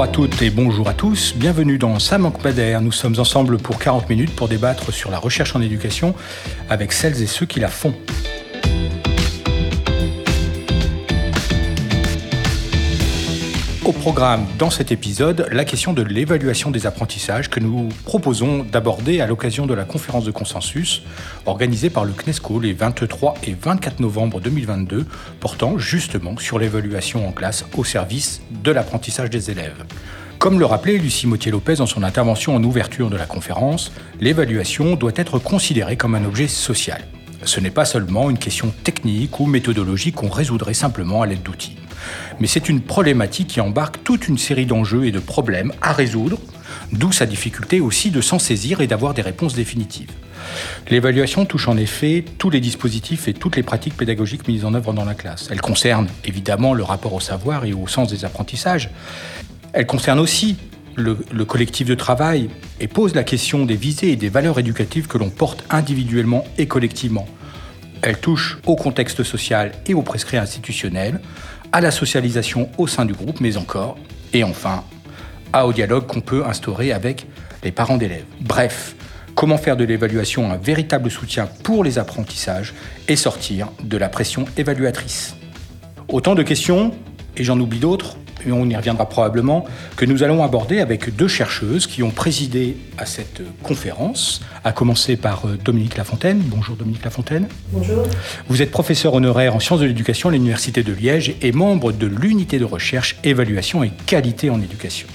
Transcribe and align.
Bonjour 0.00 0.12
à 0.12 0.14
toutes 0.14 0.40
et 0.40 0.48
bonjour 0.48 0.88
à 0.88 0.94
tous, 0.94 1.34
bienvenue 1.36 1.76
dans 1.76 1.98
Ça 1.98 2.16
manque. 2.16 2.42
Nous 2.80 2.90
sommes 2.90 3.18
ensemble 3.18 3.58
pour 3.58 3.78
40 3.78 4.08
minutes 4.08 4.34
pour 4.34 4.48
débattre 4.48 4.94
sur 4.94 5.10
la 5.10 5.18
recherche 5.18 5.54
en 5.54 5.60
éducation 5.60 6.14
avec 6.70 6.94
celles 6.94 7.20
et 7.20 7.26
ceux 7.26 7.44
qui 7.44 7.60
la 7.60 7.68
font. 7.68 7.92
Programme 14.00 14.46
dans 14.58 14.70
cet 14.70 14.92
épisode, 14.92 15.46
la 15.52 15.66
question 15.66 15.92
de 15.92 16.00
l'évaluation 16.00 16.70
des 16.70 16.86
apprentissages 16.86 17.50
que 17.50 17.60
nous 17.60 17.90
proposons 18.06 18.64
d'aborder 18.64 19.20
à 19.20 19.26
l'occasion 19.26 19.66
de 19.66 19.74
la 19.74 19.84
conférence 19.84 20.24
de 20.24 20.30
consensus 20.30 21.02
organisée 21.44 21.90
par 21.90 22.06
le 22.06 22.14
CNESCO 22.14 22.60
les 22.60 22.72
23 22.72 23.34
et 23.44 23.52
24 23.52 24.00
novembre 24.00 24.40
2022 24.40 25.04
portant 25.38 25.76
justement 25.76 26.38
sur 26.38 26.58
l'évaluation 26.58 27.28
en 27.28 27.32
classe 27.32 27.66
au 27.76 27.84
service 27.84 28.40
de 28.64 28.70
l'apprentissage 28.70 29.28
des 29.28 29.50
élèves. 29.50 29.84
Comme 30.38 30.58
le 30.58 30.64
rappelait 30.64 30.96
Lucie 30.96 31.26
Motier-Lopez 31.26 31.76
dans 31.76 31.86
son 31.86 32.02
intervention 32.02 32.56
en 32.56 32.64
ouverture 32.64 33.10
de 33.10 33.18
la 33.18 33.26
conférence, 33.26 33.92
l'évaluation 34.18 34.96
doit 34.96 35.12
être 35.14 35.38
considérée 35.38 35.98
comme 35.98 36.14
un 36.14 36.24
objet 36.24 36.48
social. 36.48 37.04
Ce 37.44 37.60
n'est 37.60 37.70
pas 37.70 37.84
seulement 37.84 38.30
une 38.30 38.38
question 38.38 38.72
technique 38.82 39.40
ou 39.40 39.46
méthodologique 39.46 40.14
qu'on 40.14 40.30
résoudrait 40.30 40.72
simplement 40.72 41.20
à 41.20 41.26
l'aide 41.26 41.42
d'outils 41.42 41.76
mais 42.38 42.46
c'est 42.46 42.68
une 42.68 42.80
problématique 42.80 43.48
qui 43.48 43.60
embarque 43.60 44.02
toute 44.04 44.28
une 44.28 44.38
série 44.38 44.66
d'enjeux 44.66 45.04
et 45.04 45.12
de 45.12 45.18
problèmes 45.18 45.72
à 45.82 45.92
résoudre, 45.92 46.38
d'où 46.92 47.12
sa 47.12 47.26
difficulté 47.26 47.80
aussi 47.80 48.10
de 48.10 48.20
s'en 48.20 48.38
saisir 48.38 48.80
et 48.80 48.86
d'avoir 48.86 49.14
des 49.14 49.22
réponses 49.22 49.54
définitives. 49.54 50.10
L'évaluation 50.88 51.44
touche 51.44 51.68
en 51.68 51.76
effet 51.76 52.24
tous 52.38 52.50
les 52.50 52.60
dispositifs 52.60 53.28
et 53.28 53.34
toutes 53.34 53.56
les 53.56 53.62
pratiques 53.62 53.96
pédagogiques 53.96 54.48
mises 54.48 54.64
en 54.64 54.74
œuvre 54.74 54.92
dans 54.92 55.04
la 55.04 55.14
classe. 55.14 55.48
Elle 55.50 55.60
concerne 55.60 56.08
évidemment 56.24 56.74
le 56.74 56.82
rapport 56.82 57.14
au 57.14 57.20
savoir 57.20 57.64
et 57.64 57.72
au 57.72 57.86
sens 57.86 58.10
des 58.10 58.24
apprentissages. 58.24 58.90
Elle 59.72 59.86
concerne 59.86 60.18
aussi 60.18 60.56
le, 60.96 61.18
le, 61.32 61.44
collectif 61.44 61.86
de 61.86 61.94
travail 61.94 62.50
et 62.80 62.88
pose 62.88 63.14
la 63.14 63.22
question 63.22 63.64
des 63.64 63.76
visées 63.76 64.10
et 64.10 64.16
des 64.16 64.28
valeurs 64.28 64.58
éducatives 64.58 65.06
que 65.06 65.18
l'on 65.18 65.30
porte 65.30 65.64
individuellement 65.70 66.44
et 66.58 66.66
collectivement. 66.66 67.28
Elle 68.02 68.18
touche 68.18 68.58
au 68.66 68.76
contexte 68.76 69.22
social 69.22 69.72
et 69.86 69.94
aux 69.94 70.02
prescrits 70.02 70.38
institutionnels, 70.38 71.20
à 71.72 71.80
la 71.80 71.90
socialisation 71.90 72.68
au 72.78 72.86
sein 72.86 73.04
du 73.04 73.12
groupe, 73.12 73.40
mais 73.40 73.56
encore, 73.56 73.96
et 74.32 74.44
enfin, 74.44 74.84
au 75.64 75.72
dialogue 75.72 76.06
qu'on 76.06 76.20
peut 76.20 76.44
instaurer 76.46 76.92
avec 76.92 77.26
les 77.62 77.72
parents 77.72 77.96
d'élèves. 77.96 78.24
Bref, 78.40 78.94
comment 79.34 79.58
faire 79.58 79.76
de 79.76 79.84
l'évaluation 79.84 80.50
un 80.50 80.56
véritable 80.56 81.10
soutien 81.10 81.48
pour 81.62 81.84
les 81.84 81.98
apprentissages 81.98 82.74
et 83.08 83.16
sortir 83.16 83.68
de 83.82 83.96
la 83.96 84.08
pression 84.08 84.44
évaluatrice? 84.56 85.36
Autant 86.08 86.34
de 86.34 86.42
questions, 86.42 86.92
et 87.36 87.44
j'en 87.44 87.58
oublie 87.60 87.78
d'autres, 87.78 88.16
et 88.46 88.52
on 88.52 88.66
y 88.66 88.76
reviendra 88.76 89.08
probablement, 89.08 89.64
que 89.96 90.04
nous 90.04 90.22
allons 90.22 90.42
aborder 90.42 90.80
avec 90.80 91.14
deux 91.14 91.28
chercheuses 91.28 91.86
qui 91.86 92.02
ont 92.02 92.10
présidé 92.10 92.76
à 92.98 93.06
cette 93.06 93.42
conférence, 93.62 94.40
à 94.64 94.72
commencer 94.72 95.16
par 95.16 95.46
euh, 95.46 95.56
Dominique 95.56 95.96
Lafontaine. 95.96 96.40
Bonjour 96.44 96.76
Dominique 96.76 97.04
Lafontaine. 97.04 97.48
Bonjour. 97.72 98.04
Vous 98.48 98.62
êtes 98.62 98.70
professeur 98.70 99.14
honoraire 99.14 99.54
en 99.54 99.60
sciences 99.60 99.80
de 99.80 99.86
l'éducation 99.86 100.28
à 100.28 100.32
l'Université 100.32 100.82
de 100.82 100.92
Liège 100.92 101.34
et 101.42 101.52
membre 101.52 101.92
de 101.92 102.06
l'unité 102.06 102.58
de 102.58 102.64
recherche, 102.64 103.16
évaluation 103.24 103.82
et 103.84 103.90
qualité 104.06 104.50
en 104.50 104.60
éducation. 104.60 105.06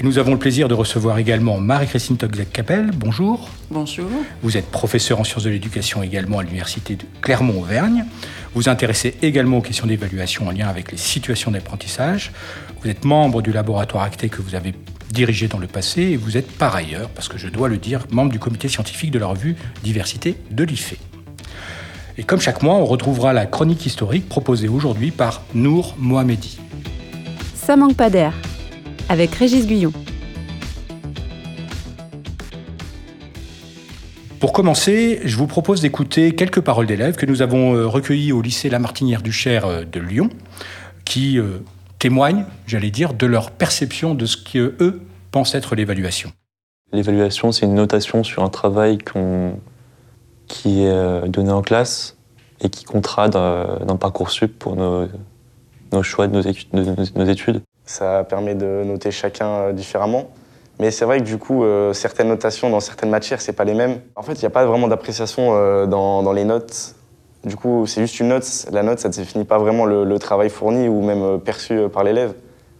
Et 0.00 0.02
nous 0.04 0.18
avons 0.18 0.32
le 0.32 0.38
plaisir 0.38 0.68
de 0.68 0.74
recevoir 0.74 1.18
également 1.18 1.58
Marie-Christine 1.58 2.16
Toxek-Capel. 2.16 2.90
Bonjour. 2.94 3.48
Bonjour. 3.70 4.08
Vous 4.42 4.56
êtes 4.56 4.70
professeur 4.70 5.20
en 5.20 5.24
sciences 5.24 5.44
de 5.44 5.50
l'éducation 5.50 6.02
également 6.02 6.38
à 6.38 6.42
l'Université 6.42 6.96
de 6.96 7.04
Clermont-Auvergne. 7.20 8.06
Vous 8.54 8.68
intéressez 8.68 9.14
également 9.22 9.58
aux 9.58 9.62
questions 9.62 9.86
d'évaluation 9.86 10.48
en 10.48 10.50
lien 10.50 10.68
avec 10.68 10.90
les 10.92 10.98
situations 10.98 11.50
d'apprentissage. 11.50 12.32
Vous 12.82 12.88
êtes 12.88 13.04
membre 13.04 13.42
du 13.42 13.52
laboratoire 13.52 14.04
Acté 14.04 14.28
que 14.28 14.42
vous 14.42 14.54
avez 14.54 14.74
dirigé 15.10 15.46
dans 15.46 15.58
le 15.58 15.66
passé 15.66 16.02
et 16.02 16.16
vous 16.16 16.36
êtes 16.36 16.50
par 16.50 16.74
ailleurs, 16.74 17.08
parce 17.10 17.28
que 17.28 17.38
je 17.38 17.48
dois 17.48 17.68
le 17.68 17.76
dire, 17.76 18.06
membre 18.10 18.32
du 18.32 18.38
comité 18.38 18.68
scientifique 18.68 19.10
de 19.10 19.18
la 19.18 19.26
revue 19.26 19.56
Diversité 19.84 20.36
de 20.50 20.64
l'IFE. 20.64 20.96
Et 22.18 22.24
comme 22.24 22.40
chaque 22.40 22.62
mois, 22.62 22.74
on 22.74 22.84
retrouvera 22.84 23.32
la 23.32 23.46
chronique 23.46 23.86
historique 23.86 24.28
proposée 24.28 24.68
aujourd'hui 24.68 25.10
par 25.10 25.42
Nour 25.54 25.94
Mohamedi. 25.98 26.58
Ça 27.54 27.76
manque 27.76 27.96
pas 27.96 28.10
d'air, 28.10 28.34
avec 29.12 29.34
Régis 29.34 29.66
Guyon. 29.66 29.92
Pour 34.40 34.54
commencer, 34.54 35.20
je 35.22 35.36
vous 35.36 35.46
propose 35.46 35.82
d'écouter 35.82 36.34
quelques 36.34 36.62
paroles 36.62 36.86
d'élèves 36.86 37.16
que 37.16 37.26
nous 37.26 37.42
avons 37.42 37.74
euh, 37.74 37.86
recueillies 37.86 38.32
au 38.32 38.40
lycée 38.40 38.70
La 38.70 38.78
Martinière 38.78 39.20
du 39.20 39.30
Cher 39.30 39.66
euh, 39.66 39.84
de 39.84 40.00
Lyon, 40.00 40.30
qui 41.04 41.38
euh, 41.38 41.58
témoignent, 41.98 42.46
j'allais 42.66 42.90
dire, 42.90 43.12
de 43.12 43.26
leur 43.26 43.50
perception 43.50 44.14
de 44.14 44.24
ce 44.24 44.38
qu'eux 44.38 45.02
pensent 45.30 45.54
être 45.54 45.74
l'évaluation. 45.74 46.32
L'évaluation, 46.90 47.52
c'est 47.52 47.66
une 47.66 47.74
notation 47.74 48.24
sur 48.24 48.42
un 48.42 48.48
travail 48.48 48.96
qui 50.48 50.84
est 50.84 51.28
donné 51.28 51.50
en 51.50 51.62
classe 51.62 52.16
et 52.60 52.68
qui 52.68 52.84
comptera 52.84 53.28
d'un 53.28 53.96
Parcoursup 53.96 54.58
pour 54.58 54.76
nos, 54.76 55.06
nos 55.92 56.02
choix 56.02 56.28
de 56.28 56.34
nos, 56.34 56.42
études, 56.42 56.68
de 56.72 57.18
nos 57.18 57.24
études. 57.24 57.62
Ça 57.92 58.24
permet 58.24 58.54
de 58.54 58.84
noter 58.84 59.10
chacun 59.10 59.74
différemment. 59.74 60.30
Mais 60.80 60.90
c'est 60.90 61.04
vrai 61.04 61.18
que 61.18 61.24
du 61.24 61.36
coup, 61.36 61.62
euh, 61.62 61.92
certaines 61.92 62.28
notations 62.28 62.70
dans 62.70 62.80
certaines 62.80 63.10
matières, 63.10 63.42
c'est 63.42 63.52
pas 63.52 63.64
les 63.64 63.74
mêmes. 63.74 64.00
En 64.16 64.22
fait, 64.22 64.32
il 64.32 64.40
n'y 64.40 64.46
a 64.46 64.50
pas 64.50 64.64
vraiment 64.64 64.88
d'appréciation 64.88 65.50
euh, 65.50 65.84
dans, 65.84 66.32
les 66.32 66.44
notes. 66.44 66.94
Du 67.44 67.54
coup, 67.54 67.84
c'est 67.86 68.00
juste 68.00 68.18
une 68.18 68.28
note. 68.28 68.46
La 68.72 68.82
note, 68.82 68.98
ça 68.98 69.08
ne 69.08 69.12
définit 69.12 69.44
pas 69.44 69.58
vraiment 69.58 69.84
le, 69.84 70.18
travail 70.18 70.48
fourni 70.48 70.88
ou 70.88 71.02
même 71.02 71.22
euh, 71.22 71.36
perçu 71.36 71.86
par 71.92 72.02
l'élève. 72.02 72.32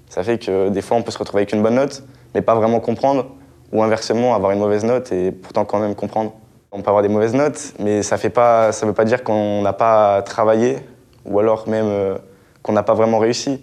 Ça 0.08 0.22
fait 0.22 0.38
que 0.38 0.70
des 0.70 0.80
fois, 0.80 0.96
on 0.96 1.02
peut 1.02 1.10
se 1.10 1.18
retrouver 1.18 1.42
avec 1.42 1.52
une 1.52 1.62
bonne 1.62 1.74
note, 1.74 2.04
mais 2.34 2.40
pas 2.40 2.54
vraiment 2.54 2.80
comprendre, 2.80 3.26
ou 3.70 3.82
inversement, 3.82 4.34
avoir 4.34 4.52
une 4.52 4.60
mauvaise 4.60 4.84
note 4.84 5.12
et 5.12 5.30
pourtant 5.30 5.66
quand 5.66 5.78
même 5.78 5.94
comprendre. 5.94 6.32
On 6.70 6.80
peut 6.80 6.88
avoir 6.88 7.02
des 7.02 7.10
mauvaises 7.10 7.34
notes, 7.34 7.74
mais 7.78 8.02
ça 8.02 8.16
ne 8.16 8.86
veut 8.86 8.94
pas 8.94 9.04
dire 9.04 9.24
qu'on 9.24 9.60
n'a 9.60 9.74
pas 9.74 10.22
travaillé, 10.22 10.78
ou 11.26 11.38
alors 11.38 11.68
même 11.68 12.16
qu'on 12.62 12.72
n'a 12.72 12.82
pas 12.82 12.94
vraiment 12.94 13.18
réussi. 13.18 13.62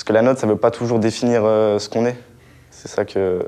Parce 0.00 0.08
que 0.08 0.12
la 0.14 0.22
note, 0.22 0.38
ça 0.38 0.46
ne 0.46 0.52
veut 0.52 0.58
pas 0.58 0.70
toujours 0.70 0.98
définir 0.98 1.42
ce 1.42 1.86
qu'on 1.90 2.06
est. 2.06 2.16
C'est 2.70 2.88
ça 2.88 3.04
que, 3.04 3.46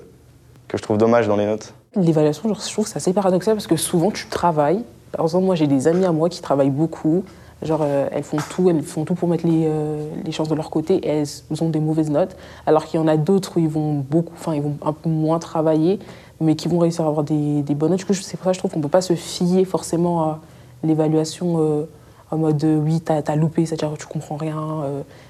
que 0.68 0.76
je 0.76 0.82
trouve 0.82 0.98
dommage 0.98 1.26
dans 1.26 1.36
les 1.36 1.46
notes. 1.46 1.72
L'évaluation, 1.96 2.52
je 2.52 2.70
trouve 2.70 2.86
c'est 2.86 2.98
assez 2.98 3.14
paradoxal 3.14 3.54
parce 3.54 3.66
que 3.66 3.76
souvent 3.76 4.10
tu 4.10 4.26
travailles. 4.26 4.84
Par 5.12 5.24
exemple, 5.24 5.46
moi 5.46 5.54
j'ai 5.54 5.66
des 5.66 5.88
amis 5.88 6.04
à 6.04 6.12
moi 6.12 6.28
qui 6.28 6.42
travaillent 6.42 6.68
beaucoup. 6.68 7.24
Genre, 7.62 7.80
euh, 7.82 8.06
elles 8.12 8.22
font 8.22 8.36
tout, 8.50 8.68
elles 8.68 8.82
font 8.82 9.06
tout 9.06 9.14
pour 9.14 9.30
mettre 9.30 9.46
les, 9.46 9.64
euh, 9.64 10.06
les, 10.26 10.30
chances 10.30 10.50
de 10.50 10.54
leur 10.54 10.68
côté 10.68 10.96
et 10.96 11.22
elles 11.22 11.62
ont 11.62 11.70
des 11.70 11.80
mauvaises 11.80 12.10
notes. 12.10 12.36
Alors 12.66 12.84
qu'il 12.84 13.00
y 13.00 13.02
en 13.02 13.08
a 13.08 13.16
d'autres 13.16 13.56
où 13.56 13.60
ils 13.60 13.69
vont 13.70 13.94
beaucoup, 13.94 14.34
enfin 14.38 14.54
ils 14.54 14.60
vont 14.60 14.76
un 14.84 14.92
peu 14.92 15.08
moins 15.08 15.38
travailler, 15.38 16.00
mais 16.38 16.54
qui 16.54 16.69
vont 16.69 16.80
réussir 16.80 17.06
à 17.06 17.08
avoir 17.08 17.24
des, 17.24 17.62
des 17.62 17.74
bonnes 17.74 17.92
notes. 17.92 18.00
Du 18.00 18.04
coup, 18.04 18.12
c'est 18.12 18.36
pour 18.36 18.44
ça 18.44 18.50
que 18.50 18.56
je 18.56 18.58
trouve 18.58 18.72
qu'on 18.72 18.80
ne 18.80 18.82
peut 18.82 18.90
pas 18.90 19.00
se 19.00 19.14
fier 19.14 19.64
forcément 19.64 20.22
à 20.22 20.40
l'évaluation 20.84 21.56
euh, 21.60 21.84
en 22.32 22.38
mode 22.38 22.65
oui, 22.65 23.00
t'as 23.00 23.20
as 23.26 23.37
loupé, 23.37 23.66
c'est-à-dire 23.66 23.94
tu 23.98 24.06
comprends 24.06 24.37
rien, 24.37 24.82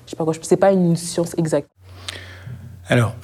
je 0.06 0.10
sais 0.10 0.16
pas 0.16 0.24
quoi. 0.24 0.34
C'est 0.40 0.56
pas 0.56 0.72
une 0.72 0.96
science 0.96 1.34
exacte. 1.36 1.68
Alors, 2.88 3.14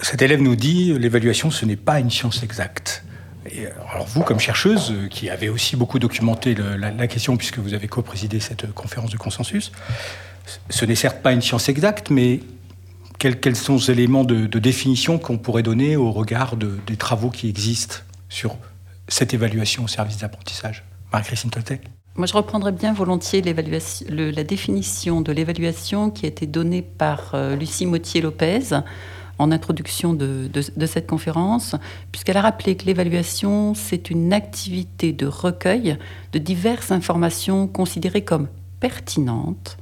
cet 0.00 0.22
élève 0.22 0.40
nous 0.40 0.56
dit 0.56 0.96
l'évaluation, 0.98 1.50
ce 1.50 1.64
n'est 1.64 1.76
pas 1.76 2.00
une 2.00 2.10
science 2.10 2.42
exacte. 2.42 3.04
Et 3.50 3.66
alors 3.90 4.06
vous, 4.06 4.22
comme 4.22 4.40
chercheuse, 4.40 4.94
qui 5.10 5.30
avez 5.30 5.48
aussi 5.48 5.76
beaucoup 5.76 5.98
documenté 5.98 6.54
la, 6.54 7.06
question 7.06 7.36
puisque 7.36 7.58
vous 7.58 7.74
avez 7.74 7.88
co-présidé 7.88 8.40
cette 8.40 8.72
conférence 8.72 9.10
de 9.10 9.16
consensus, 9.16 9.72
ce 10.70 10.84
n'est 10.84 10.94
certes 10.94 11.22
pas 11.22 11.32
une 11.32 11.42
science 11.42 11.68
exacte, 11.68 12.10
mais 12.10 12.40
quels, 13.18 13.56
sont 13.56 13.76
les 13.76 13.90
éléments 13.90 14.24
de, 14.24 14.46
définition 14.58 15.18
qu'on 15.18 15.38
pourrait 15.38 15.62
donner 15.62 15.96
au 15.96 16.12
regard 16.12 16.56
des 16.56 16.96
travaux 16.96 17.30
qui 17.30 17.48
existent 17.48 17.96
sur 18.28 18.56
cette 19.08 19.34
évaluation 19.34 19.84
au 19.84 19.88
service 19.88 20.18
d'apprentissage 20.18 20.84
Marie-Christine 21.12 21.50
Toltec? 21.50 21.82
Moi, 22.18 22.26
je 22.26 22.34
reprendrais 22.34 22.72
bien 22.72 22.92
volontiers 22.92 23.42
la 23.42 24.44
définition 24.44 25.20
de 25.20 25.30
l'évaluation 25.30 26.10
qui 26.10 26.26
a 26.26 26.28
été 26.28 26.46
donnée 26.46 26.82
par 26.82 27.30
euh, 27.34 27.54
Lucie 27.54 27.86
Motier-Lopez 27.86 28.74
en 29.38 29.52
introduction 29.52 30.14
de, 30.14 30.50
cette 30.86 31.06
conférence, 31.06 31.76
puisqu'elle 32.10 32.36
a 32.36 32.40
rappelé 32.40 32.76
que 32.76 32.86
l'évaluation, 32.86 33.72
c'est 33.74 34.10
une 34.10 34.32
activité 34.32 35.12
de 35.12 35.26
recueil 35.26 35.96
de 36.32 36.40
diverses 36.40 36.90
informations 36.90 37.68
considérées 37.68 38.24
comme 38.24 38.48
pertinentes 38.80 39.78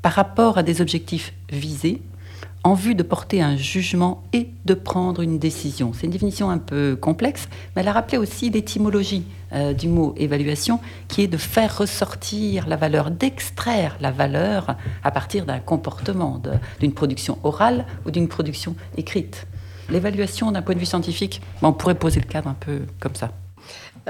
par 0.00 0.12
rapport 0.12 0.58
à 0.58 0.62
des 0.62 0.80
objectifs 0.80 1.34
visés 1.50 2.02
en 2.62 2.74
vue 2.74 2.94
de 2.94 3.02
porter 3.02 3.40
un 3.40 3.56
jugement 3.56 4.22
et 4.32 4.50
de 4.64 4.74
prendre 4.74 5.22
une 5.22 5.38
décision. 5.38 5.92
C'est 5.94 6.04
une 6.04 6.12
définition 6.12 6.50
un 6.50 6.58
peu 6.58 6.96
complexe, 7.00 7.48
mais 7.74 7.82
elle 7.82 7.88
a 7.88 7.92
rappelé 7.92 8.18
aussi 8.18 8.50
l'étymologie 8.50 9.24
euh, 9.52 9.72
du 9.72 9.88
mot 9.88 10.14
évaluation, 10.16 10.78
qui 11.08 11.22
est 11.22 11.26
de 11.26 11.36
faire 11.36 11.78
ressortir 11.78 12.68
la 12.68 12.76
valeur, 12.76 13.10
d'extraire 13.10 13.96
la 14.00 14.10
valeur 14.10 14.76
à 15.02 15.10
partir 15.10 15.46
d'un 15.46 15.58
comportement, 15.58 16.40
d'une 16.80 16.92
production 16.92 17.38
orale 17.44 17.86
ou 18.06 18.10
d'une 18.10 18.28
production 18.28 18.76
écrite. 18.96 19.46
L'évaluation 19.88 20.52
d'un 20.52 20.62
point 20.62 20.74
de 20.74 20.80
vue 20.80 20.86
scientifique, 20.86 21.40
on 21.62 21.72
pourrait 21.72 21.96
poser 21.96 22.20
le 22.20 22.26
cadre 22.26 22.48
un 22.48 22.56
peu 22.58 22.82
comme 23.00 23.14
ça. 23.14 23.30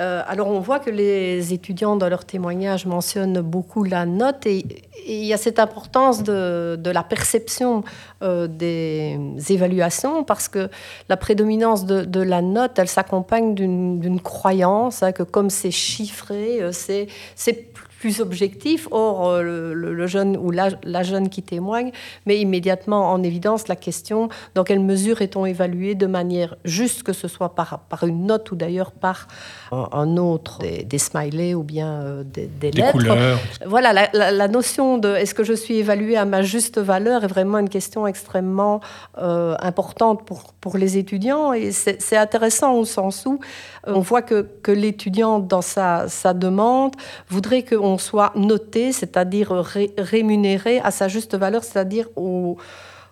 Euh, 0.00 0.22
alors 0.26 0.48
on 0.48 0.60
voit 0.60 0.78
que 0.78 0.88
les 0.88 1.52
étudiants 1.52 1.94
dans 1.94 2.08
leur 2.08 2.24
témoignage 2.24 2.86
mentionnent 2.86 3.42
beaucoup 3.42 3.84
la 3.84 4.06
note 4.06 4.46
et, 4.46 4.64
il 5.06 5.24
y 5.24 5.32
a 5.32 5.36
cette 5.36 5.58
importance 5.58 6.22
de, 6.22 6.78
la 6.84 7.02
perception 7.02 7.84
euh, 8.22 8.46
des 8.46 9.18
évaluations 9.48 10.24
parce 10.24 10.46
que 10.48 10.68
la 11.08 11.16
prédominance 11.16 11.86
de, 11.86 12.20
la 12.20 12.42
note, 12.42 12.78
elle 12.78 12.88
s'accompagne 12.88 13.54
d'une 13.54 14.20
croyance 14.20 15.02
hein, 15.02 15.12
que 15.12 15.22
comme 15.22 15.48
c'est 15.50 15.70
chiffré, 15.70 16.60
euh, 16.60 16.70
c'est 16.72 17.52
plus 17.52 17.89
objectif. 18.20 18.88
Or, 18.90 19.28
euh, 19.28 19.72
le, 19.74 20.06
jeune 20.06 20.36
ou 20.36 20.50
la, 20.50 21.02
jeune 21.02 21.28
qui 21.28 21.42
témoigne 21.42 21.92
met 22.26 22.38
immédiatement 22.40 23.12
en 23.12 23.22
évidence 23.22 23.68
la 23.68 23.76
question 23.76 24.28
dans 24.54 24.64
quelle 24.64 24.80
mesure 24.80 25.22
est-on 25.22 25.46
évalué 25.46 25.94
de 25.94 26.06
manière 26.06 26.56
juste, 26.64 27.02
que 27.02 27.12
ce 27.12 27.28
soit 27.28 27.54
par, 27.54 27.80
par 27.88 28.04
une 28.04 28.26
note 28.26 28.50
ou 28.50 28.56
d'ailleurs 28.56 28.92
par 28.92 29.28
un, 29.72 30.16
autre, 30.16 30.58
des, 30.60 30.98
smileys 30.98 31.54
ou 31.54 31.62
bien 31.62 31.88
euh, 31.88 32.22
des, 32.24 32.46
des, 32.46 32.70
lettres. 32.70 32.92
Couleurs. 32.92 33.38
Voilà, 33.66 34.08
la, 34.12 34.48
notion 34.48 34.98
de 34.98 35.14
est-ce 35.14 35.34
que 35.34 35.44
je 35.44 35.52
suis 35.52 35.76
évalué 35.76 36.16
à 36.16 36.24
ma 36.24 36.42
juste 36.42 36.78
valeur 36.78 37.24
est 37.24 37.28
vraiment 37.28 37.58
une 37.58 37.68
question 37.68 38.06
extrêmement 38.06 38.80
euh, 39.18 39.54
importante 39.60 40.24
pour, 40.24 40.54
pour 40.60 40.76
les 40.76 40.98
étudiants 40.98 41.52
et 41.52 41.72
c'est 41.72 42.16
intéressant 42.16 42.74
au 42.74 42.84
sens 42.84 43.26
où 43.26 43.38
on 43.86 44.00
voit 44.00 44.22
que, 44.22 44.46
que 44.62 44.72
l'étudiant 44.72 45.38
dans 45.38 45.62
sa, 45.62 46.08
sa 46.08 46.34
demande 46.34 46.94
voudrait 47.28 47.62
qu'on 47.62 47.89
soit 47.98 48.32
noté, 48.36 48.92
c'est-à-dire 48.92 49.52
rémunéré 49.98 50.80
à 50.80 50.90
sa 50.90 51.08
juste 51.08 51.36
valeur, 51.36 51.64
c'est-à-dire 51.64 52.08
au, 52.16 52.56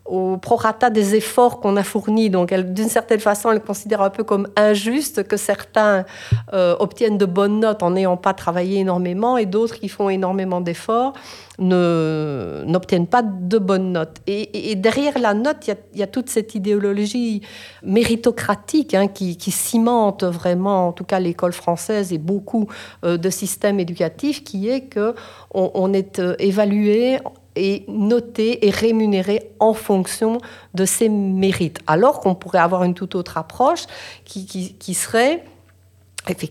au 0.09 0.37
prorata 0.37 0.91
des 0.91 1.15
efforts 1.15 1.61
qu'on 1.61 1.77
a 1.77 1.83
fournis. 1.83 2.31
Donc, 2.31 2.53
d'une 2.53 2.89
certaine 2.89 3.21
façon, 3.21 3.51
elle 3.51 3.61
considère 3.61 4.03
un 4.03 4.11
peu 4.11 4.25
comme 4.25 4.49
injuste 4.57 5.27
que 5.27 5.37
certains 5.37 6.05
euh, 6.53 6.77
obtiennent 6.79 7.19
de 7.19 7.27
bonnes 7.27 7.61
notes 7.61 7.83
en 7.83 7.91
n'ayant 7.93 8.17
pas 8.17 8.35
travaillé 8.35 8.81
énormément 8.81 9.37
et 9.37 9.47
d'autres 9.47 9.79
qui 9.79 9.89
font 9.89 10.09
énormément 10.09 10.61
d'efforts 10.61 11.13
n'obtiennent 11.61 13.09
pas 13.09 13.23
de 13.23 13.59
bonnes 13.59 13.93
notes. 13.93 14.19
Et, 14.27 14.77
derrière 14.77 15.19
la 15.19 15.35
note, 15.35 15.69
il 15.95 15.99
y, 15.99 16.03
a 16.03 16.07
toute 16.07 16.31
cette 16.31 16.55
idéologie 16.55 17.43
méritocratique 17.83 18.95
hein, 18.95 19.09
qui, 19.09 19.51
cimente 19.51 20.23
vraiment, 20.25 20.89
en 20.89 20.93
tout 20.93 21.05
cas 21.05 21.19
l'école 21.19 21.53
française 21.53 22.13
et 22.13 22.19
beaucoup 22.19 22.69
euh, 23.05 23.17
de 23.17 23.29
systèmes 23.29 23.81
éducatifs, 23.81 24.45
qui 24.45 24.69
est 24.69 24.83
que 24.83 25.15
on 25.53 25.93
est 25.93 26.21
euh, 26.21 26.37
évalué 26.39 27.19
et 27.59 27.85
noté 27.89 28.67
et 28.67 28.71
rémunéré 28.71 29.51
en 29.59 29.75
fonction 29.75 30.41
de 30.75 30.85
ses 30.85 31.09
mérites. 31.09 31.81
Alors 31.87 32.21
qu'on 32.21 32.35
pourrait 32.35 32.59
avoir 32.59 32.85
une 32.85 32.95
toute 32.95 33.15
autre 33.15 33.37
approche 33.37 33.85
qui, 34.25 34.47
qui, 34.47 34.95
serait 34.95 35.43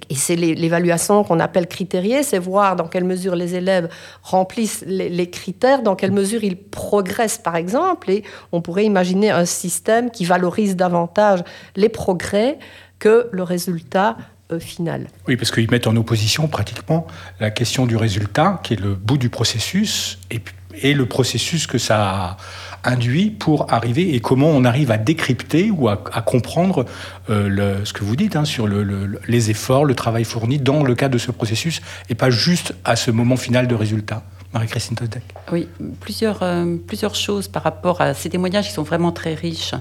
et 0.10 0.16
c'est 0.16 0.36
l'évaluation 0.36 1.24
qu'on 1.24 1.40
appelle 1.40 1.68
critériée, 1.68 2.24
c'est 2.24 2.40
voir 2.40 2.76
dans 2.76 2.88
quelle 2.88 3.04
mesure 3.04 3.36
les 3.36 3.56
élèves 3.56 3.90
remplissent 4.24 4.84
les, 4.88 5.30
critères, 5.30 5.84
dans 5.84 5.96
quelle 5.96 6.12
mesure 6.12 6.44
ils 6.44 6.58
progressent, 6.58 7.38
par 7.38 7.56
exemple. 7.56 8.10
Et 8.10 8.24
on 8.52 8.62
pourrait 8.62 8.86
imaginer 8.86 9.30
un 9.30 9.46
système 9.46 10.10
qui 10.10 10.26
valorise 10.26 10.76
davantage 10.76 11.44
les 11.76 11.90
progrès 11.90 12.58
que 12.98 13.30
le 13.32 13.44
résultat 13.44 14.18
euh, 14.52 14.60
final. 14.60 15.08
Oui, 15.28 15.36
parce 15.36 15.52
qu'ils 15.52 15.70
mettent 15.70 15.88
en 15.88 15.96
opposition 15.96 16.48
pratiquement 16.48 17.06
la 17.40 17.52
question 17.52 17.86
du 17.86 17.98
résultat, 17.98 18.60
qui 18.64 18.74
est 18.74 18.80
le 18.80 18.96
bout 18.96 19.18
du 19.18 19.30
processus, 19.30 20.20
et 20.32 20.42
et 20.84 20.94
le 20.94 21.06
processus 21.06 21.68
que 21.68 21.78
ça 21.78 22.38
induit 22.84 23.30
pour 23.30 23.72
arriver 23.74 24.16
et 24.16 24.20
comment 24.20 24.50
on 24.50 24.64
arrive 24.64 24.92
à 24.92 24.98
décrypter 24.98 25.72
ou 25.72 25.90
à, 25.90 25.98
comprendre 25.98 26.86
euh, 27.30 27.84
ce 27.84 27.94
que 27.94 28.04
vous 28.04 28.16
dites 28.16 28.36
hein, 28.36 28.46
sur 28.46 28.68
le, 28.68 29.20
les 29.28 29.50
efforts, 29.50 29.86
le 29.86 29.96
travail 29.96 30.24
fourni 30.24 30.58
dans 30.60 30.84
le 30.84 30.96
cadre 30.96 31.14
de 31.14 31.20
ce 31.20 31.32
processus 31.32 31.82
et 32.10 32.16
pas 32.16 32.30
juste 32.30 32.74
à 32.86 32.96
ce 32.96 33.12
moment 33.12 33.38
final 33.38 33.68
de 33.68 33.76
résultat. 33.76 34.24
Marie-Christine 34.54 34.96
Tosdek. 34.96 35.24
Oui, 35.52 35.68
plusieurs, 36.00 36.42
euh, 36.42 36.78
plusieurs 36.88 37.16
choses 37.16 37.48
par 37.48 37.64
rapport 37.64 38.02
à 38.02 38.14
ces 38.14 38.30
témoignages 38.30 38.68
qui 38.68 38.74
sont 38.74 38.84
vraiment 38.84 39.12
très 39.12 39.34
riches. 39.34 39.76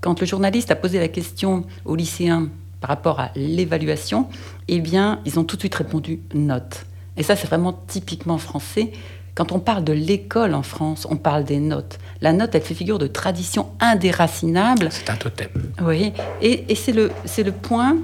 Quand 0.00 0.18
le 0.20 0.26
journaliste 0.26 0.70
a 0.70 0.76
posé 0.76 0.98
la 0.98 1.08
question 1.08 1.66
aux 1.84 1.96
lycéens 1.96 2.48
par 2.80 2.88
rapport 2.88 3.20
à 3.20 3.30
l'évaluation, 3.36 4.28
eh 4.68 4.80
bien, 4.80 5.20
ils 5.26 5.38
ont 5.38 5.44
tout 5.44 5.56
de 5.56 5.60
suite 5.60 5.74
répondu 5.74 6.20
note. 6.32 6.86
Et 7.18 7.22
ça, 7.22 7.36
c'est 7.36 7.46
vraiment 7.46 7.78
typiquement 7.86 8.38
français. 8.38 8.92
Quand 9.34 9.52
on 9.52 9.58
parle 9.58 9.84
de 9.84 9.92
l'école 9.92 10.54
en 10.54 10.62
France, 10.62 11.06
on 11.10 11.16
parle 11.16 11.44
des 11.44 11.58
notes. 11.58 11.98
La 12.20 12.32
note, 12.32 12.54
elle 12.54 12.62
fait 12.62 12.74
figure 12.74 12.98
de 12.98 13.06
tradition 13.06 13.68
indéracinable. 13.80 14.88
C'est 14.90 15.10
un 15.10 15.16
totem. 15.16 15.48
Oui, 15.82 16.12
et, 16.42 16.74
c'est 16.74 16.92
le, 16.92 17.10
le 17.38 17.52
point 17.52 17.96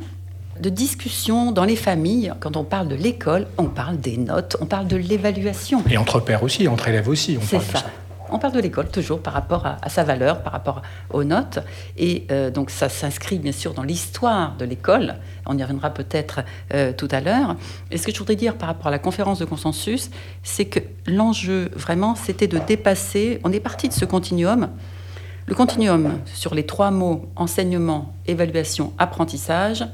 de 0.60 0.70
discussion 0.70 1.52
dans 1.52 1.64
les 1.64 1.76
familles. 1.76 2.32
Quand 2.40 2.56
on 2.56 2.64
parle 2.64 2.88
de 2.88 2.94
l'école, 2.94 3.46
on 3.58 3.64
parle 3.64 3.98
des 3.98 4.16
notes, 4.16 4.56
on 4.60 4.66
parle 4.66 4.86
de 4.86 4.96
l'évaluation. 4.96 5.82
Et 5.90 5.98
entre 5.98 6.20
pères 6.20 6.42
aussi, 6.42 6.68
entre 6.68 6.88
élèves 6.88 7.08
aussi, 7.08 7.36
on 7.40 7.46
parle 7.46 7.64
ça. 7.64 7.72
de 7.72 7.78
ça. 7.78 7.90
On 8.30 8.38
parle 8.38 8.54
de 8.54 8.60
l'école 8.60 8.88
toujours 8.88 9.20
par 9.20 9.32
rapport 9.32 9.66
à, 9.66 9.88
sa 9.88 10.02
valeur, 10.02 10.42
par 10.42 10.52
rapport 10.52 10.82
aux 11.10 11.24
notes. 11.24 11.60
Et 11.96 12.26
euh, 12.30 12.50
donc 12.50 12.70
ça 12.70 12.88
s'inscrit 12.88 13.38
bien 13.38 13.52
sûr 13.52 13.72
dans 13.72 13.82
l'histoire 13.82 14.56
de 14.56 14.64
l'école. 14.64 15.16
On 15.46 15.56
y 15.56 15.62
reviendra 15.62 15.90
peut-être 15.90 16.40
euh, 16.74 16.92
tout 16.92 17.08
à 17.10 17.20
l'heure. 17.20 17.56
Et 17.90 17.98
ce 17.98 18.06
que 18.06 18.12
je 18.12 18.18
voudrais 18.18 18.36
dire 18.36 18.56
par 18.56 18.68
rapport 18.68 18.88
à 18.88 18.90
la 18.90 18.98
conférence 18.98 19.38
de 19.38 19.44
consensus, 19.44 20.10
c'est 20.42 20.64
que 20.64 20.80
l'enjeu 21.06 21.70
vraiment, 21.74 22.14
c'était 22.14 22.48
de 22.48 22.58
dépasser, 22.58 23.40
on 23.44 23.52
est 23.52 23.60
parti 23.60 23.88
de 23.88 23.94
ce 23.94 24.04
continuum. 24.04 24.70
Le 25.46 25.54
continuum 25.54 26.18
sur 26.24 26.54
les 26.56 26.66
trois 26.66 26.90
mots 26.90 27.30
enseignement, 27.36 28.14
évaluation, 28.26 28.92
apprentissage, 28.98 29.84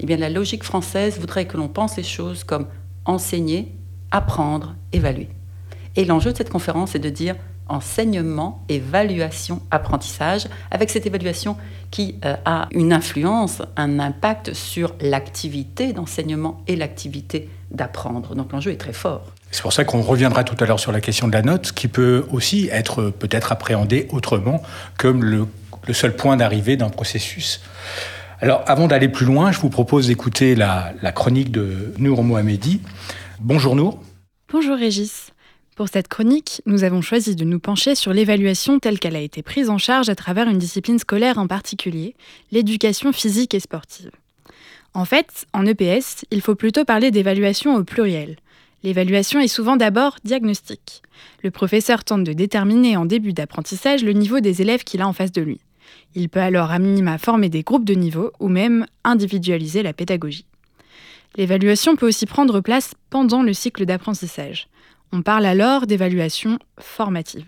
eh 0.00 0.06
bien 0.06 0.16
la 0.16 0.30
logique 0.30 0.64
française 0.64 1.18
voudrait 1.18 1.44
que 1.46 1.58
l'on 1.58 1.68
pense 1.68 1.98
les 1.98 2.02
choses 2.02 2.44
comme 2.44 2.66
enseigner, 3.04 3.74
apprendre, 4.10 4.74
évaluer. 4.92 5.28
Et 5.96 6.06
l'enjeu 6.06 6.32
de 6.32 6.38
cette 6.38 6.50
conférence 6.50 6.94
est 6.94 6.98
de 6.98 7.10
dire 7.10 7.36
enseignement, 7.72 8.64
évaluation, 8.68 9.62
apprentissage, 9.70 10.46
avec 10.70 10.90
cette 10.90 11.06
évaluation 11.06 11.56
qui 11.90 12.16
euh, 12.24 12.36
a 12.44 12.68
une 12.72 12.92
influence, 12.92 13.62
un 13.76 13.98
impact 13.98 14.54
sur 14.54 14.94
l'activité 15.00 15.92
d'enseignement 15.92 16.62
et 16.66 16.76
l'activité 16.76 17.48
d'apprendre. 17.70 18.34
Donc 18.34 18.52
l'enjeu 18.52 18.72
est 18.72 18.76
très 18.76 18.92
fort. 18.92 19.32
C'est 19.50 19.62
pour 19.62 19.72
ça 19.72 19.84
qu'on 19.84 20.00
reviendra 20.00 20.44
tout 20.44 20.56
à 20.60 20.66
l'heure 20.66 20.80
sur 20.80 20.92
la 20.92 21.00
question 21.00 21.28
de 21.28 21.32
la 21.32 21.42
note, 21.42 21.72
qui 21.72 21.88
peut 21.88 22.26
aussi 22.30 22.68
être 22.72 23.10
peut-être 23.10 23.52
appréhendée 23.52 24.08
autrement 24.10 24.62
comme 24.98 25.22
le, 25.24 25.46
seul 25.92 26.16
point 26.16 26.36
d'arrivée 26.36 26.76
d'un 26.76 26.88
processus. 26.88 27.60
Alors 28.40 28.62
avant 28.66 28.88
d'aller 28.88 29.08
plus 29.08 29.26
loin, 29.26 29.52
je 29.52 29.60
vous 29.60 29.68
propose 29.68 30.06
d'écouter 30.08 30.54
la, 30.54 30.92
la 31.02 31.12
chronique 31.12 31.50
de 31.50 31.92
Nour 31.98 32.24
Mohamedi. 32.24 32.80
Bonjour 33.40 33.76
Nour. 33.76 34.00
Bonjour 34.50 34.76
Régis. 34.76 35.31
Pour 35.74 35.88
cette 35.88 36.08
chronique, 36.08 36.60
nous 36.66 36.84
avons 36.84 37.00
choisi 37.00 37.34
de 37.34 37.44
nous 37.44 37.58
pencher 37.58 37.94
sur 37.94 38.12
l'évaluation 38.12 38.78
telle 38.78 38.98
qu'elle 38.98 39.16
a 39.16 39.20
été 39.20 39.42
prise 39.42 39.70
en 39.70 39.78
charge 39.78 40.10
à 40.10 40.14
travers 40.14 40.48
une 40.48 40.58
discipline 40.58 40.98
scolaire 40.98 41.38
en 41.38 41.46
particulier, 41.46 42.14
l'éducation 42.50 43.10
physique 43.12 43.54
et 43.54 43.60
sportive. 43.60 44.10
En 44.92 45.06
fait, 45.06 45.46
en 45.54 45.64
EPS, 45.64 46.26
il 46.30 46.42
faut 46.42 46.54
plutôt 46.54 46.84
parler 46.84 47.10
d'évaluation 47.10 47.74
au 47.74 47.84
pluriel. 47.84 48.36
L'évaluation 48.82 49.40
est 49.40 49.48
souvent 49.48 49.76
d'abord 49.76 50.16
diagnostique. 50.24 51.02
Le 51.42 51.50
professeur 51.50 52.04
tente 52.04 52.24
de 52.24 52.34
déterminer 52.34 52.98
en 52.98 53.06
début 53.06 53.32
d'apprentissage 53.32 54.04
le 54.04 54.12
niveau 54.12 54.40
des 54.40 54.60
élèves 54.60 54.84
qu'il 54.84 55.00
a 55.00 55.08
en 55.08 55.14
face 55.14 55.32
de 55.32 55.40
lui. 55.40 55.60
Il 56.14 56.28
peut 56.28 56.40
alors 56.40 56.70
à 56.70 56.78
minima 56.78 57.16
former 57.16 57.48
des 57.48 57.62
groupes 57.62 57.86
de 57.86 57.94
niveau 57.94 58.32
ou 58.40 58.48
même 58.48 58.86
individualiser 59.04 59.82
la 59.82 59.94
pédagogie. 59.94 60.44
L'évaluation 61.36 61.96
peut 61.96 62.08
aussi 62.08 62.26
prendre 62.26 62.60
place 62.60 62.92
pendant 63.08 63.42
le 63.42 63.54
cycle 63.54 63.86
d'apprentissage. 63.86 64.68
On 65.14 65.20
parle 65.20 65.44
alors 65.44 65.86
d'évaluation 65.86 66.58
formative. 66.80 67.46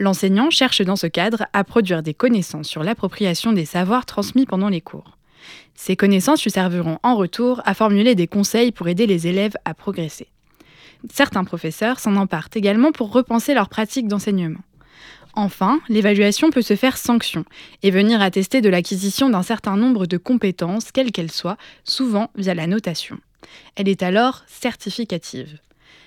L'enseignant 0.00 0.50
cherche 0.50 0.82
dans 0.82 0.96
ce 0.96 1.06
cadre 1.06 1.46
à 1.52 1.62
produire 1.62 2.02
des 2.02 2.14
connaissances 2.14 2.68
sur 2.68 2.82
l'appropriation 2.82 3.52
des 3.52 3.64
savoirs 3.64 4.04
transmis 4.04 4.46
pendant 4.46 4.68
les 4.68 4.80
cours. 4.80 5.16
Ces 5.76 5.94
connaissances 5.94 6.42
lui 6.42 6.50
serviront 6.50 6.98
en 7.04 7.14
retour 7.14 7.62
à 7.64 7.74
formuler 7.74 8.16
des 8.16 8.26
conseils 8.26 8.72
pour 8.72 8.88
aider 8.88 9.06
les 9.06 9.28
élèves 9.28 9.56
à 9.64 9.74
progresser. 9.74 10.26
Certains 11.12 11.44
professeurs 11.44 12.00
s'en 12.00 12.16
emparent 12.16 12.48
également 12.54 12.90
pour 12.90 13.12
repenser 13.12 13.54
leur 13.54 13.68
pratique 13.68 14.08
d'enseignement. 14.08 14.60
Enfin, 15.34 15.80
l'évaluation 15.88 16.50
peut 16.50 16.62
se 16.62 16.74
faire 16.74 16.96
sanction 16.96 17.44
et 17.84 17.92
venir 17.92 18.20
attester 18.20 18.60
de 18.60 18.68
l'acquisition 18.68 19.30
d'un 19.30 19.44
certain 19.44 19.76
nombre 19.76 20.06
de 20.06 20.16
compétences, 20.16 20.90
quelles 20.90 21.12
qu'elles 21.12 21.30
soient, 21.30 21.58
souvent 21.84 22.32
via 22.34 22.54
la 22.54 22.66
notation. 22.66 23.18
Elle 23.76 23.88
est 23.88 24.02
alors 24.02 24.42
certificative. 24.48 25.60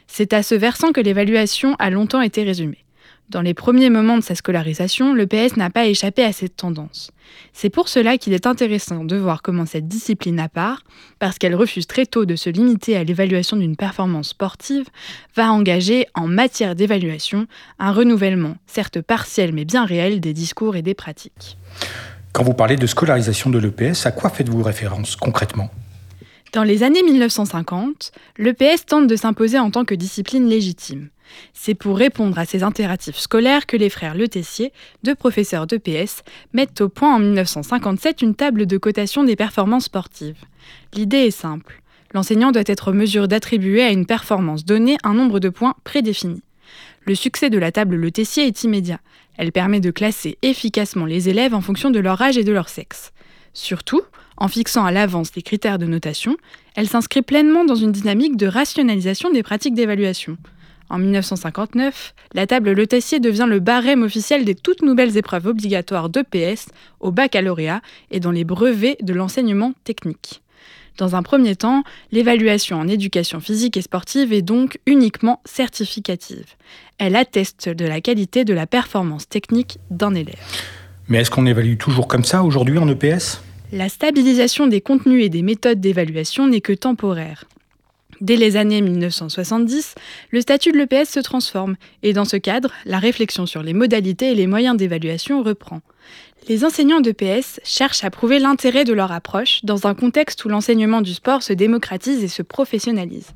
C'est 0.07 0.33
à 0.33 0.43
ce 0.43 0.55
versant 0.55 0.91
que 0.91 1.01
l'évaluation 1.01 1.75
a 1.79 1.89
longtemps 1.89 2.21
été 2.21 2.43
résumée. 2.43 2.85
Dans 3.31 3.41
les 3.41 3.53
premiers 3.53 3.89
moments 3.89 4.17
de 4.17 4.23
sa 4.23 4.35
scolarisation, 4.35 5.13
le 5.13 5.25
PS 5.25 5.55
n'a 5.55 5.69
pas 5.69 5.85
échappé 5.85 6.21
à 6.21 6.33
cette 6.33 6.57
tendance. 6.57 7.11
C'est 7.53 7.69
pour 7.69 7.87
cela 7.87 8.17
qu'il 8.17 8.33
est 8.33 8.45
intéressant 8.45 9.05
de 9.05 9.15
voir 9.15 9.41
comment 9.41 9.65
cette 9.65 9.87
discipline 9.87 10.37
à 10.37 10.49
part, 10.49 10.83
parce 11.17 11.37
qu'elle 11.37 11.55
refuse 11.55 11.87
très 11.87 12.05
tôt 12.05 12.25
de 12.25 12.35
se 12.35 12.49
limiter 12.49 12.97
à 12.97 13.05
l'évaluation 13.05 13.55
d'une 13.55 13.77
performance 13.77 14.29
sportive, 14.29 14.89
va 15.33 15.49
engager 15.53 16.07
en 16.13 16.27
matière 16.27 16.75
d'évaluation 16.75 17.47
un 17.79 17.93
renouvellement, 17.93 18.57
certes 18.67 18.99
partiel 18.99 19.53
mais 19.53 19.63
bien 19.63 19.85
réel, 19.85 20.19
des 20.19 20.33
discours 20.33 20.75
et 20.75 20.81
des 20.81 20.93
pratiques. 20.93 21.57
Quand 22.33 22.43
vous 22.43 22.53
parlez 22.53 22.75
de 22.75 22.85
scolarisation 22.85 23.49
de 23.49 23.59
l'EPS, 23.59 24.05
à 24.05 24.11
quoi 24.11 24.29
faites-vous 24.29 24.61
référence 24.61 25.15
concrètement? 25.15 25.69
Dans 26.53 26.63
les 26.63 26.83
années 26.83 27.01
1950, 27.03 28.11
l'EPS 28.37 28.85
tente 28.85 29.07
de 29.07 29.15
s'imposer 29.15 29.57
en 29.57 29.71
tant 29.71 29.85
que 29.85 29.95
discipline 29.95 30.49
légitime. 30.49 31.07
C'est 31.53 31.75
pour 31.75 31.97
répondre 31.97 32.37
à 32.37 32.43
ces 32.43 32.61
impératifs 32.61 33.17
scolaires 33.17 33.65
que 33.65 33.77
les 33.77 33.89
frères 33.89 34.15
Le 34.15 34.27
Tessier, 34.27 34.73
deux 35.03 35.15
professeurs 35.15 35.65
d'EPS, 35.65 36.23
mettent 36.51 36.81
au 36.81 36.89
point 36.89 37.15
en 37.15 37.19
1957 37.19 38.21
une 38.21 38.35
table 38.35 38.65
de 38.65 38.77
cotation 38.77 39.23
des 39.23 39.37
performances 39.37 39.85
sportives. 39.85 40.43
L'idée 40.93 41.27
est 41.27 41.31
simple. 41.31 41.81
L'enseignant 42.13 42.51
doit 42.51 42.63
être 42.65 42.89
en 42.89 42.93
mesure 42.93 43.29
d'attribuer 43.29 43.83
à 43.83 43.91
une 43.91 44.05
performance 44.05 44.65
donnée 44.65 44.97
un 45.03 45.13
nombre 45.13 45.39
de 45.39 45.47
points 45.47 45.75
prédéfini. 45.85 46.43
Le 47.05 47.15
succès 47.15 47.49
de 47.49 47.59
la 47.59 47.71
table 47.71 47.95
Le 47.95 48.11
Tessier 48.11 48.45
est 48.45 48.65
immédiat. 48.65 48.99
Elle 49.37 49.53
permet 49.53 49.79
de 49.79 49.89
classer 49.89 50.37
efficacement 50.41 51.05
les 51.05 51.29
élèves 51.29 51.53
en 51.53 51.61
fonction 51.61 51.91
de 51.91 51.99
leur 51.99 52.21
âge 52.21 52.37
et 52.37 52.43
de 52.43 52.51
leur 52.51 52.67
sexe. 52.67 53.13
Surtout, 53.53 54.01
en 54.41 54.47
fixant 54.47 54.83
à 54.83 54.91
l'avance 54.91 55.35
les 55.35 55.43
critères 55.43 55.77
de 55.77 55.85
notation, 55.85 56.35
elle 56.75 56.87
s'inscrit 56.87 57.21
pleinement 57.21 57.63
dans 57.63 57.75
une 57.75 57.91
dynamique 57.91 58.37
de 58.37 58.47
rationalisation 58.47 59.31
des 59.31 59.43
pratiques 59.43 59.75
d'évaluation. 59.75 60.35
En 60.89 60.97
1959, 60.97 62.15
la 62.33 62.47
table 62.47 62.71
Le 62.71 62.87
Tessier 62.87 63.19
devient 63.19 63.45
le 63.47 63.59
barème 63.59 64.01
officiel 64.01 64.43
des 64.43 64.55
toutes 64.55 64.81
nouvelles 64.81 65.15
épreuves 65.15 65.45
obligatoires 65.45 66.09
d'EPS 66.09 66.69
au 66.99 67.11
baccalauréat 67.11 67.81
et 68.09 68.19
dans 68.19 68.31
les 68.31 68.43
brevets 68.43 68.97
de 69.03 69.13
l'enseignement 69.13 69.73
technique. 69.83 70.41
Dans 70.97 71.15
un 71.15 71.21
premier 71.21 71.55
temps, 71.55 71.83
l'évaluation 72.11 72.79
en 72.79 72.87
éducation 72.87 73.41
physique 73.41 73.77
et 73.77 73.83
sportive 73.83 74.33
est 74.33 74.41
donc 74.41 74.79
uniquement 74.87 75.39
certificative. 75.45 76.55
Elle 76.97 77.15
atteste 77.15 77.69
de 77.69 77.85
la 77.85 78.01
qualité 78.01 78.43
de 78.43 78.55
la 78.55 78.65
performance 78.65 79.29
technique 79.29 79.77
d'un 79.91 80.15
élève. 80.15 80.41
Mais 81.09 81.19
est-ce 81.19 81.29
qu'on 81.29 81.45
évalue 81.45 81.77
toujours 81.77 82.07
comme 82.07 82.23
ça 82.23 82.43
aujourd'hui 82.43 82.79
en 82.79 82.87
EPS 82.87 83.43
La 83.73 83.87
stabilisation 83.87 84.67
des 84.67 84.81
contenus 84.81 85.23
et 85.23 85.29
des 85.29 85.43
méthodes 85.43 85.79
d'évaluation 85.79 86.45
n'est 86.45 86.59
que 86.59 86.73
temporaire. 86.73 87.45
Dès 88.19 88.35
les 88.35 88.57
années 88.57 88.81
1970, 88.81 89.95
le 90.29 90.41
statut 90.41 90.73
de 90.73 90.77
l'EPS 90.77 91.09
se 91.09 91.21
transforme 91.21 91.77
et 92.03 92.11
dans 92.11 92.25
ce 92.25 92.35
cadre, 92.35 92.73
la 92.85 92.99
réflexion 92.99 93.45
sur 93.45 93.63
les 93.63 93.71
modalités 93.71 94.33
et 94.33 94.35
les 94.35 94.45
moyens 94.45 94.75
d'évaluation 94.75 95.41
reprend. 95.41 95.79
Les 96.49 96.65
enseignants 96.65 96.99
d'EPS 96.99 97.61
cherchent 97.63 98.03
à 98.03 98.09
prouver 98.09 98.39
l'intérêt 98.39 98.83
de 98.83 98.91
leur 98.91 99.13
approche 99.13 99.63
dans 99.63 99.87
un 99.87 99.95
contexte 99.95 100.43
où 100.43 100.49
l'enseignement 100.49 101.01
du 101.01 101.13
sport 101.13 101.41
se 101.41 101.53
démocratise 101.53 102.25
et 102.25 102.27
se 102.27 102.41
professionnalise. 102.41 103.29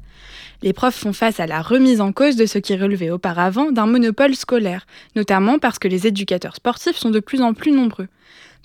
Les 0.64 0.74
profs 0.74 0.96
font 0.96 1.14
face 1.14 1.40
à 1.40 1.48
la 1.48 1.62
remise 1.62 2.02
en 2.02 2.12
cause 2.12 2.36
de 2.36 2.46
ce 2.46 2.58
qui 2.58 2.76
relevait 2.76 3.10
auparavant 3.10 3.72
d'un 3.72 3.86
monopole 3.86 4.36
scolaire, 4.36 4.86
notamment 5.16 5.60
parce 5.60 5.80
que 5.80 5.88
les 5.88 6.08
éducateurs 6.08 6.58
sportifs 6.58 6.98
sont 6.98 7.12
de 7.12 7.22
plus 7.22 7.42
en 7.42 7.54
plus 7.54 7.72
nombreux. 7.72 8.10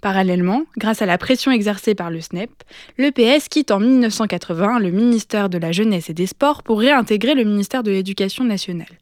Parallèlement, 0.01 0.63
grâce 0.79 1.03
à 1.03 1.07
la 1.07 1.19
pression 1.19 1.51
exercée 1.51 1.95
par 1.95 2.11
le 2.11 2.23
SNEP, 2.23 2.51
l'EPS 2.97 3.49
quitte 3.51 3.71
en 3.71 3.81
1980 3.81 4.79
le 4.79 4.91
ministère 4.91 5.51
de 5.51 5.59
la 5.59 5.73
Jeunesse 5.73 6.09
et 6.09 6.15
des 6.15 6.27
Sports 6.27 6.63
pour 6.63 6.81
réintégrer 6.81 7.35
le 7.35 7.45
ministère 7.45 7.83
de 7.83 7.91
l'Éducation 7.91 8.45
nationale. 8.45 8.99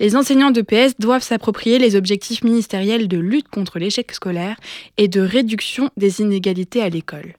Les 0.00 0.16
enseignants 0.16 0.50
d'EPS 0.50 0.94
doivent 0.98 1.22
s'approprier 1.22 1.78
les 1.78 1.94
objectifs 1.94 2.42
ministériels 2.42 3.06
de 3.06 3.18
lutte 3.18 3.48
contre 3.48 3.78
l'échec 3.78 4.10
scolaire 4.10 4.56
et 4.96 5.06
de 5.06 5.20
réduction 5.20 5.90
des 5.96 6.20
inégalités 6.20 6.82
à 6.82 6.88
l'école. 6.88 7.34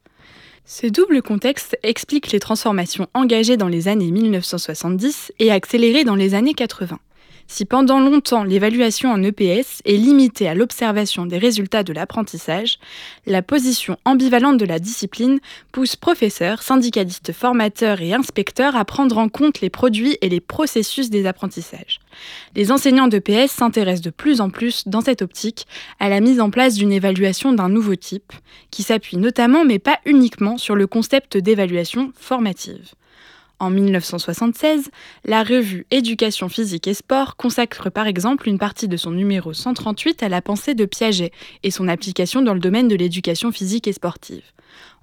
Ce 0.65 0.87
double 0.87 1.21
contexte 1.21 1.77
explique 1.83 2.31
les 2.31 2.39
transformations 2.39 3.07
engagées 3.13 3.57
dans 3.57 3.67
les 3.67 3.89
années 3.89 4.11
1970 4.11 5.33
et 5.39 5.51
accélérées 5.51 6.05
dans 6.05 6.15
les 6.15 6.35
années 6.35 6.53
80. 6.53 6.97
Si 7.47 7.65
pendant 7.65 7.99
longtemps 7.99 8.43
l'évaluation 8.43 9.11
en 9.11 9.21
EPS 9.21 9.81
est 9.85 9.97
limitée 9.97 10.47
à 10.47 10.55
l'observation 10.55 11.25
des 11.25 11.37
résultats 11.37 11.83
de 11.83 11.93
l'apprentissage, 11.93 12.79
la 13.25 13.41
position 13.41 13.97
ambivalente 14.05 14.57
de 14.57 14.65
la 14.65 14.79
discipline 14.79 15.39
pousse 15.71 15.95
professeurs, 15.95 16.63
syndicalistes, 16.63 17.31
formateurs 17.31 18.01
et 18.01 18.13
inspecteurs 18.13 18.75
à 18.75 18.85
prendre 18.85 19.17
en 19.17 19.29
compte 19.29 19.61
les 19.61 19.69
produits 19.69 20.17
et 20.21 20.29
les 20.29 20.39
processus 20.39 21.09
des 21.09 21.25
apprentissages. 21.25 21.99
Les 22.55 22.71
enseignants 22.71 23.07
d'EPS 23.07 23.51
s'intéressent 23.51 24.01
de 24.01 24.09
plus 24.09 24.41
en 24.41 24.49
plus, 24.49 24.87
dans 24.87 25.01
cette 25.01 25.21
optique, 25.21 25.67
à 25.99 26.09
la 26.09 26.21
mise 26.21 26.39
en 26.39 26.49
place 26.49 26.75
d'une 26.75 26.91
évaluation 26.91 27.51
d'un 27.51 27.69
nouveau 27.69 27.95
type, 27.95 28.33
qui 28.71 28.83
s'appuie 28.83 29.17
notamment 29.17 29.65
mais 29.65 29.79
pas 29.79 29.99
uniquement 30.05 30.57
sur 30.57 30.75
le 30.75 30.87
concept 30.87 31.37
d'évaluation 31.37 32.11
formative. 32.15 32.93
En 33.59 33.69
1976, 33.69 34.89
la 35.25 35.43
revue 35.43 35.85
Éducation 35.91 36.49
physique 36.49 36.87
et 36.87 36.93
sport 36.93 37.37
consacre 37.37 37.89
par 37.89 38.07
exemple 38.07 38.49
une 38.49 38.57
partie 38.57 38.87
de 38.87 38.97
son 38.97 39.11
numéro 39.11 39.53
138 39.53 40.23
à 40.23 40.29
la 40.29 40.41
pensée 40.41 40.73
de 40.73 40.85
Piaget 40.85 41.31
et 41.63 41.71
son 41.71 41.87
application 41.87 42.41
dans 42.41 42.53
le 42.53 42.59
domaine 42.59 42.87
de 42.87 42.95
l'éducation 42.95 43.51
physique 43.51 43.87
et 43.87 43.93
sportive. 43.93 44.43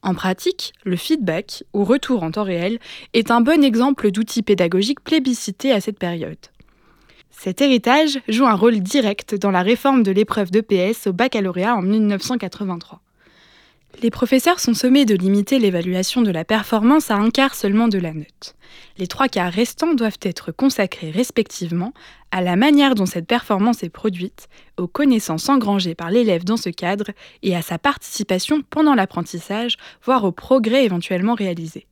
En 0.02 0.14
pratique, 0.14 0.72
le 0.84 0.96
feedback, 0.96 1.64
ou 1.72 1.84
retour 1.84 2.22
en 2.22 2.30
temps 2.30 2.44
réel, 2.44 2.78
est 3.12 3.30
un 3.30 3.40
bon 3.40 3.62
exemple 3.62 4.10
d'outil 4.10 4.42
pédagogique 4.42 5.00
plébiscité 5.00 5.72
à 5.72 5.80
cette 5.80 5.98
période. 5.98 6.38
Cet 7.30 7.62
héritage 7.62 8.20
joue 8.28 8.46
un 8.46 8.54
rôle 8.54 8.80
direct 8.80 9.34
dans 9.34 9.50
la 9.50 9.62
réforme 9.62 10.02
de 10.02 10.10
l'épreuve 10.10 10.50
d'EPS 10.50 11.06
au 11.06 11.12
baccalauréat 11.12 11.74
en 11.74 11.82
1983. 11.82 13.00
Les 14.02 14.10
professeurs 14.10 14.60
sont 14.60 14.72
sommés 14.72 15.04
de 15.04 15.14
limiter 15.14 15.58
l'évaluation 15.58 16.22
de 16.22 16.30
la 16.30 16.44
performance 16.44 17.10
à 17.10 17.16
un 17.16 17.28
quart 17.28 17.54
seulement 17.54 17.86
de 17.86 17.98
la 17.98 18.14
note. 18.14 18.54
Les 18.96 19.06
trois 19.06 19.28
quarts 19.28 19.52
restants 19.52 19.92
doivent 19.92 20.18
être 20.22 20.52
consacrés 20.52 21.10
respectivement 21.10 21.92
à 22.30 22.40
la 22.40 22.56
manière 22.56 22.94
dont 22.94 23.04
cette 23.04 23.26
performance 23.26 23.82
est 23.82 23.90
produite, 23.90 24.48
aux 24.78 24.86
connaissances 24.86 25.50
engrangées 25.50 25.94
par 25.94 26.10
l'élève 26.10 26.44
dans 26.44 26.56
ce 26.56 26.70
cadre 26.70 27.10
et 27.42 27.54
à 27.54 27.60
sa 27.60 27.78
participation 27.78 28.62
pendant 28.70 28.94
l'apprentissage, 28.94 29.76
voire 30.02 30.24
au 30.24 30.32
progrès 30.32 30.84
éventuellement 30.84 31.34
réalisé. 31.34 31.86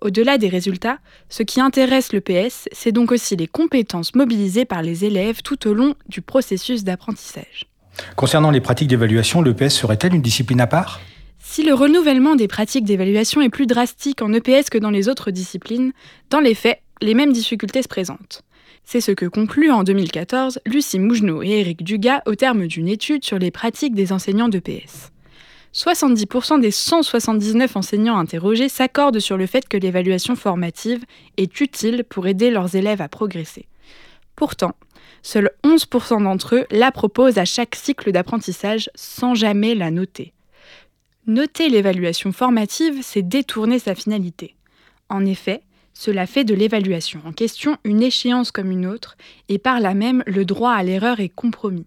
Au-delà 0.00 0.38
des 0.38 0.48
résultats, 0.48 0.98
ce 1.28 1.42
qui 1.42 1.60
intéresse 1.60 2.12
le 2.12 2.20
PS, 2.20 2.68
c'est 2.72 2.92
donc 2.92 3.12
aussi 3.12 3.36
les 3.36 3.46
compétences 3.46 4.14
mobilisées 4.14 4.64
par 4.64 4.82
les 4.82 5.04
élèves 5.04 5.42
tout 5.42 5.68
au 5.68 5.74
long 5.74 5.94
du 6.08 6.22
processus 6.22 6.84
d'apprentissage. 6.84 7.66
Concernant 8.16 8.50
les 8.50 8.60
pratiques 8.60 8.88
d'évaluation, 8.88 9.42
le 9.42 9.54
PS 9.54 9.74
serait-elle 9.74 10.14
une 10.14 10.22
discipline 10.22 10.60
à 10.60 10.66
part? 10.66 11.00
Si 11.46 11.62
le 11.62 11.74
renouvellement 11.74 12.36
des 12.36 12.48
pratiques 12.48 12.84
d'évaluation 12.84 13.40
est 13.42 13.50
plus 13.50 13.66
drastique 13.66 14.22
en 14.22 14.32
EPS 14.32 14.70
que 14.70 14.78
dans 14.78 14.90
les 14.90 15.08
autres 15.08 15.30
disciplines, 15.30 15.92
dans 16.30 16.40
les 16.40 16.54
faits, 16.54 16.80
les 17.00 17.14
mêmes 17.14 17.32
difficultés 17.32 17.82
se 17.82 17.86
présentent. 17.86 18.42
C'est 18.82 19.02
ce 19.02 19.12
que 19.12 19.26
conclut 19.26 19.70
en 19.70 19.84
2014 19.84 20.58
Lucie 20.66 20.98
Mougenot 20.98 21.42
et 21.42 21.60
Éric 21.60 21.84
Dugas 21.84 22.22
au 22.26 22.34
terme 22.34 22.66
d'une 22.66 22.88
étude 22.88 23.24
sur 23.24 23.38
les 23.38 23.52
pratiques 23.52 23.94
des 23.94 24.10
enseignants 24.10 24.48
d'EPS. 24.48 25.12
70% 25.74 26.60
des 26.60 26.70
179 26.70 27.76
enseignants 27.76 28.16
interrogés 28.16 28.68
s'accordent 28.68 29.20
sur 29.20 29.36
le 29.36 29.46
fait 29.46 29.68
que 29.68 29.76
l'évaluation 29.76 30.34
formative 30.36 31.04
est 31.36 31.60
utile 31.60 32.04
pour 32.08 32.26
aider 32.26 32.50
leurs 32.50 32.74
élèves 32.74 33.02
à 33.02 33.08
progresser. 33.08 33.66
Pourtant, 34.34 34.72
seuls 35.22 35.50
11% 35.62 36.24
d'entre 36.24 36.56
eux 36.56 36.66
la 36.70 36.90
proposent 36.90 37.38
à 37.38 37.44
chaque 37.44 37.76
cycle 37.76 38.12
d'apprentissage 38.12 38.90
sans 38.96 39.34
jamais 39.34 39.74
la 39.74 39.90
noter. 39.90 40.32
Noter 41.26 41.70
l'évaluation 41.70 42.32
formative, 42.32 42.98
c'est 43.02 43.26
détourner 43.26 43.78
sa 43.78 43.94
finalité. 43.94 44.56
En 45.08 45.24
effet, 45.24 45.62
cela 45.94 46.26
fait 46.26 46.44
de 46.44 46.52
l'évaluation 46.54 47.22
en 47.24 47.32
question 47.32 47.78
une 47.82 48.02
échéance 48.02 48.50
comme 48.50 48.70
une 48.70 48.84
autre, 48.84 49.16
et 49.48 49.58
par 49.58 49.80
là 49.80 49.94
même 49.94 50.22
le 50.26 50.44
droit 50.44 50.72
à 50.72 50.82
l'erreur 50.82 51.20
est 51.20 51.30
compromis. 51.30 51.86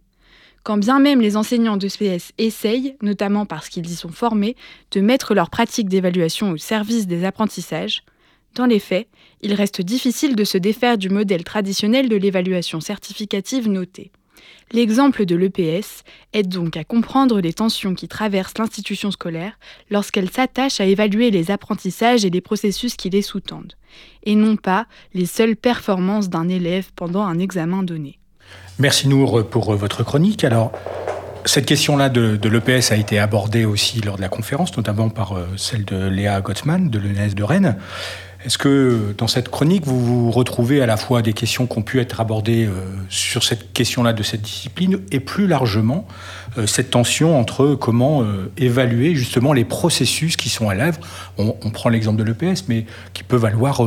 Quand 0.63 0.77
bien 0.77 0.99
même 0.99 1.21
les 1.21 1.37
enseignants 1.37 1.77
de 1.77 1.87
SPS 1.87 2.31
essayent, 2.39 2.95
notamment 3.03 3.45
parce 3.45 3.69
qu'ils 3.69 3.85
y 3.85 3.95
sont 3.95 4.09
formés, 4.09 4.55
de 4.89 5.01
mettre 5.01 5.35
leurs 5.35 5.51
pratiques 5.51 5.87
d'évaluation 5.87 6.49
au 6.49 6.57
service 6.57 7.05
des 7.05 7.23
apprentissages, 7.23 8.01
dans 8.55 8.65
les 8.65 8.79
faits, 8.79 9.07
il 9.41 9.53
reste 9.53 9.81
difficile 9.81 10.35
de 10.35 10.43
se 10.43 10.57
défaire 10.57 10.97
du 10.97 11.09
modèle 11.09 11.43
traditionnel 11.43 12.09
de 12.09 12.15
l'évaluation 12.15 12.79
certificative 12.79 13.69
notée. 13.69 14.11
L'exemple 14.71 15.25
de 15.25 15.35
l'EPS 15.35 16.03
aide 16.33 16.49
donc 16.49 16.75
à 16.75 16.83
comprendre 16.83 17.39
les 17.39 17.53
tensions 17.53 17.95
qui 17.95 18.07
traversent 18.07 18.57
l'institution 18.57 19.11
scolaire 19.11 19.57
lorsqu'elle 19.89 20.29
s'attache 20.29 20.81
à 20.81 20.85
évaluer 20.85 21.31
les 21.31 21.51
apprentissages 21.51 22.25
et 22.25 22.29
les 22.29 22.41
processus 22.41 22.95
qui 22.95 23.09
les 23.09 23.21
sous-tendent, 23.21 23.73
et 24.23 24.35
non 24.35 24.57
pas 24.57 24.85
les 25.13 25.25
seules 25.25 25.55
performances 25.55 26.29
d'un 26.29 26.49
élève 26.49 26.91
pendant 26.95 27.23
un 27.23 27.39
examen 27.39 27.83
donné. 27.83 28.19
Merci 28.79 29.07
Nour 29.07 29.47
pour 29.49 29.73
votre 29.75 30.03
chronique. 30.03 30.43
Alors, 30.43 30.71
cette 31.45 31.65
question-là 31.65 32.09
de, 32.09 32.49
l'EPS 32.49 32.91
a 32.91 32.97
été 32.97 33.19
abordée 33.19 33.63
aussi 33.65 34.01
lors 34.01 34.17
de 34.17 34.21
la 34.21 34.29
conférence, 34.29 34.75
notamment 34.75 35.09
par 35.09 35.31
euh, 35.31 35.47
celle 35.55 35.85
de 35.85 36.07
Léa 36.07 36.41
Gottsman 36.41 36.89
de 36.89 36.99
l'ENS 36.99 37.33
de 37.33 37.43
Rennes. 37.43 37.77
Est-ce 38.47 38.57
que 38.57 39.13
dans 39.17 39.27
cette 39.27 39.49
chronique, 39.49 39.85
vous 39.85 39.99
vous 39.99 40.31
retrouvez 40.31 40.81
à 40.81 40.85
la 40.85 40.95
fois 40.95 41.21
des 41.21 41.33
questions 41.33 41.67
qui 41.67 41.77
ont 41.79 41.81
pu 41.81 41.99
être 41.99 42.21
abordées 42.21 42.65
euh, 42.65 42.71
sur 43.09 43.43
cette 43.43 43.73
question-là 43.73 44.13
de 44.13 44.23
cette 44.23 44.41
discipline 44.41 45.01
et 45.11 45.19
plus 45.19 45.47
largement 45.47 46.07
euh, 46.57 46.65
cette 46.65 46.91
tension 46.91 47.37
entre 47.37 47.75
comment 47.75 48.23
euh, 48.23 48.49
évaluer 48.55 49.15
justement 49.15 49.51
les 49.51 49.65
processus 49.65 50.37
qui 50.37 50.47
sont 50.47 50.69
à 50.69 50.75
l'œuvre 50.75 51.01
on, 51.37 51.51
prend 51.71 51.89
l'exemple 51.89 52.23
de 52.23 52.23
l'EPS, 52.23 52.69
mais 52.69 52.85
qui 53.11 53.23
peuvent 53.23 53.43
avoir 53.43 53.81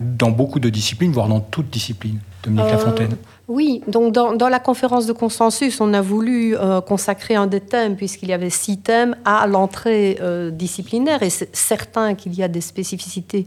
dans 0.00 0.30
beaucoup 0.30 0.60
de 0.60 0.68
disciplines, 0.68 1.12
voire 1.12 1.28
dans 1.28 1.40
toute 1.40 1.70
discipline. 1.70 2.18
Dominique 2.42 2.66
Euh, 2.66 2.72
Lafontaine. 2.72 3.16
Oui, 3.48 3.80
donc 3.86 4.12
dans, 4.12 4.48
la 4.48 4.58
conférence 4.58 5.06
de 5.06 5.12
consensus, 5.12 5.80
on 5.80 5.94
a 5.94 6.00
voulu 6.00 6.56
euh, 6.56 6.80
consacrer 6.80 7.36
un 7.36 7.46
des 7.46 7.60
thèmes, 7.60 7.94
puisqu'il 7.94 8.28
y 8.28 8.32
avait 8.32 8.50
six 8.50 8.78
thèmes, 8.78 9.14
à 9.24 9.46
l'entrée 9.46 10.18
euh, 10.20 10.50
disciplinaire. 10.50 11.22
Et 11.22 11.30
c'est 11.30 11.54
certain 11.54 12.16
qu'il 12.16 12.34
y 12.34 12.42
a 12.42 12.48
des 12.48 12.60
spécificités 12.60 13.46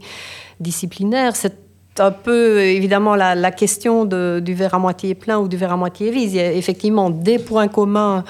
disciplinaires. 0.58 1.36
C'est 1.36 1.54
un 1.98 2.12
peu 2.12 2.60
évidemment 2.60 3.14
la, 3.14 3.34
la 3.34 3.50
question 3.50 4.06
de- 4.06 4.40
du 4.42 4.54
verre 4.54 4.74
à 4.74 4.78
moitié 4.78 5.14
plein 5.14 5.38
ou 5.38 5.48
du 5.48 5.58
verre 5.58 5.72
à 5.72 5.76
moitié 5.76 6.10
vide. 6.10 6.30
Il 6.32 6.36
y 6.36 6.40
a 6.40 6.52
effectivement 6.52 7.10
des 7.10 7.38
points 7.38 7.68
communs 7.68 8.24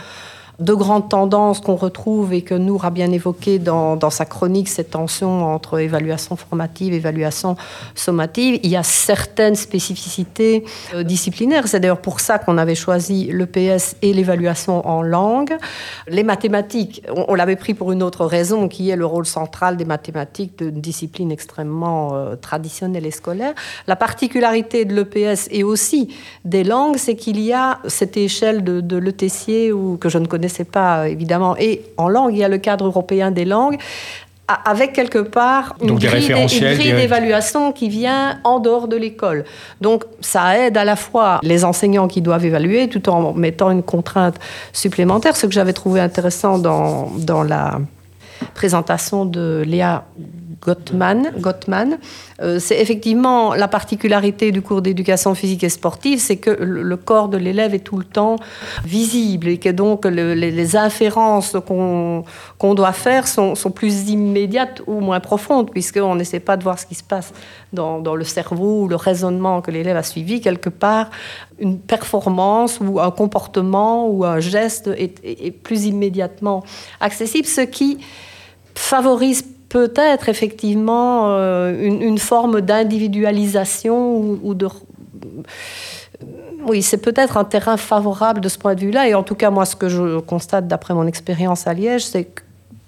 de 0.60 0.74
grandes 0.74 1.08
tendances 1.08 1.60
qu'on 1.60 1.76
retrouve 1.76 2.32
et 2.32 2.42
que 2.42 2.54
Nour 2.54 2.84
a 2.84 2.90
bien 2.90 3.10
évoqué 3.10 3.58
dans, 3.58 3.98
sa 4.10 4.24
chronique, 4.24 4.68
cette 4.68 4.90
tension 4.90 5.44
entre 5.54 5.78
évaluation 5.78 6.36
formative 6.36 6.92
évaluation 6.92 7.56
sommative. 7.94 8.60
Il 8.62 8.70
y 8.70 8.76
a 8.76 8.82
certaines 8.82 9.56
spécificités 9.56 10.64
euh, 10.94 11.02
disciplinaires. 11.02 11.68
C'est 11.68 11.80
d'ailleurs 11.80 12.00
pour 12.00 12.20
ça 12.20 12.38
qu'on 12.38 12.58
avait 12.58 12.74
choisi 12.74 13.30
l'EPS 13.32 13.96
et 14.02 14.12
l'évaluation 14.12 14.86
en 14.86 15.02
langue. 15.02 15.56
Les 16.08 16.22
mathématiques, 16.22 17.02
on, 17.14 17.34
l'avait 17.34 17.56
pris 17.56 17.74
pour 17.74 17.92
une 17.92 18.02
autre 18.02 18.26
raison, 18.26 18.68
qui 18.68 18.90
est 18.90 18.96
le 18.96 19.06
rôle 19.06 19.26
central 19.26 19.76
des 19.76 19.84
mathématiques 19.84 20.58
d'une 20.58 20.80
discipline 20.80 21.32
extrêmement 21.32 22.14
euh, 22.14 22.36
traditionnelle 22.36 23.06
et 23.06 23.10
scolaire. 23.10 23.54
La 23.86 23.96
particularité 23.96 24.84
de 24.84 24.94
l'EPS 24.94 25.48
et 25.50 25.64
aussi 25.64 26.14
des 26.44 26.64
langues, 26.64 26.96
c'est 26.96 27.16
qu'il 27.16 27.40
y 27.40 27.52
a 27.52 27.78
cette 27.86 28.16
échelle 28.16 28.62
de, 28.62 28.80
de 28.80 28.96
Le 28.96 29.12
Tessier, 29.12 29.72
ou, 29.72 29.96
que 29.96 30.08
je 30.08 30.18
ne 30.18 30.26
connaissais 30.50 30.64
pas 30.64 31.08
évidemment, 31.08 31.56
et 31.58 31.82
en 31.96 32.08
langue, 32.08 32.32
il 32.32 32.38
y 32.38 32.44
a 32.44 32.48
le 32.48 32.58
cadre 32.58 32.86
européen 32.86 33.30
des 33.30 33.44
langues, 33.44 33.78
avec 34.64 34.92
quelque 34.92 35.20
part 35.20 35.76
une 35.80 35.88
Donc 35.88 36.00
grille 36.00 36.92
d'évaluation 36.92 37.70
qui 37.70 37.88
vient 37.88 38.40
en 38.42 38.58
dehors 38.58 38.88
de 38.88 38.96
l'école. 38.96 39.44
Donc 39.80 40.04
ça 40.20 40.58
aide 40.58 40.76
à 40.76 40.84
la 40.84 40.96
fois 40.96 41.38
les 41.44 41.64
enseignants 41.64 42.08
qui 42.08 42.20
doivent 42.20 42.44
évaluer 42.44 42.88
tout 42.88 43.08
en 43.08 43.32
mettant 43.32 43.70
une 43.70 43.84
contrainte 43.84 44.34
supplémentaire. 44.72 45.36
Ce 45.36 45.46
que 45.46 45.52
j'avais 45.52 45.72
trouvé 45.72 46.00
intéressant 46.00 46.58
dans, 46.58 47.12
dans 47.18 47.44
la 47.44 47.78
présentation 48.54 49.24
de 49.24 49.62
Léa 49.64 50.04
Gottman, 50.62 51.32
Gottman 51.38 51.98
euh, 52.42 52.58
c'est 52.58 52.78
effectivement 52.80 53.54
la 53.54 53.66
particularité 53.66 54.52
du 54.52 54.60
cours 54.60 54.82
d'éducation 54.82 55.34
physique 55.34 55.64
et 55.64 55.70
sportive, 55.70 56.18
c'est 56.20 56.36
que 56.36 56.50
le, 56.50 56.96
corps 56.96 57.28
de 57.30 57.38
l'élève 57.38 57.74
est 57.74 57.78
tout 57.80 57.96
le 57.96 58.04
temps 58.04 58.36
visible 58.84 59.48
et 59.48 59.58
que 59.58 59.70
donc 59.70 60.04
le- 60.04 60.34
les, 60.34 60.76
inférences 60.76 61.56
qu'on 61.66 62.74
doit 62.74 62.92
faire 62.92 63.26
sont, 63.26 63.54
plus 63.74 64.10
immédiates 64.10 64.82
ou 64.86 65.00
moins 65.00 65.20
profondes, 65.20 65.70
puisqu'on 65.70 66.14
n'essaie 66.14 66.40
pas 66.40 66.56
de 66.58 66.62
voir 66.62 66.78
ce 66.78 66.84
qui 66.86 66.94
se 66.94 67.02
passe 67.04 67.32
dans, 67.72 67.98
le 68.14 68.24
cerveau 68.24 68.82
ou 68.82 68.88
le 68.88 68.96
raisonnement 68.96 69.62
que 69.62 69.70
l'élève 69.70 69.96
a 69.96 70.02
suivi. 70.02 70.40
Quelque 70.42 70.68
part, 70.68 71.08
une 71.58 71.78
performance 71.78 72.80
ou 72.80 73.00
un 73.00 73.10
comportement 73.10 74.06
ou 74.08 74.24
un 74.24 74.40
geste 74.40 74.88
est, 74.88 75.24
est- 75.24 75.46
est 75.46 75.50
plus 75.50 75.86
immédiatement 75.86 76.62
accessible, 77.00 77.46
ce 77.46 77.62
qui 77.62 77.98
favorise 78.74 79.44
peut-être 79.70 80.28
effectivement 80.28 81.36
euh, 81.36 81.72
une, 81.80 82.02
une 82.02 82.18
forme 82.18 82.60
d'individualisation 82.60 84.16
ou, 84.16 84.38
ou 84.42 84.54
de... 84.54 84.68
Oui, 86.66 86.82
c'est 86.82 86.98
peut-être 86.98 87.38
un 87.38 87.44
terrain 87.44 87.78
favorable 87.78 88.42
de 88.42 88.50
ce 88.50 88.58
point 88.58 88.74
de 88.74 88.80
vue-là. 88.80 89.08
Et 89.08 89.14
en 89.14 89.22
tout 89.22 89.34
cas, 89.34 89.48
moi, 89.48 89.64
ce 89.64 89.76
que 89.76 89.88
je 89.88 90.18
constate 90.18 90.68
d'après 90.68 90.92
mon 90.92 91.06
expérience 91.06 91.66
à 91.66 91.72
Liège, 91.72 92.04
c'est 92.04 92.24
que 92.24 92.42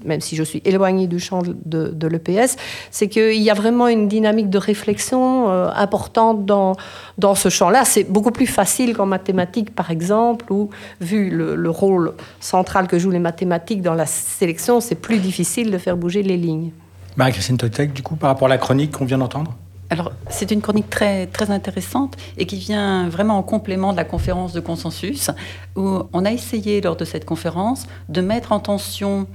même 0.04 0.20
si 0.20 0.36
je 0.36 0.42
suis 0.42 0.62
éloignée 0.64 1.06
du 1.06 1.18
champ 1.18 1.42
de, 1.42 1.88
de 1.88 2.06
l'EPS, 2.06 2.56
c'est 2.90 3.08
qu'il 3.08 3.42
y 3.42 3.50
a 3.50 3.54
vraiment 3.54 3.88
une 3.88 4.08
dynamique 4.08 4.50
de 4.50 4.58
réflexion 4.58 5.50
euh, 5.50 5.68
importante 5.74 6.46
dans, 6.46 6.76
dans 7.18 7.34
ce 7.34 7.48
champ-là. 7.48 7.84
C'est 7.84 8.04
beaucoup 8.04 8.30
plus 8.30 8.46
facile 8.46 8.96
qu'en 8.96 9.06
mathématiques, 9.06 9.74
par 9.74 9.90
exemple, 9.90 10.52
où, 10.52 10.70
vu 11.00 11.30
le, 11.30 11.54
le 11.54 11.70
rôle 11.70 12.14
central 12.40 12.86
que 12.86 12.98
jouent 12.98 13.10
les 13.10 13.18
mathématiques 13.18 13.82
dans 13.82 13.94
la 13.94 14.06
sélection, 14.06 14.80
c'est 14.80 14.94
plus 14.94 15.18
difficile 15.18 15.70
de 15.70 15.78
faire 15.78 15.96
bouger 15.96 16.22
les 16.22 16.36
lignes. 16.36 16.70
Marie-Christine 17.16 17.58
Totek, 17.58 17.92
du 17.92 18.02
coup, 18.02 18.16
par 18.16 18.30
rapport 18.30 18.46
à 18.46 18.50
la 18.50 18.58
chronique 18.58 18.92
qu'on 18.92 19.04
vient 19.04 19.18
d'entendre? 19.18 19.54
Alors, 19.90 20.12
c'est 20.30 20.50
une 20.50 20.62
chronique 20.62 20.88
très, 20.88 21.26
très 21.26 21.50
intéressante 21.50 22.16
et 22.38 22.46
qui 22.46 22.56
vient 22.56 23.10
vraiment 23.10 23.36
en 23.36 23.42
complément 23.42 23.92
de 23.92 23.98
la 23.98 24.04
conférence 24.04 24.54
de 24.54 24.60
consensus, 24.60 25.30
où 25.76 25.98
on 26.14 26.24
a 26.24 26.32
essayé, 26.32 26.80
lors 26.80 26.96
de 26.96 27.04
cette 27.04 27.26
conférence, 27.26 27.86
de 28.08 28.22
mettre 28.22 28.52
en 28.52 28.60
tension 28.60 29.26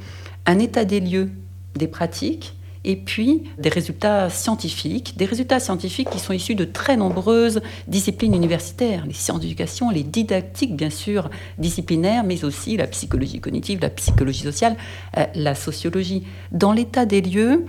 un 0.48 0.60
état 0.60 0.86
des 0.86 1.00
lieux 1.00 1.30
des 1.76 1.88
pratiques 1.88 2.56
et 2.84 2.96
puis 2.96 3.44
des 3.58 3.70
résultats 3.70 4.30
scientifiques, 4.30 5.16
des 5.18 5.26
résultats 5.26 5.60
scientifiques 5.60 6.10
qui 6.10 6.20
sont 6.20 6.32
issus 6.32 6.56
de 6.56 6.64
très 6.64 6.96
nombreuses 6.96 7.62
disciplines 7.88 8.34
universitaires, 8.34 9.06
les 9.06 9.14
sciences 9.14 9.42
d'éducation, 9.42 9.90
les 9.90 10.04
didactiques 10.04 10.76
bien 10.76 10.90
sûr 10.90 11.30
disciplinaires, 11.58 12.24
mais 12.24 12.46
aussi 12.46 12.78
la 12.78 12.88
psychologie 12.88 13.42
cognitive, 13.42 13.80
la 13.82 13.90
psychologie 13.90 14.44
sociale, 14.44 14.78
euh, 15.18 15.26
la 15.36 15.54
sociologie. 15.54 16.24
Dans 16.54 16.72
l'état 16.72 17.06
des 17.06 17.22
lieux, 17.22 17.66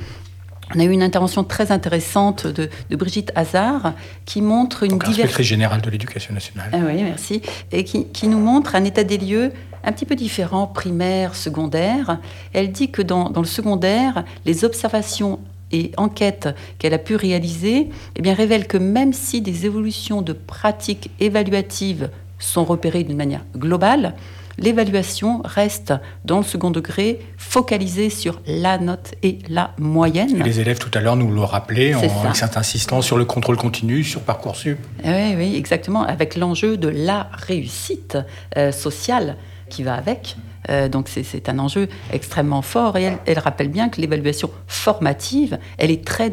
on 0.74 0.80
a 0.80 0.84
eu 0.84 0.90
une 0.90 1.02
intervention 1.02 1.44
très 1.44 1.72
intéressante 1.72 2.46
de, 2.46 2.68
de 2.90 2.96
Brigitte 2.96 3.32
Hazard 3.34 3.94
qui 4.24 4.42
montre 4.42 4.82
une 4.82 4.90
diversité. 4.90 5.22
inspectrice 5.22 5.46
générale 5.46 5.80
de 5.80 5.90
l'éducation 5.90 6.34
nationale. 6.34 6.70
Ah 6.72 6.78
oui, 6.86 7.02
merci. 7.02 7.40
Et 7.72 7.84
qui, 7.84 8.06
qui 8.06 8.28
nous 8.28 8.38
montre 8.38 8.74
un 8.74 8.84
état 8.84 9.02
des 9.02 9.18
lieux 9.18 9.52
un 9.84 9.92
petit 9.92 10.06
peu 10.06 10.14
différent, 10.14 10.66
primaire, 10.66 11.34
secondaire. 11.34 12.18
Elle 12.52 12.72
dit 12.72 12.90
que 12.90 13.02
dans, 13.02 13.30
dans 13.30 13.40
le 13.40 13.46
secondaire, 13.46 14.24
les 14.44 14.64
observations 14.64 15.40
et 15.72 15.92
enquêtes 15.96 16.48
qu'elle 16.78 16.94
a 16.94 16.98
pu 16.98 17.16
réaliser 17.16 17.88
eh 18.16 18.22
bien, 18.22 18.34
révèlent 18.34 18.66
que 18.66 18.78
même 18.78 19.12
si 19.12 19.40
des 19.40 19.66
évolutions 19.66 20.22
de 20.22 20.32
pratiques 20.32 21.10
évaluatives 21.20 22.10
sont 22.38 22.64
repérées 22.64 23.04
d'une 23.04 23.16
manière 23.16 23.44
globale, 23.56 24.14
l'évaluation 24.58 25.42
reste 25.44 25.94
dans 26.24 26.38
le 26.38 26.44
second 26.44 26.70
degré 26.70 27.20
focalisée 27.36 28.10
sur 28.10 28.40
la 28.46 28.78
note 28.78 29.14
et 29.22 29.38
la 29.48 29.72
moyenne. 29.78 30.36
Et 30.36 30.42
les 30.42 30.60
élèves, 30.60 30.78
tout 30.78 30.90
à 30.94 31.00
l'heure, 31.00 31.16
nous 31.16 31.32
le 31.32 31.40
rappelaient, 31.40 31.94
en, 31.94 32.00
ça. 32.00 32.20
avec 32.22 32.36
cet 32.36 32.56
insistant 32.56 33.02
sur 33.02 33.16
le 33.16 33.24
contrôle 33.24 33.56
continu, 33.56 34.04
sur 34.04 34.20
Parcoursup. 34.20 34.78
Oui, 35.04 35.34
oui, 35.36 35.54
exactement, 35.56 36.02
avec 36.02 36.36
l'enjeu 36.36 36.76
de 36.76 36.88
la 36.88 37.28
réussite 37.32 38.18
euh, 38.56 38.72
sociale 38.72 39.36
qui 39.68 39.82
va 39.82 39.94
avec. 39.94 40.36
Euh, 40.70 40.88
donc 40.88 41.08
c'est- 41.08 41.48
un 41.48 41.58
enjeu 41.60 41.88
extrêmement 42.12 42.60
fort 42.62 42.96
et 42.98 43.04
elle, 43.04 43.18
elle 43.26 43.38
rappelle 43.38 43.68
bien 43.68 43.88
que 43.88 44.00
l'évaluation 44.00 44.50
formative, 44.66 45.58
elle 45.78 45.90
est 45.90 46.04
très, 46.04 46.30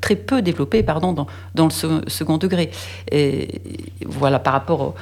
très 0.00 0.16
peu 0.16 0.42
développée 0.42 0.82
pardon, 0.82 1.12
dans, 1.12 1.26
dans 1.54 1.64
le 1.66 1.70
se- 1.70 2.02
second 2.06 2.36
degré. 2.38 2.70
Et 3.12 3.60
voilà, 4.04 4.38
par 4.40 4.52
rapport 4.52 4.94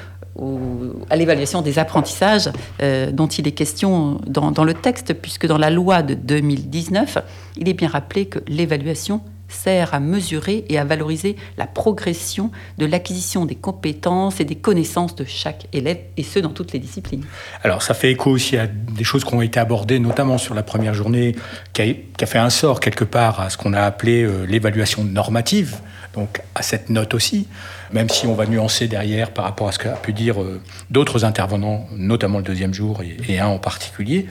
à 1.09 1.17
l'évaluation 1.17 1.63
des 1.63 1.79
apprentissages 1.79 2.51
euh, 2.83 3.11
dont 3.11 3.27
il 3.27 3.49
est 3.49 3.53
question 3.53 4.21
dans, 4.27 4.51
dans 4.51 4.65
le 4.65 4.75
texte, 4.75 5.15
puisque 5.15 5.47
dans 5.47 5.57
la 5.59 5.71
loi 5.71 6.03
de 6.03 6.13
2019, 6.13 7.19
il 7.57 7.69
est 7.71 7.75
bien 7.75 7.89
rappelé 7.89 8.27
que 8.27 8.41
l'évaluation 8.47 9.23
sert 9.49 9.95
à 9.95 10.01
mesurer 10.01 10.65
et 10.69 10.79
à 10.79 10.85
valoriser 10.85 11.37
la 11.57 11.67
progression 11.67 12.51
de 12.79 12.87
l'acquisition 12.87 13.47
des 13.47 13.55
compétences 13.55 14.41
et 14.41 14.45
des 14.45 14.57
connaissances 14.57 15.15
de 15.15 15.25
chaque 15.25 15.67
élève, 15.73 15.99
et 16.17 16.23
ce, 16.23 16.39
dans 16.39 16.51
toutes 16.51 16.73
les 16.73 16.79
disciplines. 16.79 17.25
Alors, 17.63 17.83
ça 17.83 17.95
fait 17.95 18.11
écho 18.11 18.31
aussi 18.31 18.57
à 18.57 18.67
des 18.67 19.05
choses 19.05 19.25
qui 19.25 19.35
ont 19.35 19.43
été 19.43 19.61
abordées, 19.61 19.99
notamment 19.99 20.39
sur 20.39 20.55
la 20.55 20.63
première 20.63 20.95
journée, 20.95 21.35
qui 21.73 21.83
a, 21.83 22.27
fait 22.27 22.39
un 22.39 22.51
sort 22.51 22.81
quelque 22.81 23.05
part 23.05 23.41
à 23.41 23.51
ce 23.51 23.57
qu'on 23.57 23.73
a 23.73 23.83
appelé 23.83 24.23
euh, 24.23 24.45
l'évaluation 24.47 25.05
normative, 25.05 25.77
donc 26.15 26.41
à 26.55 26.63
cette 26.63 26.89
note 26.89 27.15
aussi, 27.15 27.47
même 27.93 28.09
si 28.09 28.27
on 28.27 28.35
va 28.35 28.47
nuancer 28.47 28.89
derrière 28.89 29.31
par 29.31 29.45
rapport 29.45 29.69
à 29.69 29.73
ce 29.73 29.79
qu'a 29.79 29.91
pu 29.91 30.13
dire 30.13 30.43
euh, 30.43 30.61
d'autres 30.91 31.25
intervenants, 31.25 31.87
notamment 31.93 32.39
le 32.39 32.45
deuxième 32.45 32.73
jour 32.73 33.03
et 33.29 33.39
un 33.39 33.47
en 33.47 33.59
particulier. 33.59 34.27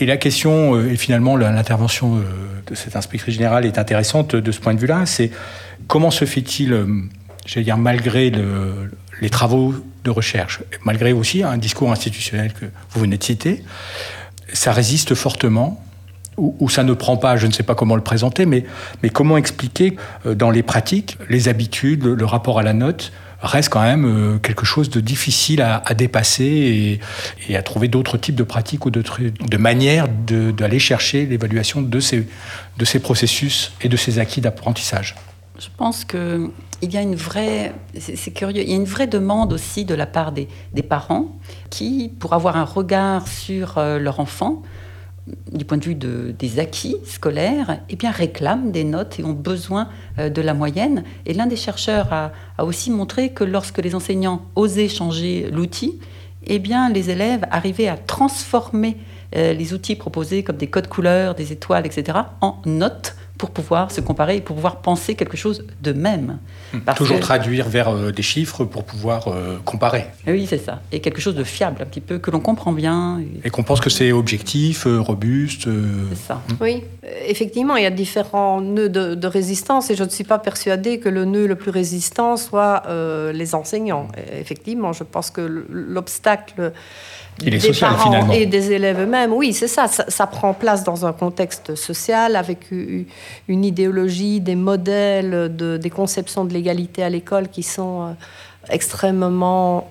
Et 0.00 0.06
la 0.06 0.16
question, 0.16 0.74
euh, 0.76 0.90
et 0.90 0.96
finalement 0.96 1.36
l'intervention 1.36 2.16
euh, 2.16 2.22
de 2.66 2.74
cette 2.74 2.96
inspectrice 2.96 3.34
générale 3.34 3.66
est 3.66 3.78
intéressante 3.78 4.34
de 4.34 4.50
ce 4.52 4.58
point 4.58 4.74
de 4.74 4.80
vue-là, 4.80 5.04
c'est 5.04 5.30
comment 5.86 6.10
se 6.10 6.24
fait-il, 6.24 6.72
euh, 6.72 6.86
j'allais 7.46 7.64
dire, 7.64 7.76
malgré 7.76 8.30
le- 8.30 8.90
les 9.20 9.28
travaux 9.28 9.74
de 10.04 10.10
recherche, 10.10 10.60
malgré 10.84 11.12
aussi 11.12 11.42
un 11.42 11.58
discours 11.58 11.92
institutionnel 11.92 12.54
que 12.54 12.64
vous 12.90 13.00
venez 13.02 13.18
de 13.18 13.22
citer, 13.24 13.62
ça 14.52 14.72
résiste 14.72 15.14
fortement 15.14 15.84
ou, 16.38 16.70
ça 16.70 16.84
ne 16.84 16.94
prend 16.94 17.18
pas, 17.18 17.36
je 17.36 17.46
ne 17.46 17.52
sais 17.52 17.62
pas 17.64 17.74
comment 17.74 17.96
le 17.96 18.02
présenter, 18.02 18.46
mais, 18.46 18.64
comment 19.12 19.36
expliquer 19.36 19.96
euh, 20.24 20.34
dans 20.34 20.50
les 20.50 20.62
pratiques, 20.62 21.18
les 21.28 21.48
habitudes, 21.48 22.04
le 22.04 22.24
rapport 22.24 22.58
à 22.58 22.62
la 22.62 22.72
note 22.72 23.12
reste 23.42 23.68
quand 23.70 23.82
même 23.82 24.04
euh, 24.04 24.38
quelque 24.38 24.66
chose 24.66 24.90
de 24.90 25.00
difficile 25.00 25.62
à, 25.62 25.94
dépasser 25.94 27.00
et, 27.48 27.56
à 27.56 27.62
trouver 27.62 27.88
d'autres 27.88 28.18
types 28.18 28.34
de 28.34 28.42
pratiques 28.42 28.86
ou 28.86 28.90
de 28.90 29.56
manières 29.56 30.08
d'aller 30.08 30.78
chercher 30.78 31.26
l'évaluation 31.26 31.82
de 31.82 32.00
ces, 32.00 32.26
processus 33.00 33.72
et 33.80 33.88
de 33.88 33.96
ces 33.96 34.18
acquis 34.18 34.40
d'apprentissage. 34.40 35.14
Je 35.58 35.68
pense 35.76 36.04
qu'il 36.04 36.50
y 36.82 36.96
a 36.96 37.02
une 37.02 37.16
vraie, 37.16 37.74
c'est 37.98 38.30
curieux, 38.32 38.62
il 38.62 38.68
y 38.70 38.72
a 38.72 38.76
une 38.76 38.84
vraie 38.84 39.06
demande 39.06 39.52
aussi 39.52 39.84
de 39.84 39.94
la 39.94 40.06
part 40.06 40.32
des, 40.32 40.48
des 40.72 40.82
parents 40.82 41.36
qui, 41.68 42.12
pour 42.18 42.32
avoir 42.32 42.56
un 42.56 42.64
regard 42.64 43.28
sur 43.28 43.76
euh, 43.76 43.98
leur 43.98 44.20
enfant, 44.20 44.62
du 45.52 45.64
point 45.64 45.78
de 45.78 45.84
vue 45.84 45.94
des 45.94 46.58
acquis 46.58 46.96
scolaires, 47.04 47.80
eh 47.88 47.96
bien, 47.96 48.10
réclament 48.10 48.72
des 48.72 48.84
notes 48.84 49.20
et 49.20 49.24
ont 49.24 49.32
besoin 49.32 49.88
de 50.18 50.42
la 50.42 50.54
moyenne. 50.54 51.04
Et 51.26 51.34
l'un 51.34 51.46
des 51.46 51.56
chercheurs 51.56 52.12
a, 52.12 52.32
a, 52.58 52.64
aussi 52.64 52.90
montré 52.90 53.30
que 53.30 53.44
lorsque 53.44 53.78
les 53.78 53.94
enseignants 53.94 54.42
osaient 54.56 54.88
changer 54.88 55.48
l'outil, 55.52 56.00
eh 56.46 56.58
bien, 56.58 56.90
les 56.90 57.10
élèves 57.10 57.44
arrivaient 57.50 57.88
à 57.88 57.96
transformer 57.96 58.96
les 59.32 59.72
outils 59.72 59.94
proposés 59.94 60.42
comme 60.42 60.56
des 60.56 60.66
codes 60.66 60.88
couleurs, 60.88 61.36
des 61.36 61.52
étoiles, 61.52 61.86
etc., 61.86 62.18
en 62.40 62.60
notes 62.66 63.14
pour 63.40 63.52
pouvoir 63.52 63.90
se 63.90 64.02
comparer 64.02 64.36
et 64.36 64.40
pour 64.42 64.54
pouvoir 64.54 64.82
penser 64.82 65.14
quelque 65.14 65.38
chose 65.38 65.64
de 65.80 65.94
même. 65.94 66.40
Hmm. 66.74 66.80
Toujours 66.94 67.20
traduire 67.20 67.70
vers 67.70 67.88
euh, 67.88 68.12
des 68.12 68.20
chiffres 68.20 68.66
pour 68.66 68.84
pouvoir 68.84 69.28
euh, 69.28 69.56
comparer. 69.64 70.04
Oui, 70.26 70.46
c'est 70.46 70.58
ça. 70.58 70.82
Et 70.92 71.00
quelque 71.00 71.22
chose 71.22 71.34
de 71.34 71.42
fiable, 71.42 71.80
un 71.80 71.86
petit 71.86 72.02
peu, 72.02 72.18
que 72.18 72.30
l'on 72.30 72.40
comprend 72.40 72.72
bien. 72.72 73.18
Et, 73.42 73.48
qu'on 73.48 73.62
pense 73.62 73.80
que 73.80 73.88
c'est 73.88 74.12
objectif, 74.12 74.86
euh, 74.86 75.00
robuste. 75.00 75.70
C'est 76.10 76.26
ça. 76.28 76.42
Hmm. 76.50 76.56
Oui, 76.60 76.84
effectivement, 77.26 77.76
il 77.76 77.82
y 77.84 77.86
a 77.86 77.90
différents 77.90 78.60
nœuds 78.60 78.90
de, 78.90 79.26
résistance 79.26 79.90
et 79.90 79.96
je 79.96 80.04
ne 80.04 80.10
suis 80.10 80.24
pas 80.24 80.38
persuadée 80.38 80.98
que 80.98 81.08
le 81.08 81.24
nœud 81.24 81.46
le 81.46 81.54
plus 81.54 81.70
résistant 81.70 82.36
soit 82.36 82.82
les 83.32 83.54
enseignants. 83.54 84.08
Effectivement, 84.32 84.92
je 84.92 85.04
pense 85.04 85.30
que 85.30 85.40
l'obstacle 85.70 86.72
des 87.42 87.72
parents 87.78 88.30
et 88.30 88.46
des 88.46 88.72
élèves 88.72 89.00
eux-mêmes. 89.00 89.32
Oui, 89.32 89.52
c'est 89.52 89.68
ça, 89.68 89.86
ça, 89.88 90.26
prend 90.26 90.54
place 90.54 90.84
dans 90.84 91.06
un 91.06 91.12
contexte 91.12 91.74
social 91.74 92.36
avec 92.36 92.70
une 92.70 93.64
idéologie, 93.64 94.40
des 94.40 94.56
modèles, 94.56 95.54
de, 95.54 95.76
des 95.76 95.90
conceptions 95.90 96.44
de 96.44 96.52
l'égalité 96.52 97.02
à 97.02 97.08
l'école 97.08 97.48
qui 97.48 97.62
sont 97.62 98.02
euh, 98.02 98.12
extrêmement 98.70 99.88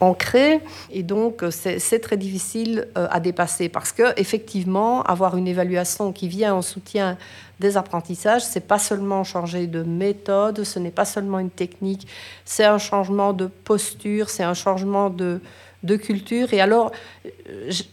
ancrés 0.00 0.60
et 0.90 1.02
donc 1.02 1.44
c'est 1.50 2.00
très 2.00 2.16
difficile 2.16 2.88
euh, 2.96 3.06
à 3.10 3.20
dépasser 3.20 3.68
parce 3.68 3.92
que 3.92 4.18
effectivement 4.18 5.02
avoir 5.02 5.36
une 5.36 5.46
évaluation 5.46 6.12
qui 6.12 6.26
vient 6.26 6.54
en 6.54 6.62
soutien 6.62 7.18
des 7.60 7.76
apprentissages 7.76 8.42
c'est 8.42 8.66
pas 8.66 8.78
seulement 8.78 9.24
changer 9.24 9.66
de 9.66 9.82
méthode 9.82 10.64
ce 10.64 10.78
n'est 10.78 10.90
pas 10.90 11.04
seulement 11.04 11.38
une 11.38 11.50
technique. 11.50 12.06
C'est 12.46 12.64
un 12.64 12.78
changement 12.78 13.34
de 13.34 13.46
posture 13.46 14.30
c'est 14.30 14.42
un 14.42 14.54
changement 14.54 15.10
de 15.10 15.40
de 15.82 15.96
culture. 15.96 16.52
Et 16.52 16.60
alors, 16.60 16.92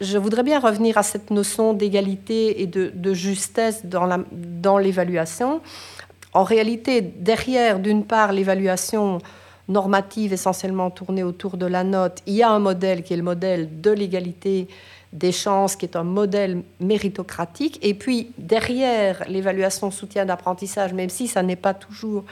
je, 0.02 0.18
voudrais 0.18 0.44
bien 0.44 0.60
revenir 0.60 0.98
à 0.98 1.04
cette 1.04 1.32
notion 1.32 1.74
d'égalité 1.74 2.62
et 2.62 2.68
de, 2.68 3.14
justesse 3.14 3.84
dans 3.86 4.78
l'évaluation. 4.78 5.62
en 6.34 6.44
réalité, 6.44 7.02
derrière, 7.02 7.80
d'une 7.80 8.04
part, 8.04 8.32
l'évaluation 8.32 9.20
normative 9.68 10.34
essentiellement 10.34 10.92
tournée 10.92 11.24
autour 11.24 11.58
de 11.58 11.66
la 11.66 11.84
note, 11.84 12.22
il 12.28 12.36
y 12.36 12.44
a 12.44 12.50
un 12.50 12.60
modèle 12.60 13.04
qui 13.04 13.14
est 13.14 13.18
le 13.18 13.24
modèle 13.24 13.82
de 13.82 13.92
l'égalité 13.92 14.68
des 15.14 15.32
chances, 15.32 15.76
qui 15.76 15.86
est 15.86 15.96
un 15.96 16.04
modèle 16.04 16.62
méritocratique. 16.80 17.80
Et 17.82 17.94
puis, 17.94 18.32
derrière 18.38 19.24
l'évaluation 19.30 19.90
soutien 19.90 20.26
d'apprentissage, 20.26 20.94
même 20.94 21.10
si 21.10 21.28
ça 21.28 21.42
n'est 21.42 21.56
pas 21.56 21.74
toujours 21.74 22.26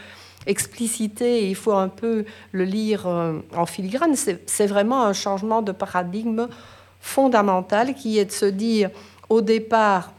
explicité, 0.46 1.48
il 1.50 1.56
faut 1.56 1.74
un 1.74 1.88
peu 1.88 2.26
le 2.52 2.64
lire 2.64 3.08
euh, 3.08 3.40
en 3.56 3.66
filigrane, 3.66 4.16
c'est 4.16 4.68
vraiment 4.68 5.04
un 5.06 5.14
changement 5.14 5.62
de 5.62 5.72
paradigme 5.72 6.48
fondamental 7.00 7.94
qui 7.94 8.20
est 8.20 8.26
de 8.26 8.32
se 8.32 8.46
dire, 8.46 8.90
au 9.30 9.42
départ, 9.42 10.12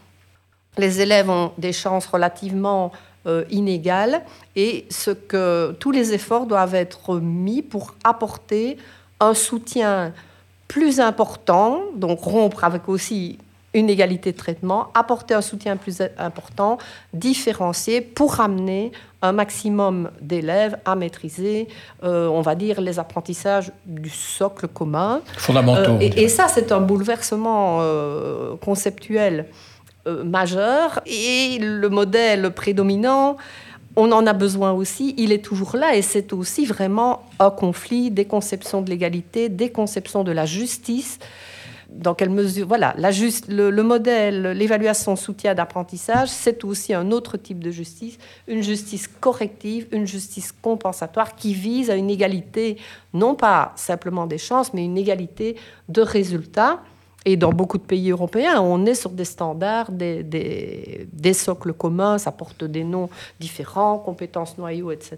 les 0.77 1.01
élèves 1.01 1.29
ont 1.29 1.51
des 1.57 1.73
chances 1.73 2.05
relativement 2.05 2.91
euh, 3.27 3.43
inégales 3.49 4.23
et 4.55 4.85
ce 4.89 5.11
que 5.11 5.75
tous 5.79 5.91
les 5.91 6.13
efforts 6.13 6.45
doivent 6.45 6.75
être 6.75 7.19
mis 7.19 7.61
pour 7.61 7.95
apporter 8.03 8.77
un 9.19 9.33
soutien 9.33 10.13
plus 10.67 10.99
important, 10.99 11.81
donc 11.95 12.19
rompre 12.19 12.63
avec 12.63 12.89
aussi 12.89 13.39
une 13.75 13.89
égalité 13.89 14.31
de 14.31 14.37
traitement, 14.37 14.87
apporter 14.93 15.33
un 15.33 15.41
soutien 15.41 15.75
plus 15.75 16.01
important, 16.17 16.79
différencié, 17.13 17.99
pour 17.99 18.39
amener 18.39 18.93
un 19.21 19.33
maximum 19.33 20.09
d'élèves 20.21 20.77
à 20.85 20.95
maîtriser, 20.95 21.67
euh, 22.03 22.27
on 22.27 22.41
va 22.41 22.55
dire, 22.55 22.79
les 22.79 22.99
apprentissages 22.99 23.71
du 23.85 24.09
socle 24.09 24.69
commun. 24.69 25.21
Fondamentaux. 25.37 25.91
Euh, 25.91 25.99
et, 25.99 26.29
ça, 26.29 26.47
c'est 26.47 26.71
un 26.71 26.79
bouleversement 26.79 27.79
euh, 27.81 28.55
conceptuel 28.55 29.45
majeur. 30.23 31.01
Et 31.05 31.57
le 31.59 31.89
modèle 31.89 32.51
prédominant, 32.51 33.37
on 33.97 34.11
en 34.11 34.25
a 34.27 34.33
besoin 34.33 34.71
aussi, 34.71 35.15
il 35.17 35.31
est 35.31 35.43
toujours 35.43 35.75
là 35.75 35.95
et 35.95 36.01
c'est 36.01 36.31
aussi 36.31 36.65
vraiment 36.65 37.23
un 37.39 37.49
conflit 37.49 38.11
des 38.11 38.25
conceptions 38.25 38.81
de 38.81 38.89
l'égalité, 38.89 39.49
des 39.49 39.71
conceptions 39.71 40.23
de 40.23 40.31
la 40.31 40.45
justice 40.45 41.17
dans 41.89 42.13
quelle 42.13 42.29
mesure, 42.29 42.67
voilà, 42.67 42.95
le, 42.97 43.81
modèle, 43.81 44.51
l'évaluation 44.51 45.15
soutien 45.15 45.53
d'apprentissage, 45.53 46.29
c'est 46.29 46.63
aussi 46.63 46.93
un 46.93 47.11
autre 47.11 47.37
type 47.37 47.63
de 47.63 47.71
justice, 47.71 48.17
une 48.47 48.63
justice 48.63 49.07
corrective, 49.07 49.87
une 49.91 50.07
justice 50.07 50.51
compensatoire 50.51 51.35
qui 51.35 51.53
vise 51.53 51.89
à 51.89 51.95
une 51.95 52.09
égalité, 52.09 52.77
non 53.13 53.35
pas 53.35 53.73
simplement 53.75 54.25
des 54.25 54.37
chances, 54.37 54.73
mais 54.73 54.85
une 54.85 54.97
égalité 54.97 55.55
de 55.89 56.01
résultats. 56.01 56.79
Et 57.27 57.37
dans 57.37 57.51
beaucoup 57.51 57.79
de 57.79 57.83
pays 57.83 58.11
européens, 58.11 58.61
on 58.61 58.85
est 58.85 58.93
sur 58.93 59.09
des 59.09 59.25
standards, 59.25 59.91
des, 59.91 60.21
des, 60.21 61.07
des, 61.11 61.33
socles 61.33 61.73
communs, 61.73 62.19
ça 62.19 62.31
porte 62.31 62.63
des 62.63 62.83
noms 62.83 63.09
différents, 63.39 63.97
compétences 63.97 64.59
noyaux, 64.59 64.91
etc. 64.91 65.17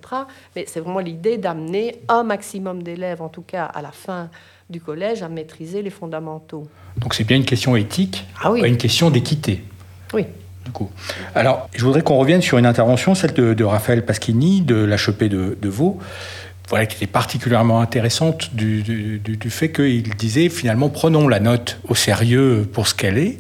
Mais 0.56 0.64
c'est 0.68 0.80
vraiment 0.80 1.00
l'idée 1.00 1.38
d'amener 1.38 2.02
un 2.08 2.24
maximum 2.24 2.82
d'élèves, 2.82 3.22
en 3.22 3.28
tout 3.28 3.42
cas 3.42 3.66
à 3.66 3.82
la 3.82 3.92
fin 3.92 4.30
du 4.70 4.82
collège 4.82 5.24
à 5.24 5.30
maîtriser 5.30 5.82
les 5.82 5.90
fondamentaux. 5.90 6.68
Donc 6.98 7.14
c'est 7.14 7.24
bien 7.24 7.38
une 7.38 7.46
question 7.46 7.76
éthique, 7.76 8.26
ah 8.42 8.52
oui. 8.52 8.62
une 8.68 8.78
question 8.78 9.10
d'équité. 9.10 9.64
Oui. 10.14 10.26
Du 10.66 10.72
coup. 10.72 10.90
Alors, 11.34 11.70
je 11.74 11.86
voudrais 11.86 12.02
qu'on 12.02 12.18
revienne 12.18 12.42
sur 12.42 12.58
une 12.58 12.66
intervention, 12.66 13.16
celle 13.16 13.34
de, 13.34 13.64
Raphaël 13.64 14.06
Paschini 14.06 14.62
de 14.62 14.76
l'HEP 14.76 15.24
de, 15.24 15.58
de 15.62 15.70
Vaud, 15.70 15.98
voilà, 16.68 16.86
qui 16.86 16.98
était 16.98 17.08
particulièrement 17.08 17.80
intéressante 17.80 18.54
du, 18.54 18.82
du, 18.84 19.50
fait 19.50 19.72
qu'il 19.72 20.16
disait 20.16 20.50
finalement 20.50 20.90
prenons 20.90 21.30
la 21.30 21.40
note 21.40 21.80
au 21.88 21.96
sérieux 21.96 22.68
pour 22.74 22.88
ce 22.88 22.94
qu'elle 22.94 23.18
est 23.18 23.38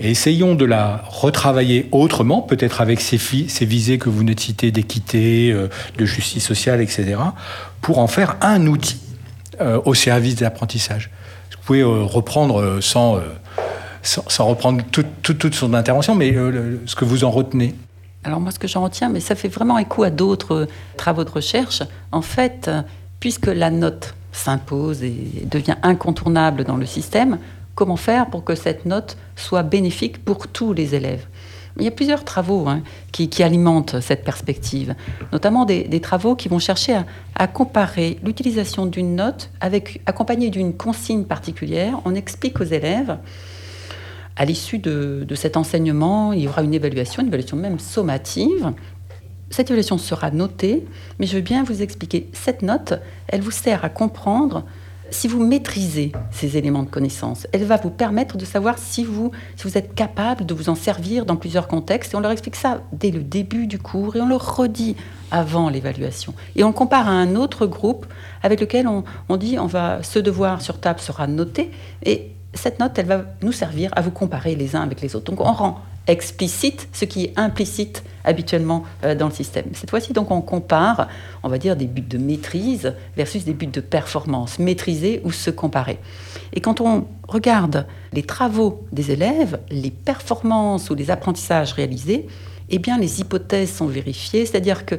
et 0.00 0.10
essayons 0.10 0.54
de 0.54 0.64
la 0.64 1.02
retravailler 1.08 1.88
autrement, 1.92 2.42
peut-être 2.42 2.80
avec 2.80 3.00
ces, 3.00 3.18
ces 3.18 3.64
visées 3.64 3.98
que 3.98 4.08
vous 4.08 4.18
venez 4.18 4.34
de 4.34 4.40
citer 4.40 4.70
d'équité, 4.72 5.52
euh, 5.52 5.68
de 5.98 6.04
justice 6.04 6.44
sociale, 6.44 6.80
etc., 6.80 7.16
pour 7.80 7.98
en 7.98 8.08
faire 8.08 8.36
un 8.40 8.66
outil 8.66 8.98
euh, 9.60 9.80
au 9.84 9.94
service 9.94 10.36
des 10.36 10.44
apprentissages. 10.44 11.10
Vous 11.50 11.64
pouvez 11.64 11.80
euh, 11.80 12.02
reprendre 12.02 12.60
euh, 12.60 12.80
sans, 12.80 13.18
sans, 14.02 14.46
reprendre 14.46 14.82
toute, 14.90 15.54
son 15.54 15.74
intervention, 15.74 16.14
mais 16.14 16.32
ce 16.32 16.94
que 16.94 17.04
vous 17.04 17.24
en 17.24 17.30
retenez. 17.30 17.74
Alors 18.24 18.40
moi, 18.40 18.50
ce 18.50 18.58
que 18.58 18.68
j'en 18.68 18.82
retiens, 18.82 19.08
mais 19.08 19.20
ça 19.20 19.34
fait 19.34 19.48
vraiment 19.48 19.78
écho 19.78 20.02
à 20.02 20.10
d'autres 20.10 20.66
travaux 20.96 21.24
de 21.24 21.30
recherche. 21.30 21.82
En 22.12 22.22
fait, 22.22 22.70
puisque 23.20 23.46
la 23.46 23.70
note 23.70 24.14
s'impose 24.32 25.02
et 25.02 25.46
devient 25.50 25.76
incontournable 25.82 26.64
dans 26.64 26.76
le 26.76 26.86
système, 26.86 27.38
comment 27.74 27.96
faire 27.96 28.26
pour 28.26 28.44
que 28.44 28.54
cette 28.54 28.86
note 28.86 29.16
soit 29.36 29.62
bénéfique 29.62 30.24
pour 30.24 30.48
tous 30.48 30.72
les 30.72 30.94
élèves? 30.94 31.26
Il 31.78 31.84
y 31.84 31.88
a 31.88 31.90
plusieurs 31.90 32.24
travaux 32.24 32.68
hein, 32.68 32.82
qui, 33.10 33.42
alimentent 33.42 34.00
cette 34.00 34.24
perspective, 34.24 34.94
notamment 35.32 35.64
des, 35.64 36.00
travaux 36.00 36.36
qui 36.36 36.48
vont 36.48 36.60
chercher 36.60 37.00
à, 37.34 37.46
comparer 37.48 38.18
l'utilisation 38.22 38.86
d'une 38.86 39.16
note 39.16 39.50
avec, 39.60 40.00
accompagnée 40.06 40.50
d'une 40.50 40.74
consigne 40.74 41.24
particulière. 41.24 42.00
On 42.04 42.14
explique 42.14 42.60
aux 42.60 42.64
élèves, 42.64 43.18
à 44.36 44.44
l'issue 44.44 44.78
de, 44.78 45.24
de 45.26 45.34
cet 45.34 45.56
enseignement, 45.56 46.32
il 46.32 46.42
y 46.42 46.48
aura 46.48 46.62
une 46.62 46.74
évaluation, 46.74 47.22
une 47.22 47.28
évaluation 47.28 47.56
même 47.56 47.78
sommative. 47.78 48.72
Cette 49.50 49.68
évaluation 49.70 49.98
sera 49.98 50.30
notée, 50.30 50.84
mais 51.18 51.26
je 51.26 51.36
veux 51.36 51.42
bien 51.42 51.64
vous 51.64 51.82
expliquer. 51.82 52.28
Cette 52.32 52.62
note, 52.62 52.94
elle 53.28 53.40
vous 53.40 53.52
sert 53.52 53.84
à 53.84 53.88
comprendre 53.88 54.64
si 55.10 55.28
vous 55.28 55.44
maîtrisez 55.44 56.12
ces 56.30 56.56
éléments 56.56 56.82
de 56.82 56.90
connaissance, 56.90 57.46
elle 57.52 57.64
va 57.64 57.76
vous 57.76 57.90
permettre 57.90 58.36
de 58.36 58.44
savoir 58.44 58.78
si 58.78 59.04
vous, 59.04 59.30
si 59.56 59.64
vous 59.68 59.78
êtes 59.78 59.94
capable 59.94 60.46
de 60.46 60.54
vous 60.54 60.68
en 60.68 60.74
servir 60.74 61.26
dans 61.26 61.36
plusieurs 61.36 61.68
contextes. 61.68 62.14
Et 62.14 62.16
on 62.16 62.20
leur 62.20 62.30
explique 62.30 62.56
ça 62.56 62.82
dès 62.92 63.10
le 63.10 63.22
début 63.22 63.66
du 63.66 63.78
cours 63.78 64.16
et 64.16 64.20
on 64.20 64.28
le 64.28 64.36
redit 64.36 64.96
avant 65.30 65.68
l'évaluation. 65.68 66.34
Et 66.56 66.64
on 66.64 66.72
compare 66.72 67.08
à 67.08 67.12
un 67.12 67.36
autre 67.36 67.66
groupe 67.66 68.06
avec 68.42 68.60
lequel 68.60 68.88
on, 68.88 69.04
on 69.28 69.36
dit 69.36 69.58
on 69.58 69.66
va, 69.66 70.02
ce 70.02 70.18
devoir 70.18 70.62
sur 70.62 70.80
table 70.80 71.00
sera 71.00 71.26
noté 71.26 71.70
et 72.02 72.30
cette 72.54 72.78
note, 72.78 72.98
elle 72.98 73.06
va 73.06 73.24
nous 73.42 73.52
servir 73.52 73.90
à 73.96 74.00
vous 74.00 74.10
comparer 74.10 74.54
les 74.54 74.76
uns 74.76 74.82
avec 74.82 75.00
les 75.00 75.16
autres. 75.16 75.30
Donc 75.30 75.40
on 75.40 75.52
rend 75.52 75.80
explicite 76.06 76.88
ce 76.92 77.04
qui 77.04 77.24
est 77.24 77.32
implicite 77.36 78.02
habituellement 78.24 78.84
euh, 79.04 79.14
dans 79.14 79.28
le 79.28 79.32
système. 79.32 79.66
Cette 79.74 79.90
fois-ci, 79.90 80.12
donc, 80.12 80.30
on 80.30 80.40
compare, 80.40 81.08
on 81.42 81.48
va 81.48 81.58
dire, 81.58 81.76
des 81.76 81.86
buts 81.86 82.00
de 82.02 82.18
maîtrise 82.18 82.94
versus 83.16 83.44
des 83.44 83.52
buts 83.52 83.66
de 83.66 83.80
performance, 83.80 84.58
maîtriser 84.58 85.20
ou 85.24 85.32
se 85.32 85.50
comparer. 85.50 85.98
Et 86.52 86.60
quand 86.60 86.80
on 86.80 87.06
regarde 87.28 87.86
les 88.12 88.22
travaux 88.22 88.84
des 88.92 89.10
élèves, 89.10 89.58
les 89.70 89.90
performances 89.90 90.90
ou 90.90 90.94
les 90.94 91.10
apprentissages 91.10 91.72
réalisés, 91.72 92.26
eh 92.70 92.78
bien 92.78 92.98
les 92.98 93.20
hypothèses 93.20 93.72
sont 93.72 93.86
vérifiées, 93.86 94.46
c'est-à-dire 94.46 94.86
que 94.86 94.94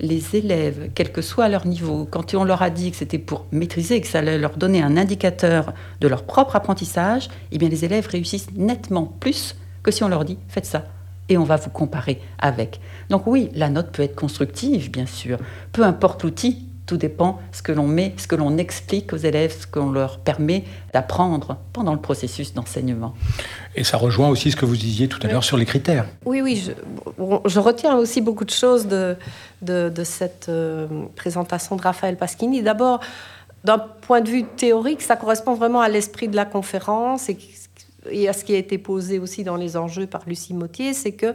les 0.00 0.34
élèves, 0.34 0.90
quel 0.94 1.12
que 1.12 1.20
soit 1.20 1.48
leur 1.48 1.66
niveau, 1.66 2.08
quand 2.10 2.34
on 2.34 2.44
leur 2.44 2.62
a 2.62 2.70
dit 2.70 2.90
que 2.90 2.96
c'était 2.96 3.18
pour 3.18 3.44
maîtriser, 3.52 4.00
que 4.00 4.06
ça 4.06 4.20
allait 4.20 4.38
leur 4.38 4.56
donner 4.56 4.82
un 4.82 4.96
indicateur 4.96 5.74
de 6.00 6.08
leur 6.08 6.22
propre 6.22 6.56
apprentissage, 6.56 7.28
eh 7.52 7.58
bien 7.58 7.68
les 7.68 7.84
élèves 7.84 8.06
réussissent 8.06 8.50
nettement 8.56 9.12
plus 9.20 9.54
que 9.82 9.90
si 9.90 10.04
on 10.04 10.08
leur 10.08 10.24
dit 10.24 10.38
faites 10.48 10.66
ça 10.66 10.84
et 11.28 11.38
on 11.38 11.44
va 11.44 11.56
vous 11.56 11.70
comparer 11.70 12.20
avec. 12.38 12.80
Donc 13.08 13.26
oui, 13.26 13.50
la 13.54 13.70
note 13.70 13.92
peut 13.92 14.02
être 14.02 14.16
constructive, 14.16 14.90
bien 14.90 15.06
sûr, 15.06 15.38
peu 15.72 15.84
importe 15.84 16.24
l'outil, 16.24 16.66
tout 16.90 16.96
dépend 16.96 17.38
ce 17.52 17.62
que 17.62 17.70
l'on 17.70 17.86
met, 17.86 18.14
ce 18.16 18.26
que 18.26 18.34
l'on 18.34 18.58
explique 18.58 19.12
aux 19.12 19.16
élèves, 19.16 19.56
ce 19.60 19.64
qu'on 19.64 19.92
leur 19.92 20.18
permet 20.18 20.64
d'apprendre 20.92 21.58
pendant 21.72 21.92
le 21.92 22.00
processus 22.00 22.52
d'enseignement. 22.52 23.14
Et 23.76 23.84
ça 23.84 23.96
rejoint 23.96 24.28
aussi 24.28 24.50
ce 24.50 24.56
que 24.56 24.64
vous 24.64 24.76
disiez 24.76 25.06
tout 25.06 25.20
à 25.22 25.28
l'heure 25.28 25.44
sur 25.44 25.56
les 25.56 25.66
critères. 25.66 26.06
Oui, 26.24 26.40
oui, 26.42 26.68
je, 27.16 27.58
retiens 27.60 27.96
aussi 27.96 28.20
beaucoup 28.20 28.44
de 28.44 28.50
choses 28.50 28.88
de, 28.88 29.16
de, 29.62 30.02
cette 30.02 30.48
euh, 30.48 30.88
présentation 31.14 31.76
de 31.76 31.82
Raphaël 31.82 32.16
Paschini. 32.16 32.60
D'abord, 32.60 32.98
d'un 33.62 33.78
point 33.78 34.20
de 34.20 34.28
vue 34.28 34.42
théorique, 34.42 35.00
ça 35.00 35.14
correspond 35.14 35.54
vraiment 35.54 35.80
à 35.80 35.88
l'esprit 35.88 36.26
de 36.26 36.34
la 36.34 36.44
conférence 36.44 37.28
et, 37.28 37.38
et, 38.08 38.28
à 38.28 38.32
ce 38.32 38.44
qui 38.44 38.54
a 38.54 38.58
été 38.58 38.78
posé 38.78 39.18
aussi 39.18 39.44
dans 39.44 39.56
les 39.56 39.76
enjeux 39.76 40.06
par 40.06 40.22
Lucie 40.26 40.54
Mottier, 40.54 40.94
c'est 40.94 41.12
que 41.12 41.34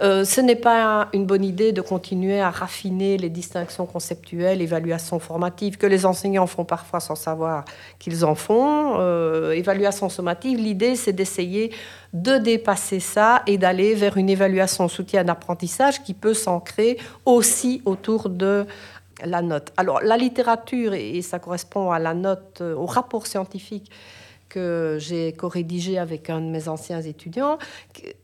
euh, 0.00 0.24
ce 0.24 0.40
n'est 0.40 0.56
pas 0.56 1.08
une 1.12 1.26
bonne 1.26 1.44
idée 1.44 1.72
de 1.72 1.80
continuer 1.80 2.40
à 2.40 2.50
raffiner 2.50 3.18
les 3.18 3.28
distinctions 3.28 3.86
conceptuelles, 3.86 4.60
évaluations 4.62 5.18
formatives 5.18 5.76
que 5.76 5.86
les 5.86 6.06
enseignants 6.06 6.46
font 6.46 6.64
parfois 6.64 6.98
sans 6.98 7.14
savoir 7.14 7.64
qu'ils 7.98 8.24
en 8.24 8.34
font. 8.34 8.96
Euh, 8.98 9.52
évaluation 9.52 10.08
sommative, 10.08 10.58
l'idée 10.58 10.96
c'est 10.96 11.12
d'essayer 11.12 11.72
de 12.14 12.38
dépasser 12.38 13.00
ça 13.00 13.42
et 13.46 13.58
d'aller 13.58 13.94
vers 13.94 14.16
une 14.16 14.30
évaluation 14.30 14.88
soutien 14.88 15.24
d'apprentissage 15.24 16.02
qui 16.02 16.14
peut 16.14 16.34
s'ancrer 16.34 16.98
aussi 17.26 17.82
autour 17.84 18.28
de 18.28 18.66
la 19.24 19.42
note. 19.42 19.72
Alors 19.76 20.00
la 20.02 20.16
littérature, 20.16 20.94
et 20.94 21.20
ça 21.22 21.38
correspond 21.38 21.90
à 21.90 21.98
la 21.98 22.14
note, 22.14 22.58
euh, 22.60 22.74
au 22.74 22.86
rapport 22.86 23.26
scientifique 23.26 23.90
que 24.52 24.98
j'ai 25.00 25.32
co-rédigé 25.32 25.98
avec 25.98 26.28
un 26.28 26.40
de 26.42 26.50
mes 26.50 26.68
anciens 26.68 27.00
étudiants. 27.00 27.58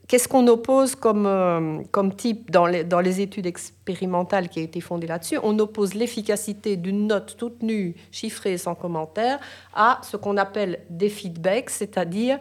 Qu'est-ce 0.06 0.28
qu'on 0.28 0.46
oppose 0.46 0.94
comme, 0.94 1.26
euh, 1.26 1.78
comme 1.90 2.14
type 2.14 2.50
dans 2.50 2.66
les, 2.66 2.84
dans 2.84 3.00
les 3.00 3.22
études 3.22 3.46
expérimentales 3.46 4.50
qui 4.50 4.60
a 4.60 4.62
été 4.62 4.82
fondée 4.82 5.06
là-dessus? 5.06 5.38
On 5.42 5.58
oppose 5.58 5.94
l'efficacité 5.94 6.76
d'une 6.76 7.06
note 7.06 7.36
toute 7.38 7.62
nue, 7.62 7.94
chiffrée, 8.12 8.58
sans 8.58 8.74
commentaire, 8.74 9.40
à 9.74 10.00
ce 10.02 10.18
qu'on 10.18 10.36
appelle 10.36 10.80
des 10.90 11.08
feedbacks, 11.08 11.70
c'est-à-dire 11.70 12.38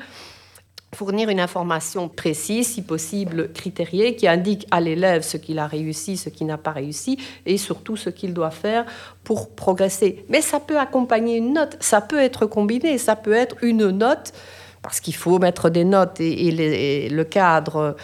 fournir 0.98 1.30
une 1.30 1.40
information 1.40 2.10
précise, 2.10 2.70
si 2.70 2.82
possible 2.82 3.52
critériée, 3.54 4.16
qui 4.16 4.28
indique 4.28 4.66
à 4.72 4.82
l'élève 4.82 5.22
ce 5.22 5.38
qu'il 5.38 5.60
a 5.60 5.68
réussi, 5.68 6.18
ce 6.18 6.30
qu'il 6.30 6.48
n'a 6.48 6.58
pas 6.58 6.72
réussi, 6.72 7.20
et 7.46 7.60
surtout 7.60 7.96
ce 7.96 8.10
qu'il 8.10 8.34
doit 8.34 8.50
faire 8.50 8.84
pour 9.24 9.54
progresser. 9.54 10.26
Mais 10.28 10.42
ça 10.42 10.60
peut 10.60 10.80
accompagner 10.80 11.38
une 11.38 11.54
note, 11.54 11.78
ça 11.82 12.02
peut 12.02 12.20
être 12.20 12.48
combiné, 12.48 12.98
ça 12.98 13.16
peut 13.16 13.34
être 13.34 13.58
une 13.62 13.92
note, 13.92 14.34
parce 14.82 15.00
qu'il 15.00 15.14
faut 15.14 15.38
mettre 15.38 15.70
des 15.70 15.84
notes 15.84 16.20
et, 16.20 17.10
le 17.12 17.24
cadre 17.24 17.96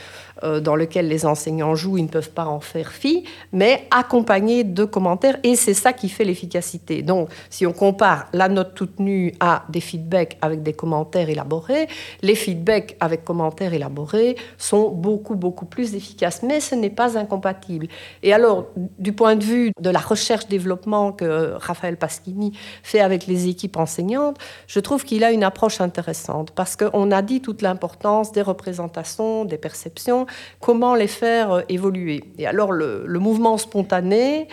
dans 0.62 0.76
lequel 0.76 1.08
les 1.08 1.26
enseignants 1.26 1.76
jouent, 1.76 1.98
ils 1.98 2.04
ne 2.04 2.10
peuvent 2.10 2.32
pas 2.32 2.46
en 2.46 2.60
faire 2.60 2.92
fi, 2.92 3.24
mais 3.52 3.88
accompagné 3.92 4.64
de 4.64 4.84
commentaires, 4.84 5.38
et 5.44 5.56
c'est 5.56 5.74
ça 5.74 5.94
qui 5.94 6.10
fait 6.10 6.24
l'efficacité. 6.24 7.02
Donc, 7.02 7.30
si 7.50 7.66
on 7.66 7.74
compare 7.74 8.28
la 8.34 8.50
note 8.50 8.74
toute 8.76 9.00
nue 9.00 9.34
à 9.40 9.64
des 9.70 9.82
feedbacks 9.82 10.38
avec 10.42 10.64
des 10.64 10.74
commentaires 10.74 11.30
élaborés, 11.30 11.88
les 12.22 12.36
feedbacks 12.36 12.96
avec 13.00 13.24
commentaires 13.24 13.74
élaborés 13.74 14.36
sont 14.58 14.90
beaucoup, 14.90 15.36
beaucoup 15.36 15.66
plus 15.66 15.96
efficaces, 15.96 16.44
mais 16.44 16.60
ce 16.60 16.76
n'est 16.76 16.90
pas 16.90 17.18
incompatible. 17.18 17.88
Et 18.22 18.34
alors, 18.34 18.68
du 19.00 19.14
point 19.14 19.36
de 19.36 19.44
vue 19.44 19.72
de 19.80 19.90
la 19.90 20.00
recherche-développement 20.00 21.12
que 21.12 21.54
Raphaël 21.56 21.98
Paschini 21.98 22.58
fait 22.84 23.00
avec 23.00 23.28
les 23.28 23.48
équipes 23.48 23.78
enseignantes, 23.78 24.38
je 24.68 24.80
trouve 24.80 25.04
qu'il 25.04 25.24
a 25.24 25.32
une 25.32 25.44
approche 25.44 25.82
intéressante, 25.82 26.52
parce 26.52 26.76
qu'on 26.76 27.12
a 27.12 27.22
dit 27.22 27.42
toute 27.42 27.62
l'importance 27.62 28.32
des 28.32 28.42
représentations, 28.42 29.46
des 29.46 29.58
perceptions, 29.58 30.26
comment 30.60 30.96
les 30.96 31.08
faire 31.08 31.52
euh, 31.52 31.62
évoluer. 31.70 32.24
Et 32.38 32.48
alors 32.48 32.72
le, 32.72 33.06
mouvement 33.20 33.58
spontané 33.58 34.48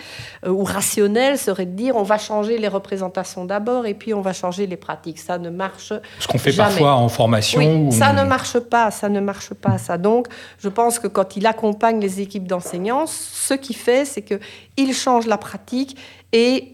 euh, 0.45 0.49
ou 0.49 0.63
rationnel 0.63 1.37
serait 1.37 1.65
de 1.65 1.75
dire 1.75 1.95
on 1.95 2.03
va 2.03 2.17
changer 2.17 2.57
les 2.57 2.67
représentations 2.67 3.45
d'abord 3.45 3.85
et 3.85 3.93
puis 3.93 4.13
on 4.13 4.21
va 4.21 4.33
changer 4.33 4.67
les 4.67 4.77
pratiques. 4.77 5.19
Ça 5.19 5.37
ne 5.37 5.49
marche 5.49 5.93
Ce 6.19 6.27
qu'on 6.27 6.37
fait 6.37 6.53
parfois 6.53 6.93
en 6.95 7.09
formation. 7.09 7.59
Oui, 7.59 7.91
Ça 7.91 8.13
ne 8.13 8.23
marche 8.23 8.59
pas, 8.59 8.91
ça 8.91 9.09
ne 9.09 9.19
marche 9.19 9.53
pas. 9.53 9.77
Ça. 9.77 9.97
Donc 9.97 10.27
je 10.59 10.69
pense 10.69 10.99
que 10.99 11.07
quand 11.07 11.35
il 11.35 11.45
accompagne 11.45 11.99
les 11.99 12.21
équipes 12.21 12.47
d'enseignants, 12.47 13.05
ce 13.07 13.53
qu'il 13.53 13.75
fait, 13.75 14.05
c'est 14.05 14.23
qu'il 14.23 14.93
change 14.93 15.27
la 15.27 15.37
pratique 15.37 15.97
et 16.31 16.73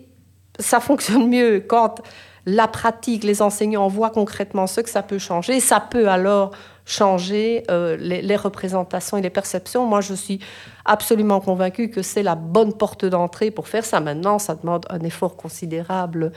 ça 0.60 0.80
fonctionne 0.80 1.28
mieux 1.28 1.64
quand 1.68 2.02
la 2.48 2.68
pratique, 2.68 3.26
les 3.26 3.42
enseignants 3.42 3.90
voient 3.90 4.10
concrètement 4.10 4.68
ce 4.68 4.80
que 4.80 4.90
ça 4.90 5.04
peut 5.04 5.20
changer. 5.20 5.60
Ça 5.60 5.82
peut 5.82 6.08
alors 6.08 6.52
changer 6.88 7.64
euh, 7.70 7.98
les, 7.98 8.36
représentations 8.38 9.18
et 9.18 9.22
les 9.22 9.30
perceptions. 9.30 9.86
Moi, 9.86 10.00
je 10.00 10.14
suis 10.14 10.40
absolument 10.86 11.42
convaincue 11.42 11.90
que 11.90 12.02
c'est 12.02 12.24
la 12.24 12.36
bonne 12.36 12.74
porte 12.74 13.04
d'entrée 13.04 13.52
pour 13.52 13.68
faire 13.68 13.84
ça. 13.84 14.00
Maintenant, 14.00 14.40
ça 14.40 14.56
demande 14.56 14.86
un 14.90 15.02
effort 15.02 15.36
considérable, 15.36 16.32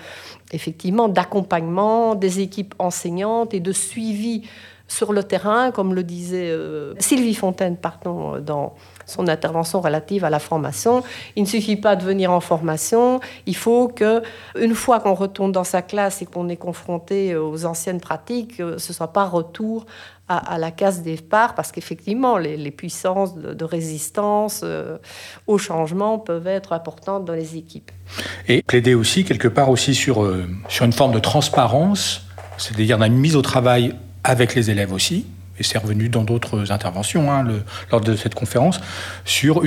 effectivement, 0.51 1.09
d'accompagnement 1.09 2.17
des 2.17 2.41
équipes 2.41 2.75
enseignantes 2.81 3.55
et 3.55 3.61
de 3.61 3.71
suivi 3.71 4.43
sur 4.89 5.13
le 5.13 5.23
terrain, 5.23 5.71
comme 5.71 5.95
le 5.95 6.03
disait 6.03 6.51
euh, 6.51 6.95
Sylvie 6.99 7.37
Fontaine, 7.37 7.77
pardon, 7.77 8.41
dans 8.41 8.75
son 9.07 9.29
intervention 9.29 9.81
relative 9.81 10.25
à 10.25 10.31
la 10.31 10.41
formation. 10.41 11.05
Il 11.37 11.45
ne 11.45 11.49
suffit 11.49 11.77
pas 11.77 11.95
de 11.95 12.03
venir 12.03 12.33
en 12.33 12.41
formation, 12.41 13.21
il 13.47 13.55
faut 13.55 13.87
que, 13.87 14.21
une 14.59 14.75
fois 14.75 14.99
qu'on 14.99 15.15
retourne 15.15 15.53
dans 15.53 15.63
sa 15.63 15.81
classe 15.83 16.23
et 16.23 16.27
qu'on 16.27 16.49
est 16.49 16.57
confronté 16.57 17.37
aux 17.37 17.67
anciennes 17.67 18.01
pratiques, 18.01 18.59
euh, 18.59 18.79
ce 18.79 18.91
ne 18.91 18.97
soit 18.97 19.13
pas 19.13 19.27
retour 19.27 19.87
à, 20.33 20.59
la 20.59 20.71
case 20.71 21.03
départ, 21.03 21.57
parce 21.57 21.73
qu'effectivement, 21.73 22.39
les, 22.39 22.71
puissances 22.71 23.37
de, 23.37 23.65
résistance 23.65 24.61
euh, 24.63 24.97
au 25.49 25.59
changement 25.59 26.21
peuvent 26.21 26.47
être 26.47 26.73
importantes 26.73 27.25
dans 27.25 27.33
les 27.33 27.57
équipes. 27.57 27.91
Et 28.47 28.63
plaider 28.63 28.95
aussi, 28.95 29.25
quelque 29.25 29.49
part, 29.49 29.71
aussi 29.71 29.93
sur, 29.93 30.23
euh, 30.23 30.47
sur 30.69 30.85
une 30.85 30.93
forme 30.93 31.13
de 31.13 31.19
transparence, 31.19 32.27
c'est-à-dire 32.59 32.99
d'une 32.99 33.19
mise 33.19 33.35
au 33.35 33.43
travail 33.43 33.93
avec 34.23 34.55
les 34.55 34.71
élèves 34.71 34.93
aussi, 34.93 35.27
et 35.59 35.65
c'est 35.65 35.79
revenu 35.79 36.09
dans 36.09 36.23
d'autres 36.23 36.71
interventions 36.71 37.33
hein, 37.33 37.45
lors 37.91 38.01
de 38.01 38.15
cette 38.15 38.35
conférence, 38.37 38.81
sur 39.25 39.63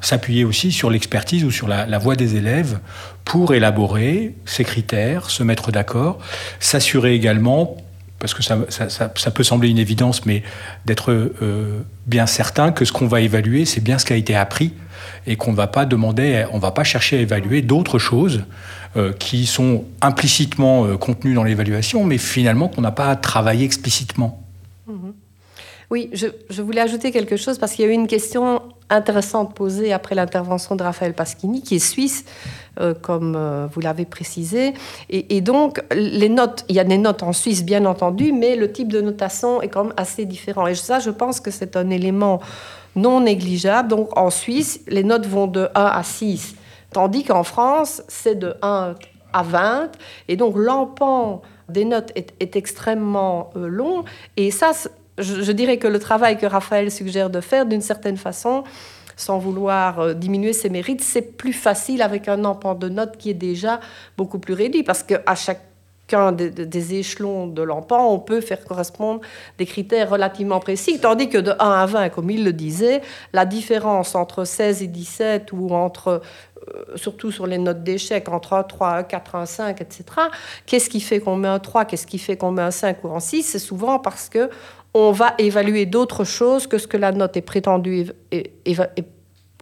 s'appuyer 0.00 0.44
aussi 0.44 0.72
sur 0.72 0.90
l'expertise 0.90 1.44
ou 1.44 1.52
sur 1.52 1.68
la 1.68 1.98
voix 1.98 2.16
des 2.16 2.34
élèves 2.34 2.80
pour 3.24 3.54
élaborer 3.54 4.34
ces 4.44 4.64
critères, 4.64 5.30
se 5.30 5.42
mettre 5.42 5.70
d'accord, 5.72 6.18
s'assurer 6.58 7.14
également 7.14 7.76
parce 8.24 8.32
que 8.32 8.42
ça, 8.42 9.30
peut 9.30 9.42
sembler 9.42 9.68
une 9.68 9.78
évidence, 9.78 10.24
mais 10.24 10.42
d'être 10.86 11.12
euh, 11.12 11.82
bien 12.06 12.26
certain 12.26 12.72
que 12.72 12.86
ce 12.86 12.92
qu'on 12.92 13.06
va 13.06 13.20
évaluer, 13.20 13.66
c'est 13.66 13.82
bien 13.82 13.98
ce 13.98 14.06
qui 14.06 14.14
a 14.14 14.16
été 14.16 14.34
appris 14.34 14.72
et 15.26 15.36
qu'on 15.36 15.50
ne 15.50 15.56
va 15.56 15.66
pas 15.66 15.84
demander, 15.84 16.46
on 16.50 16.58
va 16.58 16.70
pas 16.70 16.84
chercher 16.84 17.18
à 17.18 17.20
évaluer 17.20 17.60
d'autres 17.60 17.98
choses 17.98 18.44
euh, 18.96 19.12
qui 19.12 19.44
sont 19.44 19.84
implicitement 20.00 20.86
euh, 20.86 20.96
contenues 20.96 21.34
dans 21.34 21.44
l'évaluation, 21.44 22.02
mais 22.04 22.16
finalement 22.16 22.68
qu'on 22.68 22.80
n'a 22.80 22.92
pas 22.92 23.10
à 23.10 23.16
travailler 23.16 23.66
explicitement. 23.66 24.42
Mm-hmm. 24.88 25.12
Oui, 25.90 26.08
je, 26.14 26.62
voulais 26.62 26.80
ajouter 26.80 27.12
quelque 27.12 27.36
chose 27.36 27.58
parce 27.58 27.72
qu'il 27.72 27.84
y 27.84 27.88
a 27.88 27.90
eu 27.90 27.94
une 27.94 28.06
question 28.06 28.62
intéressante 28.90 29.54
posée 29.54 29.92
après 29.92 30.14
l'intervention 30.14 30.76
de 30.76 30.82
Raphaël 30.82 31.14
Paschini, 31.14 31.62
qui 31.62 31.76
est 31.76 31.78
suisse, 31.78 32.24
euh, 32.80 32.94
comme 32.94 33.34
euh, 33.36 33.66
vous 33.72 33.80
l'avez 33.80 34.04
précisé. 34.04 34.74
Et, 35.10 35.40
donc, 35.40 35.82
les 35.94 36.28
notes, 36.28 36.64
il 36.68 36.76
y 36.76 36.80
a 36.80 36.84
des 36.84 36.98
notes 36.98 37.22
en 37.22 37.32
Suisse, 37.32 37.64
bien 37.64 37.84
entendu, 37.86 38.32
mais 38.32 38.56
le 38.56 38.70
type 38.70 38.92
de 38.92 39.00
notation 39.00 39.62
est 39.62 39.68
quand 39.68 39.84
même 39.84 39.94
assez 39.96 40.24
différent. 40.24 40.66
Et 40.66 40.74
ça, 40.74 40.98
je 40.98 41.10
pense 41.10 41.40
que 41.40 41.50
c'est 41.50 41.76
un 41.76 41.90
élément 41.90 42.40
non 42.96 43.20
négligeable. 43.20 43.88
Donc, 43.88 44.16
en 44.18 44.30
Suisse, 44.30 44.80
les 44.86 45.04
notes 45.04 45.26
vont 45.26 45.46
de 45.46 45.68
1 45.74 45.84
à 45.84 46.02
6, 46.02 46.56
tandis 46.92 47.24
qu'en 47.24 47.44
France, 47.44 48.02
c'est 48.08 48.38
de 48.38 48.54
1 48.62 48.94
à 49.32 49.42
20. 49.42 49.90
Et 50.28 50.36
donc, 50.36 50.56
l'empan 50.56 51.42
des 51.68 51.84
notes 51.84 52.12
est, 52.14 52.56
extrêmement 52.56 53.50
euh, 53.56 53.68
long. 53.68 54.04
Et 54.36 54.50
ça, 54.50 54.72
je, 55.18 55.52
dirais 55.52 55.78
que 55.78 55.88
le 55.88 55.98
travail 55.98 56.38
que 56.38 56.46
Raphaël 56.46 56.90
suggère 56.90 57.30
de 57.30 57.40
faire, 57.40 57.66
d'une 57.66 57.80
certaine 57.80 58.16
façon, 58.16 58.64
sans 59.16 59.38
vouloir 59.38 60.00
euh, 60.00 60.14
diminuer 60.14 60.52
ses 60.52 60.70
mérites, 60.70 61.02
c'est 61.02 61.36
plus 61.36 61.52
facile 61.52 62.02
avec 62.02 62.28
un 62.28 62.44
empan 62.44 62.74
de 62.74 62.88
notes 62.88 63.16
qui 63.16 63.30
est 63.30 63.34
déjà 63.34 63.80
beaucoup 64.16 64.38
plus 64.38 64.54
réduit, 64.54 64.82
parce 64.82 65.02
qu'à 65.02 65.34
chacun 65.34 66.32
des, 66.32 66.94
échelons 66.94 67.46
de 67.46 67.62
l'empan, 67.62 68.12
on 68.12 68.18
peut 68.18 68.40
faire 68.40 68.64
correspondre 68.64 69.20
des 69.58 69.66
critères 69.66 70.10
relativement 70.10 70.60
précis, 70.60 70.98
tandis 71.00 71.28
que 71.28 71.38
de 71.38 71.52
1 71.52 71.56
à 71.58 71.86
20, 71.86 72.08
comme 72.10 72.30
il 72.30 72.44
le 72.44 72.52
disait, 72.52 73.00
la 73.32 73.46
différence 73.46 74.14
entre 74.14 74.44
16 74.44 74.82
et 74.82 74.86
17 74.86 75.52
ou 75.52 75.70
entre 75.70 76.20
euh, 76.68 76.96
surtout 76.96 77.30
sur 77.30 77.46
les 77.46 77.58
notes 77.58 77.82
d'échec, 77.82 78.28
entre 78.28 78.54
1, 78.54 78.62
3, 78.64 78.88
1, 78.88 79.02
4, 79.04 79.34
1, 79.34 79.46
5, 79.46 79.80
etc. 79.80 80.04
Qu'est-ce 80.66 80.90
qui 80.90 81.00
fait 81.00 81.20
qu'on 81.20 81.36
met 81.36 81.48
un 81.48 81.58
3, 81.58 81.84
qu'est-ce 81.84 82.06
qui 82.06 82.18
fait 82.18 82.36
qu'on 82.36 82.50
met 82.50 82.62
un 82.62 82.70
5 82.70 83.02
ou 83.04 83.14
un 83.14 83.20
6 83.20 83.42
C'est 83.42 83.58
souvent 83.58 83.98
parce 83.98 84.28
que 84.28 84.50
on 84.94 85.10
va 85.10 85.34
évaluer 85.38 85.86
d'autres 85.86 86.24
choses 86.24 86.66
que 86.66 86.78
ce 86.78 86.86
que 86.86 86.96
la 86.96 87.12
note 87.12 87.36
est 87.36 87.42
prétendue 87.42 88.06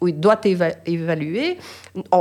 oui, 0.03 0.13
doit 0.13 0.41
évaluer, 0.85 1.59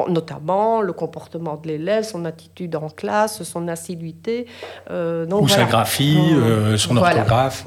notamment 0.07 0.81
le 0.81 0.93
comportement 0.93 1.57
de 1.57 1.67
l'élève, 1.67 2.03
son 2.03 2.25
attitude 2.25 2.75
en 2.75 2.89
classe, 2.89 3.41
son 3.41 3.67
assiduité. 3.67 4.45
Euh, 4.91 5.25
Ou 5.31 5.47
sa 5.47 5.65
graphie, 5.65 6.19
euh, 6.31 6.77
son 6.77 6.95
orthographe. 6.95 7.65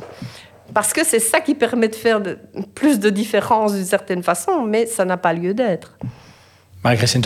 Parce 0.72 0.92
que 0.92 1.04
c'est 1.04 1.18
ça 1.18 1.40
qui 1.40 1.54
permet 1.54 1.88
de 1.88 1.96
faire 1.96 2.22
plus 2.74 3.00
de 3.00 3.10
différence 3.10 3.74
d'une 3.74 3.84
certaine 3.84 4.22
façon, 4.22 4.62
mais 4.62 4.86
ça 4.86 5.04
n'a 5.04 5.16
pas 5.16 5.32
lieu 5.32 5.52
d'être. 5.52 5.98
Marie-Christine 6.84 7.22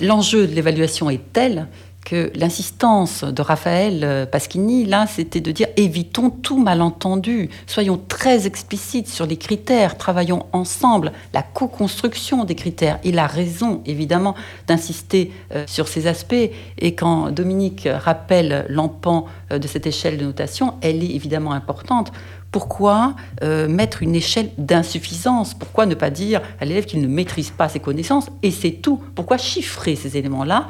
L'enjeu 0.00 0.46
de 0.46 0.54
l'évaluation 0.54 1.08
est 1.08 1.32
tel 1.32 1.68
que 2.04 2.30
l'insistance 2.34 3.24
de 3.24 3.42
Raphaël 3.42 4.00
euh, 4.04 4.26
Paschini, 4.26 4.84
là, 4.84 5.06
c'était 5.06 5.40
de 5.40 5.50
dire 5.50 5.68
évitons 5.76 6.30
tout 6.30 6.58
malentendu, 6.58 7.48
soyons 7.66 8.00
très 8.08 8.46
explicites 8.46 9.08
sur 9.08 9.26
les 9.26 9.38
critères, 9.38 9.96
travaillons 9.96 10.46
ensemble, 10.52 11.12
la 11.32 11.42
co-construction 11.42 12.44
des 12.44 12.54
critères. 12.54 12.98
Il 13.04 13.18
a 13.18 13.26
raison, 13.26 13.82
évidemment, 13.86 14.34
d'insister 14.66 15.32
euh, 15.54 15.64
sur 15.66 15.88
ces 15.88 16.06
aspects. 16.06 16.34
Et 16.78 16.94
quand 16.94 17.30
Dominique 17.30 17.88
rappelle 17.90 18.66
l'empan 18.68 19.26
euh, 19.50 19.58
de 19.58 19.66
cette 19.66 19.86
échelle 19.86 20.18
de 20.18 20.24
notation, 20.24 20.74
elle 20.82 21.02
est 21.02 21.14
évidemment 21.14 21.52
importante. 21.52 22.12
Pourquoi 22.50 23.16
mettre 23.42 24.04
une 24.04 24.14
échelle 24.14 24.48
d'insuffisance? 24.58 25.54
Pourquoi 25.54 25.86
ne 25.86 25.96
pas 25.96 26.10
dire 26.10 26.40
à 26.60 26.64
l'élève 26.64 26.84
qu'il 26.84 27.00
ne 27.00 27.08
maîtrise 27.08 27.50
pas 27.50 27.68
ses 27.68 27.80
connaissances 27.80 28.28
Et 28.44 28.52
c'est 28.52 28.70
tout? 28.70 29.02
Pourquoi 29.16 29.38
chiffrer 29.38 29.96
ces 29.96 30.16
éléments-là? 30.16 30.68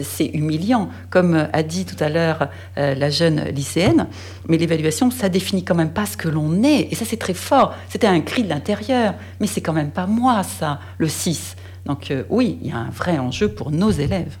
C'est 0.00 0.26
humiliant, 0.26 0.88
comme 1.10 1.48
a 1.52 1.62
dit 1.62 1.84
tout 1.84 2.02
à 2.02 2.08
l'heure 2.08 2.48
euh, 2.78 2.94
la 2.94 3.10
jeune 3.10 3.44
lycéenne, 3.48 4.06
mais 4.48 4.56
l'évaluation, 4.56 5.10
ça 5.10 5.28
définit 5.28 5.64
quand 5.64 5.74
même 5.74 5.92
pas 5.92 6.06
ce 6.06 6.16
que 6.16 6.28
l'on 6.28 6.62
est, 6.62 6.88
et 6.90 6.94
ça 6.94 7.04
c'est 7.04 7.18
très 7.18 7.34
fort, 7.34 7.74
c'était 7.88 8.06
un 8.06 8.20
cri 8.20 8.42
de 8.42 8.48
l'intérieur, 8.48 9.14
mais 9.40 9.46
c'est 9.46 9.60
quand 9.60 9.74
même 9.74 9.90
pas 9.90 10.06
moi 10.06 10.42
ça, 10.42 10.80
le 10.98 11.08
6. 11.08 11.56
Donc 11.84 12.10
euh, 12.10 12.22
oui, 12.30 12.58
il 12.62 12.70
y 12.70 12.72
a 12.72 12.78
un 12.78 12.90
vrai 12.90 13.18
enjeu 13.18 13.48
pour 13.48 13.70
nos 13.70 13.90
élèves. 13.90 14.36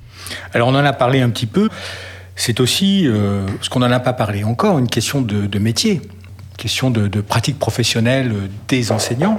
Alors 0.54 0.68
on 0.68 0.74
en 0.74 0.84
a 0.84 0.92
parlé 0.92 1.20
un 1.20 1.28
petit 1.28 1.46
peu, 1.46 1.68
c'est 2.34 2.60
aussi, 2.60 3.06
euh, 3.06 3.46
ce 3.60 3.68
qu'on 3.68 3.80
n'en 3.80 3.90
a 3.90 4.00
pas 4.00 4.14
parlé 4.14 4.44
encore, 4.44 4.78
une 4.78 4.88
question 4.88 5.20
de, 5.20 5.58
métier, 5.58 5.94
une 5.94 6.56
question 6.56 6.90
de, 6.90 7.20
pratique 7.20 7.58
professionnelle 7.58 8.32
des 8.68 8.90
enseignants 8.90 9.38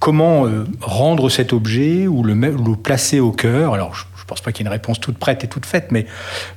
comment 0.00 0.46
rendre 0.80 1.28
cet 1.28 1.52
objet 1.52 2.06
ou 2.06 2.22
le, 2.22 2.34
placer 2.74 3.20
au 3.20 3.32
cœur? 3.32 3.74
Alors, 3.74 3.94
pense 4.30 4.40
pas 4.40 4.52
qu'il 4.52 4.64
y 4.64 4.68
ait 4.68 4.70
une 4.70 4.72
réponse 4.72 5.00
toute 5.00 5.18
prête 5.18 5.42
et 5.42 5.48
toute 5.48 5.66
faite, 5.66 5.88
mais 5.90 6.06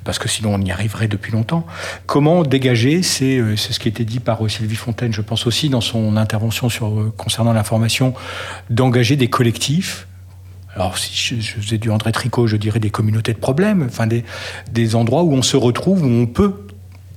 parce 0.03 0.19
que 0.19 0.29
sinon 0.29 0.53
on 0.53 0.61
y 0.61 0.71
arriverait 0.71 1.07
depuis 1.07 1.31
longtemps. 1.31 1.65
Comment 2.05 2.43
dégager, 2.43 3.01
c'est 3.01 3.37
euh, 3.37 3.57
ce 3.57 3.77
qui 3.79 3.87
été 3.87 4.05
dit 4.05 4.19
par 4.19 4.45
euh, 4.45 4.49
Sylvie 4.49 4.75
Fontaine, 4.75 5.11
je 5.11 5.21
pense 5.21 5.47
aussi 5.47 5.69
dans 5.69 5.81
son 5.81 6.15
intervention 6.15 6.69
sur, 6.69 6.87
euh, 6.87 7.11
concernant 7.17 7.51
l'information, 7.51 8.13
d'engager 8.69 9.15
des 9.15 9.27
collectifs 9.27 10.07
alors, 10.75 10.97
si 10.97 11.39
je, 11.39 11.61
faisais 11.61 11.77
du 11.77 11.91
André 11.91 12.11
Tricot, 12.11 12.47
je 12.47 12.57
dirais 12.57 12.79
des 12.79 12.89
communautés 12.89 13.33
de 13.33 13.37
problèmes, 13.37 13.83
enfin 13.83 14.07
des, 14.07 14.25
des 14.71 14.95
endroits 14.95 15.21
où 15.21 15.31
on 15.31 15.43
se 15.43 15.55
retrouve, 15.55 16.01
où 16.01 16.09
on 16.09 16.25
peut 16.25 16.65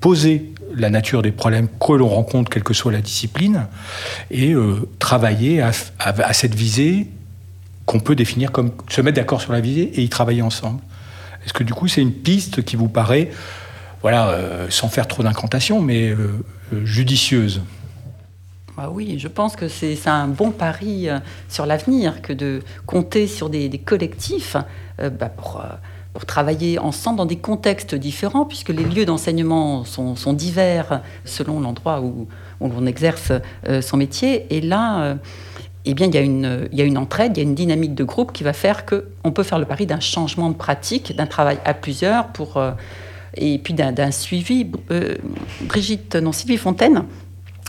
poser 0.01 0.53
la 0.75 0.91
nature 0.91 1.23
des 1.23 1.33
problèmes 1.33 1.69
que 1.81 1.95
l'on 1.95 2.09
rencontre, 2.09 2.51
quelle 2.51 2.65
que 2.65 2.75
soit 2.75 2.93
la 2.93 3.01
discipline, 3.01 3.67
et 4.31 4.55
travailler 4.99 5.63
à, 5.63 5.71
à, 6.01 6.33
cette 6.35 6.55
visée 6.55 7.07
qu'on 7.87 8.01
peut 8.01 8.17
définir 8.17 8.53
comme 8.53 8.73
se 8.89 9.01
mettre 9.01 9.17
d'accord 9.17 9.41
sur 9.41 9.53
la 9.53 9.61
visée 9.61 9.91
et 9.95 10.03
y 10.03 10.09
travailler 10.09 10.43
ensemble. 10.43 10.81
Est-ce 11.45 11.53
que 11.53 11.63
du 11.63 11.73
coup 11.73 11.87
c'est 11.89 12.03
une 12.03 12.13
piste 12.13 12.65
qui 12.65 12.75
vous 12.77 12.89
paraît, 12.89 13.31
voilà, 14.03 14.29
euh, 14.31 14.67
sans 14.69 14.89
faire 14.89 15.07
trop 15.07 15.23
d'incantations, 15.23 15.81
mais 15.81 16.11
euh, 16.11 16.45
euh, 16.73 16.85
judicieuse? 16.85 17.63
Ah 18.77 18.91
oui, 18.91 19.19
je 19.19 19.29
pense 19.29 19.57
que 19.57 19.69
c'est 19.69 19.97
un 20.07 20.29
bon 20.29 20.51
pari 20.51 21.09
sur 21.49 21.65
l'avenir 21.65 22.21
que 22.21 22.35
de 22.35 22.61
compter 22.85 23.27
sur 23.27 23.49
des, 23.49 23.71
collectifs 23.79 24.55
bah, 24.99 25.31
pour, 25.31 25.65
travailler 26.27 26.79
ensemble 26.79 27.17
dans 27.17 27.25
des 27.25 27.39
contextes 27.39 27.95
différents, 27.95 28.45
puisque 28.45 28.69
les 28.69 28.85
lieux 28.85 29.07
d'enseignement 29.07 29.85
sont, 29.85 30.15
sont, 30.15 30.35
divers 30.35 31.01
selon 31.25 31.61
l'endroit 31.61 32.03
où, 32.03 32.29
où 32.61 32.69
l'on 32.69 32.85
exerce 32.85 33.33
son 33.81 33.97
métier. 33.97 34.47
Et 34.55 34.61
là, 34.61 35.17
eh 35.91 35.95
bien, 35.95 36.07
il 36.07 36.15
y, 36.15 36.19
a 36.19 36.21
une, 36.21 36.69
il 36.73 36.79
y 36.79 36.83
a 36.83 36.85
une 36.85 36.99
entraide, 36.99 37.37
il 37.37 37.41
y 37.41 37.47
a 37.47 37.49
une 37.49 37.55
dynamique 37.55 37.95
de 37.95 38.05
groupe 38.05 38.33
qui 38.33 38.43
va 38.45 38.53
faire 38.53 38.85
qu'on 38.87 39.33
peut 39.33 39.43
faire 39.43 39.59
le 39.59 39.65
pari 39.65 39.87
d'un 39.87 40.01
changement 40.01 40.51
de 40.51 40.55
pratique, 40.55 41.15
d'un 41.15 41.27
travail 41.27 41.59
à 41.65 41.75
plusieurs, 41.75 42.29
pour, 42.29 42.57
euh, 42.57 42.73
et 43.37 43.59
puis 43.59 43.75
d'un 43.75 44.11
suivi. 44.11 44.71
Euh, 44.91 45.15
Brigitte, 45.63 46.17
non, 46.17 46.33
Sylvie 46.33 46.57
Fontaine 46.57 47.05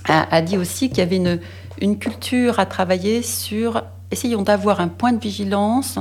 a, 0.06 0.42
dit 0.42 0.58
aussi 0.58 0.90
qu'il 0.90 1.00
y 1.00 1.02
avait 1.02 1.18
une, 1.18 1.40
une 1.82 2.00
culture 2.00 2.60
à 2.60 2.66
travailler 2.66 3.22
sur, 3.22 3.84
essayons 4.10 4.42
d'avoir 4.42 4.80
un 4.80 4.88
point 4.88 5.12
de 5.12 5.20
vigilance 5.20 6.00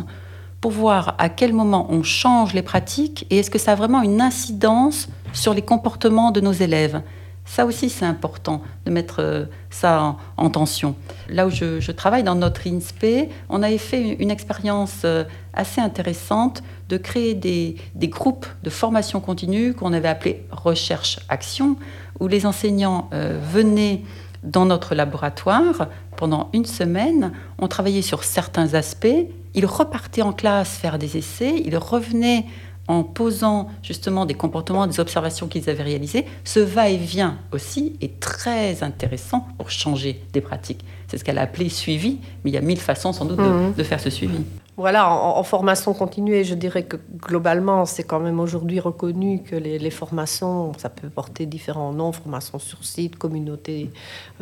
pour 0.60 0.70
voir 0.70 1.16
à 1.18 1.28
quel 1.28 1.52
moment 1.52 1.86
on 1.90 2.02
change 2.02 2.54
les 2.54 2.62
pratiques 2.62 3.26
et 3.30 3.38
est-ce 3.38 3.50
que 3.50 3.58
ça 3.58 3.72
a 3.72 3.74
vraiment 3.74 4.02
une 4.02 4.20
incidence 4.20 5.08
sur 5.32 5.54
les 5.54 5.62
comportements 5.62 6.30
de 6.30 6.40
nos 6.40 6.52
élèves. 6.52 7.02
Ça 7.46 7.64
aussi, 7.64 7.88
c'est 7.88 8.04
important 8.04 8.60
de 8.84 8.90
mettre 8.90 9.20
euh, 9.20 9.44
ça 9.70 10.16
en, 10.36 10.50
tension. 10.50 10.96
Là 11.28 11.46
où 11.46 11.50
je, 11.50 11.90
travaille 11.92 12.24
dans 12.24 12.34
notre 12.34 12.66
INSPE, 12.66 13.30
on 13.48 13.62
avait 13.62 13.78
fait 13.78 14.16
une, 14.18 14.32
expérience 14.32 15.02
euh, 15.04 15.24
assez 15.54 15.80
intéressante 15.80 16.62
de 16.88 16.96
créer 16.96 17.34
des, 17.34 17.76
groupes 18.08 18.46
de 18.64 18.70
formation 18.70 19.20
continue 19.20 19.74
qu'on 19.74 19.92
avait 19.92 20.08
appelés 20.08 20.44
recherche-action, 20.50 21.76
où 22.18 22.26
les 22.26 22.46
enseignants 22.46 23.08
euh, 23.14 23.38
venaient 23.40 24.02
dans 24.42 24.66
notre 24.66 24.94
laboratoire 24.94 25.88
pendant 26.16 26.50
une 26.52 26.64
semaine, 26.64 27.32
on 27.58 27.68
travaillait 27.68 28.02
sur 28.02 28.24
certains 28.24 28.74
aspects, 28.74 29.06
ils 29.54 29.66
repartaient 29.66 30.22
en 30.22 30.32
classe 30.32 30.76
faire 30.76 30.98
des 30.98 31.16
essais, 31.16 31.62
ils 31.64 31.76
revenaient 31.76 32.44
en 32.88 33.02
posant 33.02 33.68
justement 33.82 34.26
des 34.26 34.34
comportements, 34.34 34.86
des 34.86 35.00
observations 35.00 35.48
qu'ils 35.48 35.68
avaient 35.68 35.82
réalisées, 35.82 36.26
ce 36.44 36.60
va-et-vient 36.60 37.38
aussi 37.52 37.96
est 38.00 38.20
très 38.20 38.82
intéressant 38.82 39.46
pour 39.58 39.70
changer 39.70 40.22
des 40.32 40.40
pratiques. 40.40 40.84
C'est 41.08 41.18
ce 41.18 41.24
qu'elle 41.24 41.38
a 41.38 41.42
appelé 41.42 41.68
suivi, 41.68 42.18
mais 42.44 42.50
il 42.50 42.54
y 42.54 42.56
a 42.56 42.60
mille 42.60 42.80
façons 42.80 43.12
sans 43.12 43.24
doute 43.24 43.38
de, 43.38 43.42
mhm. 43.42 43.84
faire 43.84 44.00
ce 44.00 44.10
suivi. 44.10 44.38
Voilà, 44.76 45.10
en, 45.10 45.42
formation 45.42 45.94
continue, 45.94 46.44
je 46.44 46.54
dirais 46.54 46.82
que 46.82 46.98
globalement, 47.16 47.86
c'est 47.86 48.02
quand 48.02 48.20
même 48.20 48.38
aujourd'hui 48.38 48.78
reconnu 48.78 49.42
que 49.42 49.56
les, 49.56 49.90
formations, 49.90 50.72
ça 50.76 50.90
peut 50.90 51.08
porter 51.08 51.46
différents 51.46 51.94
noms, 51.94 52.12
formation 52.12 52.58
sur 52.58 52.84
site, 52.84 53.16
communauté 53.16 53.90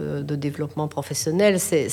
euh, 0.01 0.23
de 0.23 0.35
développement 0.35 0.89
professionnel, 0.89 1.61
c'est 1.61 1.89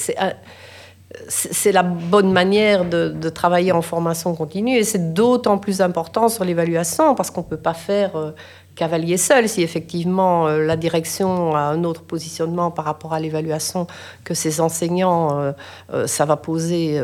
c'est 1.28 1.72
la 1.72 1.84
bonne 1.84 2.32
manière 2.32 2.86
de, 2.86 3.30
travailler 3.30 3.72
en 3.72 3.82
formation 3.82 4.36
continue 4.36 4.78
et 4.78 4.84
c'est 4.84 5.14
d'autant 5.14 5.58
plus 5.58 5.82
important 5.82 6.30
sur 6.30 6.44
l'évaluation 6.44 7.16
parce 7.16 7.32
qu'on 7.32 7.42
ne 7.42 7.46
peut 7.46 7.58
pas 7.58 7.74
faire 7.74 8.16
euh, 8.16 8.32
cavalier 8.76 9.18
seul 9.18 9.48
si 9.48 9.62
effectivement 9.62 10.48
euh, 10.48 10.66
la 10.66 10.76
direction 10.76 11.56
a 11.56 11.62
un 11.62 11.84
autre 11.84 12.04
positionnement 12.04 12.72
par 12.72 12.86
rapport 12.86 13.14
à 13.14 13.20
l'évaluation 13.20 13.88
que 14.24 14.34
ses 14.34 14.60
enseignants, 14.60 15.54
euh, 15.94 16.08
ça 16.08 16.26
va 16.26 16.36
poser 16.36 17.02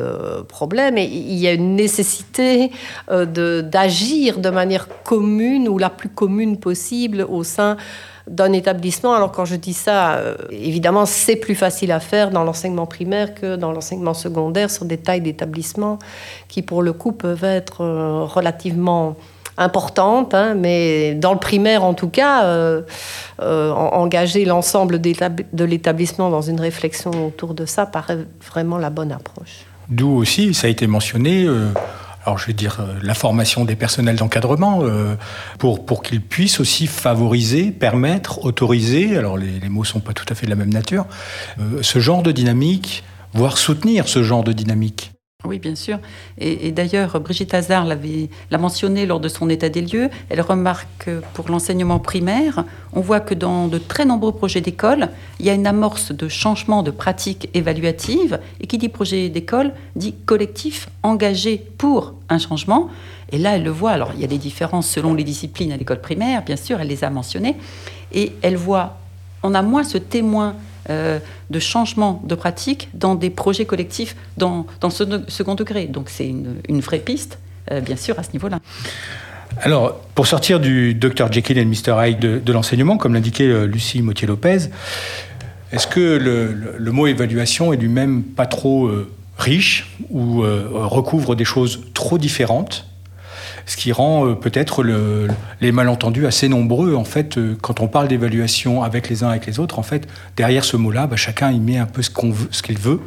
problème. 0.48 0.98
Et 0.98 1.06
il 1.06 1.36
y 1.36 1.48
a 1.48 1.54
une 1.54 1.76
nécessité 1.76 2.72
d'agir 3.10 4.40
de 4.40 4.50
manière 4.50 4.88
commune 5.04 5.68
ou 5.68 5.78
la 5.78 5.90
plus 5.90 6.10
commune 6.10 6.60
possible 6.60 7.26
au 7.28 7.44
sein 7.44 7.78
d'un 8.28 8.54
établissement. 8.54 9.14
Alors 9.14 9.32
quand 9.32 9.46
je 9.46 9.56
dis 9.56 9.74
ça, 9.74 10.16
euh, 10.16 10.36
évidemment, 10.52 11.06
c'est 11.06 11.36
plus 11.36 11.56
facile 11.56 11.92
à 11.92 12.00
faire 12.00 12.32
dans 12.32 12.44
l'enseignement 12.44 12.86
primaire 12.86 13.34
que 13.34 13.56
dans 13.56 13.72
l'enseignement 13.72 14.14
secondaire 14.14 14.70
sur 14.70 14.86
des 14.86 14.98
tailles 14.98 15.22
d'établissements 15.22 16.00
qui, 16.48 16.62
pour 16.62 16.82
le 16.82 16.94
coup, 16.94 17.12
peuvent 17.12 17.44
être 17.44 17.82
euh, 17.82 18.24
relativement 18.24 19.16
importantes. 19.60 20.36
Hein. 20.36 20.54
mais 20.54 21.16
dans 21.16 21.34
le 21.34 21.40
primaire, 21.40 21.84
en 21.84 21.96
tout 21.96 22.10
cas, 22.10 22.44
euh, 22.46 22.84
engager 23.40 24.46
l'ensemble 24.46 25.02
de 25.02 25.64
l'établissement 25.64 26.30
dans 26.30 26.44
une 26.44 26.60
réflexion 26.60 27.10
autour 27.26 27.56
de 27.56 27.66
ça 27.66 27.88
paraît 27.88 28.20
vraiment 28.48 28.78
la 28.78 28.92
bonne 28.92 29.12
approche. 29.12 29.66
D'où 29.90 30.10
aussi, 30.10 30.54
ça 30.54 30.68
a 30.68 30.70
été 30.70 30.86
mentionné, 30.86 31.48
alors 32.28 32.38
je 32.38 32.46
vais 32.46 32.54
dire 32.54 32.80
euh, 32.82 33.00
la 33.02 33.14
formation 33.14 33.64
des 33.64 33.78
personnels 33.78 34.18
d'encadrement 34.18 34.82
euh, 34.84 35.16
pour, 35.60 35.86
pour 35.86 36.04
qu'ils 36.04 36.22
puissent 36.22 36.60
aussi 36.60 36.86
favoriser, 36.86 37.72
permettre, 37.72 38.44
autoriser, 38.44 39.16
alors 39.16 39.38
les, 39.38 39.70
mots 39.70 39.86
sont 39.86 40.02
pas 40.02 40.12
tout 40.12 40.26
à 40.30 40.36
fait 40.36 40.46
de 40.46 40.52
la 40.52 40.58
même 40.58 40.74
nature, 40.74 41.06
euh, 41.60 41.82
ce 41.82 42.00
genre 42.00 42.24
de 42.24 42.34
dynamique, 42.34 43.06
voire 43.34 43.58
soutenir 43.58 44.10
ce 44.10 44.24
genre 44.24 44.44
de 44.44 44.52
dynamique. 44.52 45.14
Oui, 45.46 45.60
bien 45.60 45.76
sûr. 45.76 46.00
Et, 46.40 46.72
d'ailleurs, 46.72 47.20
Brigitte 47.20 47.54
Hazard 47.54 47.86
l'a 47.86 48.58
mentionné 48.58 49.06
lors 49.06 49.20
de 49.20 49.30
son 49.30 49.52
état 49.52 49.70
des 49.70 49.82
lieux. 49.82 50.10
Elle 50.30 50.42
remarque 50.42 50.88
que 50.98 51.22
pour 51.36 51.50
l'enseignement 51.50 52.00
primaire, 52.00 52.66
on 52.92 53.02
voit 53.02 53.20
que 53.20 53.36
dans 53.36 53.68
de 53.68 53.78
très 53.78 54.04
nombreux 54.04 54.32
projets 54.32 54.62
d'école, 54.62 55.10
il 55.40 55.46
y 55.46 55.52
a 55.52 55.54
une 55.54 55.68
amorce 55.68 56.12
de 56.12 56.28
changement 56.28 56.82
de 56.82 56.90
pratiques 56.90 57.50
évaluatives. 57.54 58.40
Et 58.62 58.66
qui 58.66 58.80
dit 58.80 58.90
projet 58.90 59.30
d'école 59.30 59.74
dit 59.96 60.16
collectif 60.26 60.90
engagé 61.04 61.64
pour 61.78 62.16
un 62.30 62.40
changement. 62.40 62.90
Et 63.32 63.38
là, 63.38 63.58
elle 63.58 63.64
le 63.64 63.70
voit. 63.70 63.92
Alors, 63.92 64.14
il 64.16 64.22
y 64.22 64.26
a 64.26 64.28
des 64.28 64.40
différences 64.40 64.90
selon 64.90 65.14
les 65.14 65.24
disciplines 65.24 65.72
à 65.72 65.78
l'école 65.78 66.02
primaire, 66.02 66.44
bien 66.44 66.58
sûr, 66.58 66.82
elle 66.82 66.88
les 66.88 67.04
a 67.04 67.12
mentionnées. 67.12 67.58
Et 68.12 68.34
elle 68.42 68.58
voit 68.58 68.98
on 69.44 69.54
a 69.54 69.62
moins 69.62 69.84
ce 69.84 69.98
témoin 70.00 70.56
euh, 70.90 71.20
de 71.50 71.60
changement 71.60 72.22
de 72.26 72.36
pratique 72.36 72.90
dans 72.94 73.16
des 73.16 73.30
projets 73.30 73.66
collectifs 73.66 74.16
dans, 74.38 74.66
ce 74.90 75.04
second 75.28 75.56
degré. 75.56 75.86
Donc 75.86 76.10
c'est 76.10 76.28
une, 76.28 76.80
vraie 76.80 77.00
piste, 77.00 77.40
euh, 77.72 77.82
bien 77.82 77.96
sûr, 77.96 78.18
à 78.20 78.24
ce 78.24 78.32
niveau-là. 78.32 78.60
Alors, 79.62 80.00
pour 80.16 80.28
sortir 80.28 80.60
du 80.60 80.94
Dr 80.94 81.32
Jekyll 81.32 81.58
et 81.58 81.66
Mr 81.66 81.96
Hyde 81.98 82.44
de, 82.44 82.54
l'enseignement, 82.54 82.98
comme 82.98 83.14
l'indiquait 83.14 83.48
euh, 83.48 83.66
Lucie 83.66 84.02
Motier-Lopez, 84.02 84.70
est-ce 85.72 85.88
que 85.88 86.00
le, 86.00 86.92
mot 86.92 87.08
évaluation 87.08 87.74
est 87.74 87.78
lui-même 87.78 88.24
pas 88.24 88.46
trop 88.46 88.90
riche 89.38 89.98
ou 90.10 90.42
recouvre 90.42 91.36
des 91.36 91.44
choses 91.44 91.82
trop 91.94 92.18
différentes 92.18 92.86
ce 93.68 93.76
qui 93.76 93.92
rend 93.92 94.26
euh, 94.26 94.34
peut-être 94.34 94.84
les 95.62 95.72
malentendus 95.72 96.26
assez 96.26 96.50
nombreux. 96.50 96.96
En 96.96 97.04
fait, 97.04 97.38
euh, 97.38 97.56
quand 97.62 97.82
on 97.82 97.88
parle 97.88 98.08
d'évaluation 98.08 98.82
avec 98.82 99.10
les 99.10 99.24
uns 99.24 99.30
avec 99.30 99.46
les 99.46 99.60
autres, 99.60 99.78
en 99.78 99.84
fait, 99.84 100.08
derrière 100.36 100.64
ce 100.64 100.78
mot-là, 100.78 101.06
bah, 101.06 101.18
chacun 101.18 101.52
y 101.52 101.60
met 101.60 101.78
un 101.78 101.86
peu 101.86 102.02
ce 102.02 102.62
qu'il 102.62 102.80
veut, 102.80 103.02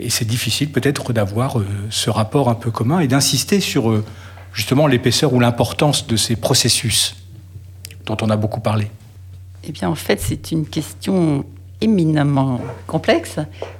et 0.00 0.10
c'est 0.10 0.24
difficile 0.24 0.72
peut-être 0.72 1.12
d'avoir 1.12 1.60
euh, 1.60 1.66
ce 1.90 2.10
rapport 2.10 2.48
un 2.48 2.54
peu 2.54 2.70
commun 2.70 3.00
et 3.00 3.06
d'insister 3.06 3.60
sur 3.60 4.02
justement 4.54 4.86
l'épaisseur 4.86 5.32
ou 5.34 5.38
l'importance 5.38 6.06
de 6.06 6.16
ces 6.16 6.34
processus 6.34 7.14
dont 8.06 8.16
on 8.22 8.30
a 8.30 8.36
beaucoup 8.36 8.60
parlé. 8.60 8.90
Eh 9.64 9.72
bien, 9.72 9.88
en 9.88 9.94
fait, 9.94 10.20
c'est 10.20 10.50
une 10.50 10.66
question 10.66 11.44
éminemment 11.80 12.60
complexe 12.86 13.36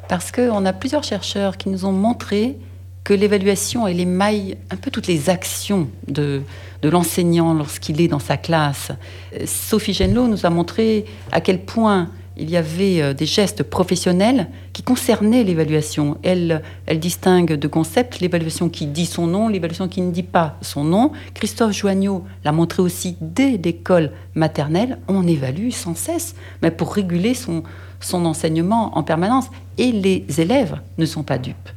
parce 0.09 0.31
qu'on 0.31 0.67
a 0.67 0.73
plusieurs 0.75 1.03
chercheurs 1.03 1.57
qui 1.57 1.71
nous 1.71 1.87
ont 1.87 1.93
montré 1.93 2.57
que 3.05 3.13
l'évaluation 3.13 3.87
et 3.87 3.93
les 3.93 4.07
mailles 4.07 4.57
un 4.71 4.77
peu 4.77 4.91
toutes 4.91 5.07
les 5.07 5.29
actions 5.29 5.89
de, 6.09 6.43
l'enseignant 6.83 7.55
lorsqu'il 7.55 8.01
est 8.01 8.09
dans 8.09 8.19
sa 8.19 8.37
classe. 8.37 8.91
Euh, 9.35 9.45
Sophie 9.47 9.95
Genlo 9.95 10.27
nous 10.27 10.45
a 10.45 10.51
montré 10.51 11.07
à 11.33 11.41
quel 11.41 11.61
point 11.63 12.11
il 12.37 12.51
y 12.51 12.59
avait 12.59 13.01
euh, 13.01 13.15
des 13.15 13.25
gestes 13.25 13.63
professionnels 13.63 14.49
qui 14.75 14.83
concernaient 14.83 15.45
l'évaluation. 15.45 16.19
Elle, 16.23 16.63
elle 16.85 16.99
distingue 16.99 17.55
de 17.55 17.69
concepts 17.69 18.21
l'évaluation 18.21 18.69
qui 18.69 18.87
dit 18.87 19.07
son 19.07 19.27
nom, 19.27 19.49
l'évaluation 19.49 19.89
qui 19.89 20.03
ne 20.03 20.11
dit 20.11 20.23
pas 20.23 20.57
son 20.61 20.85
nom. 20.85 21.13
Christophe 21.33 21.73
Joignot 21.73 22.25
l'a 22.45 22.53
montré 22.53 22.83
aussi 22.83 23.17
dès 23.21 23.57
l'école 23.57 24.11
maternelle. 24.35 24.99
On 25.09 25.27
évalue 25.27 25.71
sans 25.71 25.95
cesse, 25.95 26.35
mais 26.61 26.71
pour 26.71 26.93
réguler 26.93 27.35
son 27.35 27.65
enseignement 28.13 28.97
en 28.99 29.03
permanence. 29.03 29.47
Et 29.79 29.91
les 29.91 30.27
élèves 30.39 30.81
ne 30.99 31.07
sont 31.07 31.23
pas 31.23 31.39
dupes 31.39 31.71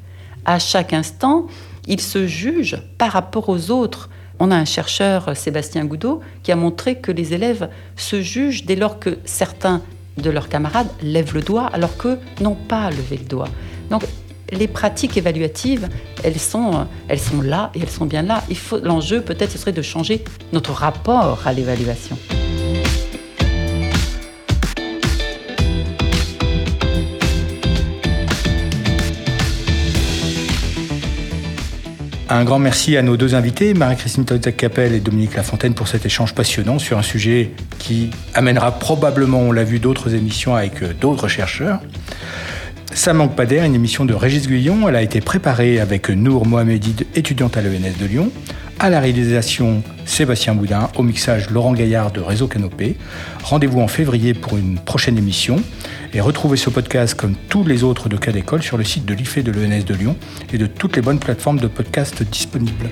à 0.47 0.57
chaque 0.57 0.93
instant, 0.93 1.45
ils 1.87 2.01
se 2.01 2.25
jugent 2.25 2.81
par 2.97 3.11
rapport 3.11 3.49
aux 3.49 3.69
autres. 3.69 4.09
On 4.39 4.49
a 4.49 4.55
un 4.55 4.65
chercheur, 4.65 5.35
Sébastien 5.35 5.85
Goudot, 5.85 6.21
qui 6.41 6.51
a 6.51 6.55
montré 6.55 6.95
que 6.95 7.11
les 7.11 7.33
élèves 7.33 7.69
se 7.95 8.21
jugent 8.21 8.65
dès 8.65 8.75
lors 8.75 8.99
que 8.99 9.17
certains 9.25 9.81
de 10.17 10.29
leurs 10.29 10.49
camarades 10.49 10.89
lèvent 11.01 11.35
le 11.35 11.41
doigt 11.41 11.69
alors 11.73 11.95
qu'eux 11.97 12.19
n'ont 12.41 12.55
pas 12.55 12.89
levé 12.89 13.17
le 13.17 13.25
doigt. 13.25 13.49
Donc 13.91 14.03
les 14.51 14.67
pratiques 14.67 15.17
évaluatives, 15.17 15.89
elles 16.23 16.39
sont, 16.39 16.87
elles 17.07 17.19
sont 17.19 17.41
là 17.41 17.71
et 17.75 17.81
elles 17.81 17.89
sont 17.89 18.05
bien 18.05 18.21
là. 18.21 18.43
L'enjeu 18.83 19.21
peut-être 19.21 19.51
ce 19.51 19.57
serait 19.57 19.73
de 19.73 19.81
changer 19.81 20.23
notre 20.53 20.71
rapport 20.71 21.39
à 21.45 21.53
l'évaluation. 21.53 22.17
Un 32.30 32.43
grand 32.43 32.59
merci 32.59 32.97
à 32.97 33.01
nos 33.01 33.15
deux 33.15 33.36
invités, 33.36 33.73
Marie-Christine 33.73 34.25
Todzak-Capel 34.25 34.93
et 34.93 34.99
Dominique 34.99 35.36
Lafontaine, 35.36 35.73
pour 35.73 35.88
cet 35.88 36.05
échange 36.05 36.36
passionnant 36.36 36.78
sur 36.78 36.97
un 36.97 37.01
sujet 37.01 37.51
qui 37.80 38.11
amènera 38.34 38.80
probablement, 38.80 39.39
on 39.39 39.53
l'a 39.53 39.63
vu, 39.63 39.80
d'autres 39.80 40.13
émissions 40.13 40.53
avec 40.53 40.84
euh, 40.84 40.93
d'autres 40.99 41.30
chercheurs. 41.30 41.80
Ça 42.93 43.13
manque 43.13 43.38
pas 43.38 43.45
d'air, 43.45 43.63
une 43.63 43.75
émission 43.75 44.03
de 44.03 44.13
Régis 44.13 44.49
Guillon. 44.49 44.89
Elle 44.89 44.97
a 44.97 45.01
été 45.01 45.21
préparée 45.21 45.80
avec 45.80 46.09
Nour 46.09 46.45
Mohamedid, 46.45 47.05
étudiante 47.15 47.55
à 47.55 47.61
l'ENS 47.61 47.97
de 47.97 48.05
Lyon. 48.05 48.30
À 48.80 48.91
la 48.91 48.99
réalisation, 48.99 49.82
Sébastien 50.05 50.53
Boudin. 50.53 50.89
Au 50.95 51.01
mixage, 51.01 51.49
Laurent 51.49 51.73
Gaillard 51.73 52.11
de 52.11 52.19
Réseau 52.19 52.47
Canopé. 52.47 52.95
Rendez-vous 53.43 53.80
en 53.80 53.88
février 53.88 54.36
pour 54.36 54.55
une 54.55 54.78
prochaine 54.78 55.17
émission. 55.17 55.55
Et 56.13 56.21
retrouvez 56.21 56.57
ce 56.57 56.69
podcast 56.69 57.15
comme 57.15 57.34
tous 57.49 57.63
les 57.63 57.84
autres 57.84 58.07
de 58.07 58.17
cas 58.17 58.32
d'école 58.32 58.61
sur 58.61 58.78
le 58.78 58.84
site 58.84 59.05
de 59.05 59.15
l'IFE 59.15 59.43
de 59.43 59.51
l'ENS 59.51 59.84
de 59.84 59.95
Lyon 59.95 60.15
et 60.53 60.59
de 60.59 60.67
toutes 60.67 60.95
les 60.95 61.01
bonnes 61.01 61.19
plateformes 61.19 61.59
de 61.59 61.67
podcast 61.67 62.21
disponibles. 62.21 62.91